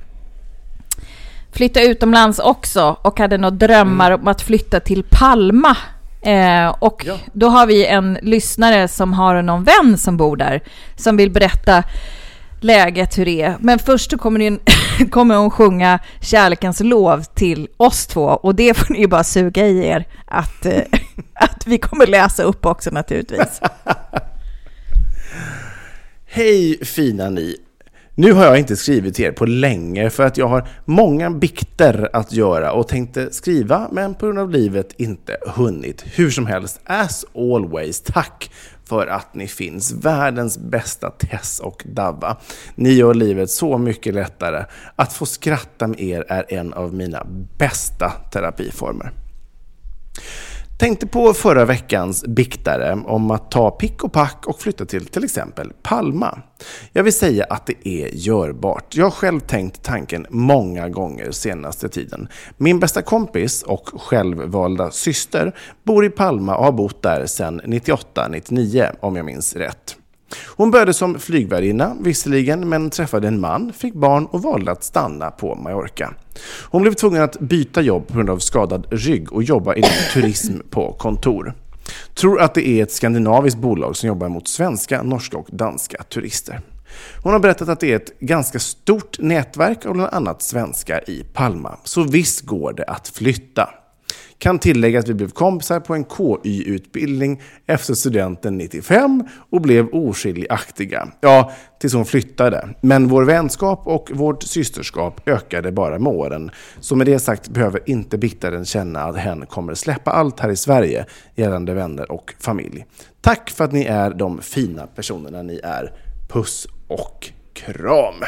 flytta 1.51 1.81
utomlands 1.81 2.39
också 2.39 2.97
och 3.01 3.19
hade 3.19 3.37
några 3.37 3.55
drömmar 3.55 4.11
om 4.11 4.27
att 4.27 4.41
flytta 4.41 4.79
till 4.79 5.03
Palma. 5.09 5.77
Eh, 6.21 6.67
och 6.79 7.03
Ja. 7.07 7.17
då 7.33 7.47
har 7.49 7.67
vi 7.67 7.85
en 7.85 8.17
lyssnare 8.21 8.87
som 8.87 9.13
har 9.13 9.41
någon 9.41 9.63
vän 9.63 9.97
som 9.97 10.17
bor 10.17 10.37
där 10.37 10.61
som 10.95 11.17
vill 11.17 11.31
berätta 11.31 11.83
läget, 12.61 13.17
hur 13.17 13.25
det 13.25 13.41
är. 13.41 13.55
Men 13.59 13.79
först 13.79 14.17
kommer, 14.17 14.39
en, 14.39 14.59
kommer 15.11 15.35
hon 15.35 15.51
sjunga 15.51 15.99
kärlekens 16.21 16.79
lov 16.79 17.23
till 17.23 17.67
oss 17.77 18.07
två 18.07 18.23
och 18.23 18.55
det 18.55 18.73
får 18.77 18.93
ni 18.93 18.99
ju 18.99 19.07
bara 19.07 19.23
suga 19.23 19.67
i 19.67 19.87
er 19.87 20.07
att, 20.25 20.65
eh, 20.65 20.81
att 21.33 21.67
vi 21.67 21.77
kommer 21.77 22.07
läsa 22.07 22.43
upp 22.43 22.65
också 22.65 22.89
naturligtvis. 22.89 23.61
Hej 26.31 26.85
fina 26.85 27.29
ni! 27.29 27.55
Nu 28.19 28.33
har 28.33 28.45
jag 28.45 28.59
inte 28.59 28.75
skrivit 28.75 29.15
till 29.15 29.25
er 29.25 29.31
på 29.31 29.45
länge 29.45 30.09
för 30.09 30.23
att 30.23 30.37
jag 30.37 30.47
har 30.47 30.67
många 30.85 31.29
bikter 31.29 32.09
att 32.13 32.31
göra 32.31 32.71
och 32.71 32.87
tänkte 32.87 33.31
skriva 33.31 33.87
men 33.91 34.15
på 34.15 34.25
grund 34.25 34.39
av 34.39 34.49
livet 34.49 34.93
inte 34.97 35.37
hunnit. 35.55 36.03
Hur 36.05 36.29
som 36.29 36.45
helst, 36.45 36.79
as 36.85 37.25
always, 37.35 38.01
tack 38.01 38.51
för 38.85 39.07
att 39.07 39.33
ni 39.33 39.47
finns. 39.47 39.91
Världens 39.91 40.57
bästa 40.57 41.09
Tess 41.09 41.59
och 41.59 41.83
Davva. 41.85 42.37
Ni 42.75 42.89
gör 42.89 43.13
livet 43.13 43.49
så 43.49 43.77
mycket 43.77 44.13
lättare. 44.13 44.65
Att 44.95 45.13
få 45.13 45.25
skratta 45.25 45.87
med 45.87 45.99
er 45.99 46.25
är 46.27 46.53
en 46.53 46.73
av 46.73 46.93
mina 46.93 47.27
bästa 47.57 48.09
terapiformer. 48.31 49.11
Tänkte 50.79 51.07
på 51.07 51.33
förra 51.33 51.65
veckans 51.65 52.25
biktare 52.27 52.93
om 53.05 53.31
att 53.31 53.51
ta 53.51 53.71
pick 53.71 54.03
och 54.03 54.13
pack 54.13 54.47
och 54.47 54.61
flytta 54.61 54.85
till 54.85 55.05
till 55.05 55.23
exempel 55.23 55.71
Palma. 55.83 56.41
Jag 56.93 57.03
vill 57.03 57.13
säga 57.13 57.45
att 57.49 57.65
det 57.65 57.87
är 57.87 58.07
görbart. 58.07 58.95
Jag 58.95 59.05
har 59.05 59.11
själv 59.11 59.39
tänkt 59.39 59.83
tanken 59.83 60.25
många 60.29 60.89
gånger 60.89 61.31
senaste 61.31 61.89
tiden. 61.89 62.27
Min 62.57 62.79
bästa 62.79 63.01
kompis 63.01 63.63
och 63.63 63.89
självvalda 64.01 64.91
syster 64.91 65.55
bor 65.83 66.05
i 66.05 66.09
Palma 66.09 66.57
och 66.57 66.65
har 66.65 66.71
bott 66.71 67.03
där 67.03 67.25
sedan 67.25 67.61
98-99 67.61 68.95
om 68.99 69.15
jag 69.15 69.25
minns 69.25 69.55
rätt. 69.55 69.98
Hon 70.45 70.71
började 70.71 70.93
som 70.93 71.19
flygvärdinna, 71.19 71.95
visserligen, 72.01 72.69
men 72.69 72.89
träffade 72.89 73.27
en 73.27 73.39
man, 73.39 73.73
fick 73.73 73.93
barn 73.93 74.25
och 74.25 74.41
valde 74.41 74.71
att 74.71 74.83
stanna 74.83 75.31
på 75.31 75.55
Mallorca. 75.55 76.13
Hon 76.63 76.81
blev 76.81 76.93
tvungen 76.93 77.21
att 77.21 77.39
byta 77.39 77.81
jobb 77.81 78.07
på 78.07 78.13
grund 78.13 78.29
av 78.29 78.37
skadad 78.37 78.87
rygg 78.91 79.33
och 79.33 79.43
jobba 79.43 79.75
inom 79.75 79.89
turism 80.13 80.53
på 80.69 80.93
kontor. 80.93 81.53
Tror 82.13 82.41
att 82.41 82.53
det 82.53 82.67
är 82.67 82.83
ett 82.83 82.91
skandinaviskt 82.91 83.59
bolag 83.59 83.95
som 83.95 84.07
jobbar 84.07 84.29
mot 84.29 84.47
svenska, 84.47 85.03
norska 85.03 85.37
och 85.37 85.47
danska 85.51 86.03
turister. 86.03 86.61
Hon 87.23 87.33
har 87.33 87.39
berättat 87.39 87.69
att 87.69 87.79
det 87.79 87.91
är 87.91 87.95
ett 87.95 88.19
ganska 88.19 88.59
stort 88.59 89.19
nätverk 89.19 89.85
av 89.85 89.93
bland 89.93 90.13
annat 90.13 90.41
svenskar 90.41 91.09
i 91.09 91.23
Palma. 91.33 91.77
Så 91.83 92.03
visst 92.03 92.41
går 92.41 92.73
det 92.73 92.83
att 92.83 93.07
flytta. 93.07 93.69
Kan 94.37 94.59
tillägga 94.59 94.99
att 94.99 95.07
vi 95.07 95.13
blev 95.13 95.29
kompisar 95.29 95.79
på 95.79 95.95
en 95.95 96.05
KY-utbildning 96.05 97.41
efter 97.65 97.93
studenten 97.93 98.57
95 98.57 99.23
och 99.49 99.61
blev 99.61 99.87
oskiljaktiga. 99.87 101.07
Ja, 101.21 101.51
tills 101.79 101.93
hon 101.93 102.05
flyttade. 102.05 102.69
Men 102.81 103.07
vår 103.07 103.23
vänskap 103.23 103.81
och 103.85 104.11
vårt 104.13 104.43
systerskap 104.43 105.21
ökade 105.27 105.71
bara 105.71 105.99
med 105.99 106.13
åren. 106.13 106.51
Så 106.79 106.95
med 106.95 107.07
det 107.07 107.19
sagt 107.19 107.49
behöver 107.49 107.81
inte 107.85 108.17
biktaren 108.17 108.65
känna 108.65 109.03
att 109.03 109.17
hen 109.17 109.45
kommer 109.45 109.73
släppa 109.73 110.11
allt 110.11 110.39
här 110.39 110.49
i 110.49 110.55
Sverige 110.55 111.05
gällande 111.35 111.73
vänner 111.73 112.11
och 112.11 112.33
familj. 112.39 112.85
Tack 113.21 113.49
för 113.49 113.63
att 113.63 113.71
ni 113.71 113.83
är 113.83 114.09
de 114.09 114.41
fina 114.41 114.87
personerna 114.87 115.41
ni 115.43 115.59
är. 115.63 115.93
Puss 116.29 116.67
och 116.87 117.29
kram! 117.53 118.23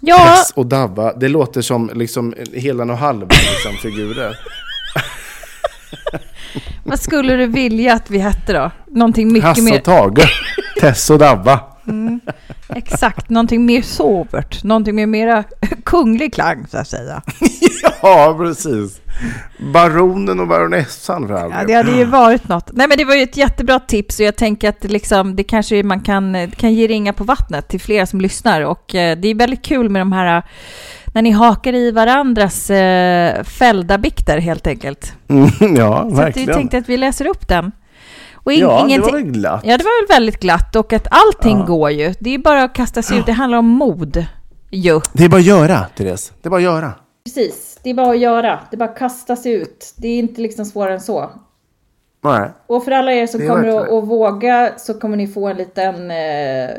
Ja, 0.00 0.36
Tess 0.36 0.52
och 0.54 0.66
Davva, 0.66 1.12
det 1.12 1.28
låter 1.28 1.62
som 1.62 1.90
liksom 1.94 2.34
helan 2.54 2.90
och 2.90 2.98
halvan 2.98 3.28
liksom, 3.28 3.72
figurer. 3.72 4.38
vad 6.84 7.00
skulle 7.00 7.36
du 7.36 7.46
vilja 7.46 7.94
att 7.94 8.10
vi 8.10 8.18
hette 8.18 8.52
då? 8.52 8.70
Någonting 8.86 9.32
mycket 9.32 9.48
Hasse 9.48 9.62
mer... 9.62 9.78
och 9.78 9.84
Tage, 9.84 10.28
Tess 10.80 11.10
och 11.10 11.18
Davva. 11.18 11.60
Exakt, 12.68 13.28
någonting 13.30 13.66
mer 13.66 13.82
sobert. 13.82 14.64
Någonting 14.64 14.94
med 14.94 15.08
mera 15.08 15.44
kunglig 15.84 16.34
klang, 16.34 16.66
så 16.70 16.78
att 16.78 16.88
säga. 16.88 17.22
Ja, 18.02 18.34
precis. 18.38 19.00
Baronen 19.72 20.40
och 20.40 20.48
baronessan 20.48 21.28
för 21.28 21.34
all 21.34 21.50
Ja, 21.50 21.64
det 21.66 21.72
hade 21.72 21.92
ju 21.92 22.04
varit 22.04 22.48
något. 22.48 22.70
Nej, 22.72 22.88
men 22.88 22.98
det 22.98 23.04
var 23.04 23.14
ju 23.14 23.22
ett 23.22 23.36
jättebra 23.36 23.78
tips 23.80 24.20
och 24.20 24.26
jag 24.26 24.36
tänker 24.36 24.68
att 24.68 24.84
liksom, 24.84 25.36
det 25.36 25.44
kanske 25.44 25.82
man 25.82 26.00
kan, 26.00 26.50
kan 26.50 26.74
ge 26.74 26.86
ringa 26.86 27.12
på 27.12 27.24
vattnet 27.24 27.68
till 27.68 27.80
flera 27.80 28.06
som 28.06 28.20
lyssnar. 28.20 28.60
Och 28.60 28.94
eh, 28.94 29.16
det 29.18 29.28
är 29.28 29.34
väldigt 29.34 29.62
kul 29.62 29.88
med 29.88 30.00
de 30.00 30.12
här 30.12 30.42
när 31.06 31.22
ni 31.22 31.30
hakar 31.30 31.72
i 31.74 31.90
varandras 31.90 32.70
eh, 32.70 33.42
fällda 33.44 33.98
bikter 33.98 34.38
helt 34.38 34.66
enkelt. 34.66 35.12
Mm, 35.28 35.48
ja, 35.76 36.00
Så 36.00 36.06
att 36.06 36.12
vi 36.12 36.16
verkligen. 36.16 36.54
tänkte 36.54 36.78
att 36.78 36.88
vi 36.88 36.96
läser 36.96 37.26
upp 37.26 37.48
den. 37.48 37.72
Och 38.46 38.52
in, 38.52 38.60
ja, 38.60 38.74
det 38.76 38.80
ingenting- 38.88 39.12
var 39.14 39.20
väl 39.20 39.30
glatt. 39.30 39.60
Ja, 39.64 39.78
det 39.78 39.84
var 39.84 40.02
väl 40.06 40.16
väldigt 40.16 40.40
glatt 40.40 40.76
och 40.76 40.92
att 40.92 41.06
allting 41.10 41.58
Ja. 41.58 41.64
går 41.64 41.90
ju. 41.90 42.14
Det 42.20 42.34
är 42.34 42.38
bara 42.38 42.62
att 42.62 42.74
kasta 42.74 43.02
sig 43.02 43.18
ut. 43.18 43.26
Det 43.26 43.32
handlar 43.32 43.58
om 43.58 43.66
mod. 43.66 44.26
Jo. 44.70 45.00
Det 45.12 45.24
är 45.24 45.28
bara 45.28 45.36
att 45.36 45.44
göra, 45.44 45.86
Therese. 45.96 46.32
Det 46.42 46.48
är 46.48 46.50
bara 46.50 46.56
att 46.56 46.62
göra. 46.62 46.92
Precis, 47.24 47.78
det 47.82 47.90
är 47.90 47.94
bara 47.94 48.10
att 48.10 48.18
göra. 48.18 48.60
Det 48.70 48.76
är 48.76 48.78
bara 48.78 48.88
att 48.90 48.98
kasta 48.98 49.36
sig 49.36 49.52
ut. 49.52 49.94
Det 49.96 50.08
är 50.08 50.18
inte 50.18 50.40
liksom 50.40 50.64
svårare 50.64 50.92
än 50.94 51.00
så. 51.00 51.30
Nej. 52.24 52.50
Och 52.66 52.84
för 52.84 52.90
alla 52.90 53.12
er 53.12 53.26
som 53.26 53.40
Det 53.40 53.46
kommer 53.46 53.68
att, 53.68 53.90
att 53.92 54.04
våga 54.08 54.72
så 54.78 54.94
kommer 55.00 55.16
ni 55.16 55.26
få 55.26 55.48
en 55.48 55.56
liten, 55.56 56.10
eh, 56.10 56.64
eh, 56.64 56.70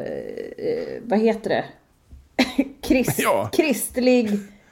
vad 1.03 1.19
heter 1.19 1.49
det? 1.49 1.65
Krist, 2.87 3.19
Ja. 3.19 3.49
Kristlig 3.53 4.29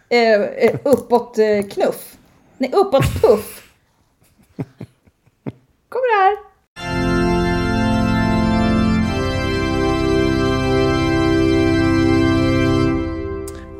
eh, 0.09 0.41
eh, 0.41 0.75
uppåt 0.83 1.37
eh, 1.37 1.61
knuff. 1.71 2.17
Nej, 2.57 2.71
uppåt 2.73 3.21
puff. 3.21 3.61
Kommer 5.89 6.23
här. 6.23 6.54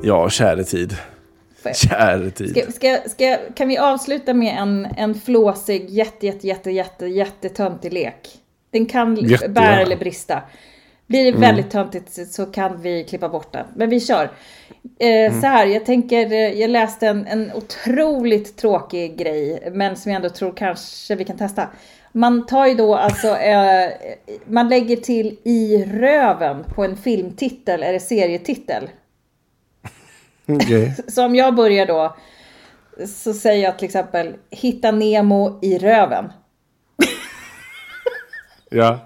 Ja, 0.06 0.30
käre 0.30 0.64
tid. 0.64 0.96
Käre 1.76 2.32
tid. 2.32 2.50
Ska, 2.50 2.72
ska, 2.72 3.10
ska, 3.10 3.38
kan 3.56 3.68
vi 3.68 3.78
avsluta 3.78 4.34
med 4.34 4.58
en, 4.58 4.88
en 4.98 5.16
flåsig, 5.16 5.90
jätte, 5.90 6.26
jätte, 6.26 6.48
jätte, 6.48 6.72
jätte, 6.72 7.06
jättetöntig 7.08 7.94
lek? 7.94 8.30
Den 8.72 8.86
kan 8.86 9.16
Jättegärna. 9.16 9.54
bära 9.54 9.80
eller 9.82 9.96
brista. 9.98 10.42
Blir 11.08 11.24
det 11.24 11.30
Mm. 11.30 11.42
väldigt 11.42 11.72
töntigt 11.72 12.34
så 12.34 12.46
kan 12.46 12.82
vi 12.82 13.04
klippa 13.04 13.30
bort 13.30 13.52
den. 13.54 13.66
Men 13.76 13.90
vi 13.90 14.00
kör. 14.00 14.32
Eh, 15.00 15.40
Så 15.42 15.48
här, 15.48 15.66
jag 15.66 15.86
tänker, 15.86 16.32
eh, 16.32 16.60
jag 16.60 16.70
läste 16.70 17.08
en, 17.08 17.28
en 17.28 17.52
otroligt 17.54 18.58
tråkig 18.58 19.18
grej, 19.18 19.70
men 19.74 19.96
som 19.96 20.12
jag 20.12 20.16
ändå 20.16 20.30
tror 20.30 20.54
kanske 20.58 21.16
vi 21.16 21.26
kan 21.26 21.38
testa. 21.38 21.68
Man 22.12 22.46
tar 22.46 22.68
ju 22.68 22.74
då 22.74 22.96
alltså, 22.96 23.28
eh, 23.38 23.90
man 24.46 24.70
lägger 24.70 24.96
till 24.96 25.38
i 25.44 25.86
röven 25.86 26.64
på 26.76 26.84
en 26.84 26.98
filmtitel 26.98 27.84
eller 27.84 28.00
serietitel. 28.00 28.90
Okej. 30.48 30.96
Så 31.08 31.26
om 31.26 31.36
jag 31.36 31.56
börjar 31.56 31.86
då 31.86 32.16
så 33.08 33.34
säger 33.34 33.64
jag 33.64 33.78
till 33.80 33.86
exempel 33.86 34.36
Hitta 34.50 34.92
Nemo 34.92 35.60
i 35.62 35.78
röven. 35.78 36.26
Ja. 38.70 39.00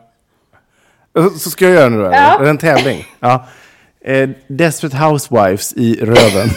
Så 1.39 1.49
ska 1.49 1.65
jag 1.65 1.73
göra 1.73 1.89
nu 1.89 1.97
då? 1.97 2.03
Ja. 2.03 2.39
Är 2.39 2.43
det 2.43 2.49
en 2.49 2.57
tävling? 2.57 3.05
Ja. 3.19 3.47
Eh, 4.01 4.29
Desperate 4.47 4.97
Housewives 4.97 5.73
i 5.73 5.95
röven. 6.01 6.49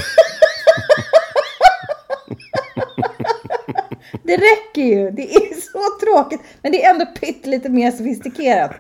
Det 4.25 4.37
räcker 4.37 4.83
ju. 4.83 5.11
Det 5.11 5.35
är 5.35 5.61
så 5.61 6.07
tråkigt. 6.07 6.41
Men 6.63 6.73
det 6.73 6.85
är 6.85 6.91
ändå 6.91 7.07
pyttelite 7.07 7.69
mer 7.69 7.91
sofistikerat. 7.91 8.71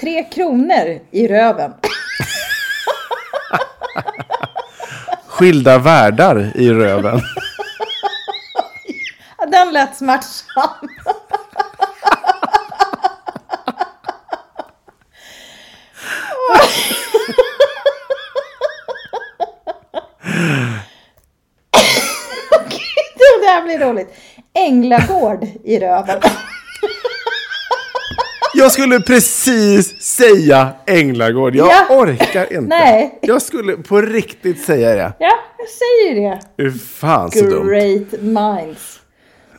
Tre 0.00 0.24
kronor 0.24 1.00
i 1.10 1.28
röven. 1.28 1.72
Skilda 5.40 5.78
världar 5.78 6.52
i 6.54 6.70
röven. 6.70 7.20
Den 9.50 9.72
lät 9.72 9.96
smärtsam. 9.96 10.68
Okej, 22.50 22.80
det 23.40 23.46
här 23.46 23.62
blir 23.62 23.78
roligt. 23.78 24.14
Änglagård 24.54 25.44
i 25.64 25.78
röven. 25.78 26.20
Jag 28.60 28.72
skulle 28.72 29.00
precis 29.00 30.02
säga 30.02 30.68
Änglagård. 30.86 31.54
Jag 31.56 31.68
Ja. 31.68 31.86
orkar 31.96 32.42
inte. 32.52 32.60
Nej. 32.60 33.18
Jag 33.22 33.42
skulle 33.42 33.76
på 33.76 34.00
riktigt 34.00 34.64
säga 34.64 34.88
det. 34.94 35.12
Ja, 35.18 35.32
jag 35.58 35.68
säger 35.68 36.30
det. 36.30 36.40
Hur 36.62 36.70
fan 36.70 37.30
så 37.30 37.44
dumt. 37.44 37.66
Great 37.68 38.20
minds. 38.22 38.96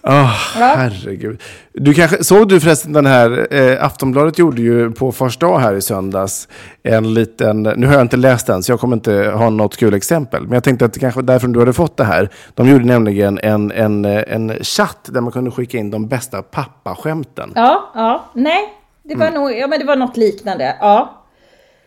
Ah, 0.03 0.23
herregud. 0.55 1.41
Du 1.73 1.93
kanske, 1.93 2.23
såg 2.23 2.47
du 2.49 2.59
förresten 2.59 2.93
den 2.93 3.05
här, 3.05 3.47
eh, 3.53 3.85
Aftonbladet 3.85 4.37
gjorde 4.39 4.61
ju 4.61 4.91
på 4.91 5.11
första 5.11 5.45
dag 5.47 5.59
här 5.59 5.73
i 5.73 5.81
söndags 5.81 6.47
en 6.83 7.13
liten, 7.13 7.63
nu 7.63 7.87
har 7.87 7.93
jag 7.93 8.01
inte 8.01 8.17
läst 8.17 8.47
den 8.47 8.63
så 8.63 8.71
jag 8.71 8.79
kommer 8.79 8.95
inte 8.95 9.13
ha 9.35 9.49
något 9.49 9.77
kul 9.77 9.93
exempel, 9.93 10.43
men 10.43 10.53
jag 10.53 10.63
tänkte 10.63 10.85
att 10.85 10.93
det 10.93 10.99
kanske 10.99 11.17
var 11.17 11.23
därför 11.27 11.47
du 11.47 11.59
hade 11.59 11.73
fått 11.73 11.97
det 11.97 12.03
här. 12.03 12.29
De 12.55 12.69
gjorde 12.69 12.85
nämligen 12.85 13.39
en, 13.43 13.71
en, 13.71 14.05
en 14.05 14.53
chatt 14.61 14.99
där 15.11 15.21
man 15.21 15.31
kunde 15.31 15.51
skicka 15.51 15.77
in 15.77 15.91
de 15.91 16.07
bästa 16.07 16.41
pappaskämten. 16.41 17.51
Ja, 17.55 17.91
ja, 17.95 18.31
nej. 18.35 18.77
Det 19.11 19.19
var 19.19 19.31
nog, 19.31 19.51
ja 19.51 19.67
men 19.67 19.79
det 19.79 19.85
var 19.85 19.95
något 19.95 20.17
liknande. 20.17 20.75
Ja. 20.79 21.23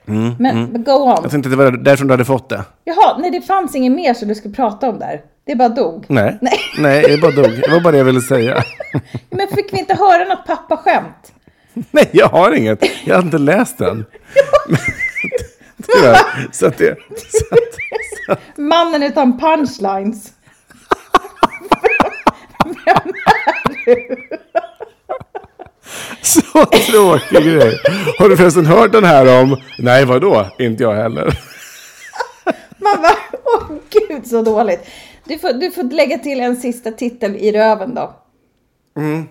Mm, 0.09 0.35
Men 0.39 0.59
mm. 0.59 0.85
go 0.85 0.93
on. 0.93 1.19
Jag 1.23 1.31
tänkte 1.31 1.49
att 1.49 1.51
det 1.51 1.57
var 1.57 1.71
därifrån 1.71 2.07
du 2.09 2.13
hade 2.13 2.25
fått 2.25 2.49
det. 2.49 2.65
Jaha, 2.85 3.19
nej 3.19 3.31
det 3.31 3.41
fanns 3.41 3.75
inget 3.75 3.93
mer 3.93 4.15
som 4.15 4.29
du 4.29 4.35
skulle 4.35 4.55
prata 4.55 4.89
om 4.89 4.99
där. 4.99 5.21
Det 5.47 5.57
bara 5.57 5.69
dog. 5.69 6.07
Nej, 6.09 6.39
Nej. 6.41 6.59
nej 6.79 7.03
det 7.03 7.21
bara 7.21 7.33
dog. 7.33 7.61
Det 7.61 7.71
var 7.71 7.81
bara 7.81 7.91
det 7.91 7.99
jag 7.99 8.05
ville 8.05 8.21
säga. 8.21 8.65
Men 9.31 9.49
fick 9.49 9.73
vi 9.73 9.79
inte 9.79 9.95
höra 9.95 10.25
något 10.25 10.47
pappaskämt? 10.47 11.33
Nej, 11.91 12.11
jag 12.13 12.29
har 12.29 12.53
inget. 12.53 12.85
Jag 13.05 13.15
har 13.15 13.23
inte 13.23 13.39
läst 13.39 13.79
den. 13.79 14.05
Tyvärr. 15.87 16.19
Så 16.53 16.67
att 16.67 16.79
det... 16.79 16.97
Så 17.17 18.33
att, 18.33 18.39
Mannen 18.59 19.03
utan 19.03 19.39
punchlines. 19.39 20.33
Vem 22.65 22.75
är 22.87 23.85
du? 23.85 24.17
Så 26.23 26.41
tråkig 26.65 27.45
grej. 27.45 27.81
Har 28.19 28.29
du 28.29 28.37
förresten 28.37 28.67
hört 28.67 28.93
den 28.93 29.05
här 29.05 29.43
om... 29.43 29.57
Nej, 29.79 30.05
vadå? 30.05 30.47
Inte 30.59 30.83
jag 30.83 30.95
heller. 30.95 31.39
Man 32.79 33.03
bara, 33.03 33.17
åh 33.45 33.77
gud 33.91 34.27
så 34.27 34.43
dåligt. 34.43 34.81
Du 35.25 35.39
får, 35.39 35.53
du 35.53 35.71
får 35.71 35.83
lägga 35.83 36.19
till 36.19 36.41
en 36.41 36.57
sista 36.57 36.91
titel 36.91 37.37
i 37.37 37.53
röven 37.53 37.95
då. 37.95 38.15
Mm. 38.97 39.25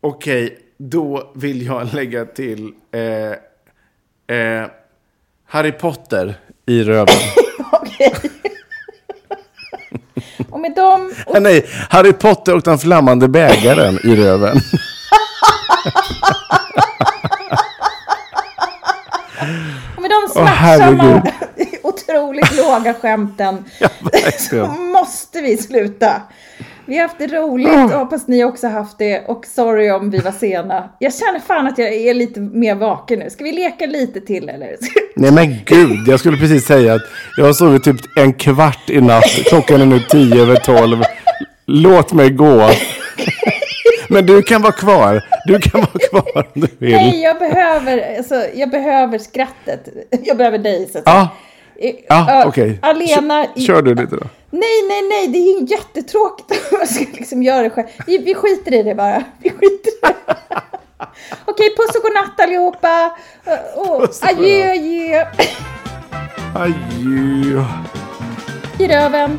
Okej, 0.00 0.58
då 0.78 1.32
vill 1.34 1.66
jag 1.66 1.94
lägga 1.94 2.24
till... 2.24 2.72
Eh, 2.92 4.36
eh, 4.36 4.66
Harry 5.46 5.72
Potter 5.72 6.34
i 6.66 6.82
röven. 6.82 7.14
Okej. 7.72 8.12
Och 10.50 10.60
med 10.60 10.74
dem... 10.74 11.12
Ah, 11.26 11.38
Nej, 11.40 11.66
Harry 11.90 12.12
Potter 12.12 12.54
och 12.54 12.62
den 12.62 12.78
flammande 12.78 13.28
bägaren 13.28 13.98
i 14.04 14.16
röven. 14.16 14.56
Med 20.00 20.10
de 20.10 20.28
smärtsamma, 20.32 20.46
herregud. 20.46 21.22
otroligt 21.82 22.56
låga 22.56 22.94
skämten 22.94 23.64
så 24.38 24.66
måste 24.66 25.40
vi 25.40 25.56
sluta. 25.56 26.22
Vi 26.86 26.96
har 26.96 27.02
haft 27.02 27.18
det 27.18 27.26
roligt 27.26 27.74
och 27.74 27.98
hoppas 27.98 28.28
ni 28.28 28.44
också 28.44 28.68
haft 28.68 28.98
det. 28.98 29.24
Och 29.26 29.46
sorry 29.46 29.90
om 29.90 30.10
vi 30.10 30.18
var 30.18 30.32
sena. 30.32 30.88
Jag 30.98 31.14
känner 31.14 31.40
fan 31.40 31.66
att 31.66 31.78
jag 31.78 31.94
är 31.94 32.14
lite 32.14 32.40
mer 32.40 32.74
vaken 32.74 33.18
nu. 33.18 33.30
Ska 33.30 33.44
vi 33.44 33.52
leka 33.52 33.86
lite 33.86 34.20
till 34.20 34.48
eller? 34.48 34.76
Nej 35.16 35.32
men 35.32 35.56
gud, 35.64 36.08
jag 36.08 36.20
skulle 36.20 36.36
precis 36.36 36.66
säga 36.66 36.94
att 36.94 37.02
jag 37.36 37.44
har 37.44 37.52
sovit 37.52 37.84
typ 37.84 37.96
en 38.16 38.32
kvart 38.32 38.90
i 38.90 39.00
natt. 39.00 39.24
Klockan 39.24 39.80
är 39.80 39.86
nu 39.86 40.00
tio 40.00 40.42
över 40.42 40.56
tolv. 40.56 41.02
Låt 41.66 42.12
mig 42.12 42.30
gå. 42.30 42.70
Men 44.12 44.26
du 44.26 44.42
kan 44.42 44.62
vara 44.62 44.72
kvar. 44.72 45.24
Du 45.46 45.58
kan 45.58 45.80
vara 45.80 46.22
kvar 46.22 46.46
om 46.54 46.60
du 46.60 46.66
vill. 46.78 46.92
Nej, 46.92 47.20
jag 47.22 47.38
behöver, 47.38 48.16
alltså, 48.16 48.34
jag 48.54 48.70
behöver 48.70 49.18
skrattet. 49.18 49.88
Jag 50.24 50.36
behöver 50.36 50.58
dig 50.58 50.88
så 50.92 50.98
att 50.98 51.04
Ja, 51.06 51.28
säga. 51.80 51.92
ja 52.08 52.44
okej. 52.46 52.78
Alena. 52.82 53.46
i- 53.56 53.60
Kör 53.66 53.82
du 53.82 53.94
lite 53.94 54.16
då. 54.16 54.26
Nej, 54.50 54.82
nej, 54.88 55.02
nej, 55.08 55.28
det 55.28 55.38
är 55.38 55.60
ju 55.60 55.66
jättetråkigt. 55.66 56.62
Jag 56.72 56.88
ska 56.88 57.04
liksom 57.12 57.42
göra 57.42 57.62
det 57.62 57.70
själv. 57.70 57.86
Vi, 58.06 58.18
vi 58.18 58.34
skiter 58.34 58.74
i 58.74 58.82
det 58.82 58.94
bara. 58.94 59.22
Vi 59.42 59.50
skiter 59.50 59.90
i 59.90 60.00
det. 60.02 60.14
Okej, 61.44 61.68
puss 61.76 61.96
och 61.96 62.02
godnatt 62.02 62.40
allihopa. 62.40 63.16
Och 63.76 64.02
adjö, 64.22 64.70
adjö. 64.72 65.24
Adjö. 66.54 67.64
I 68.78 68.88
röven. 68.88 69.38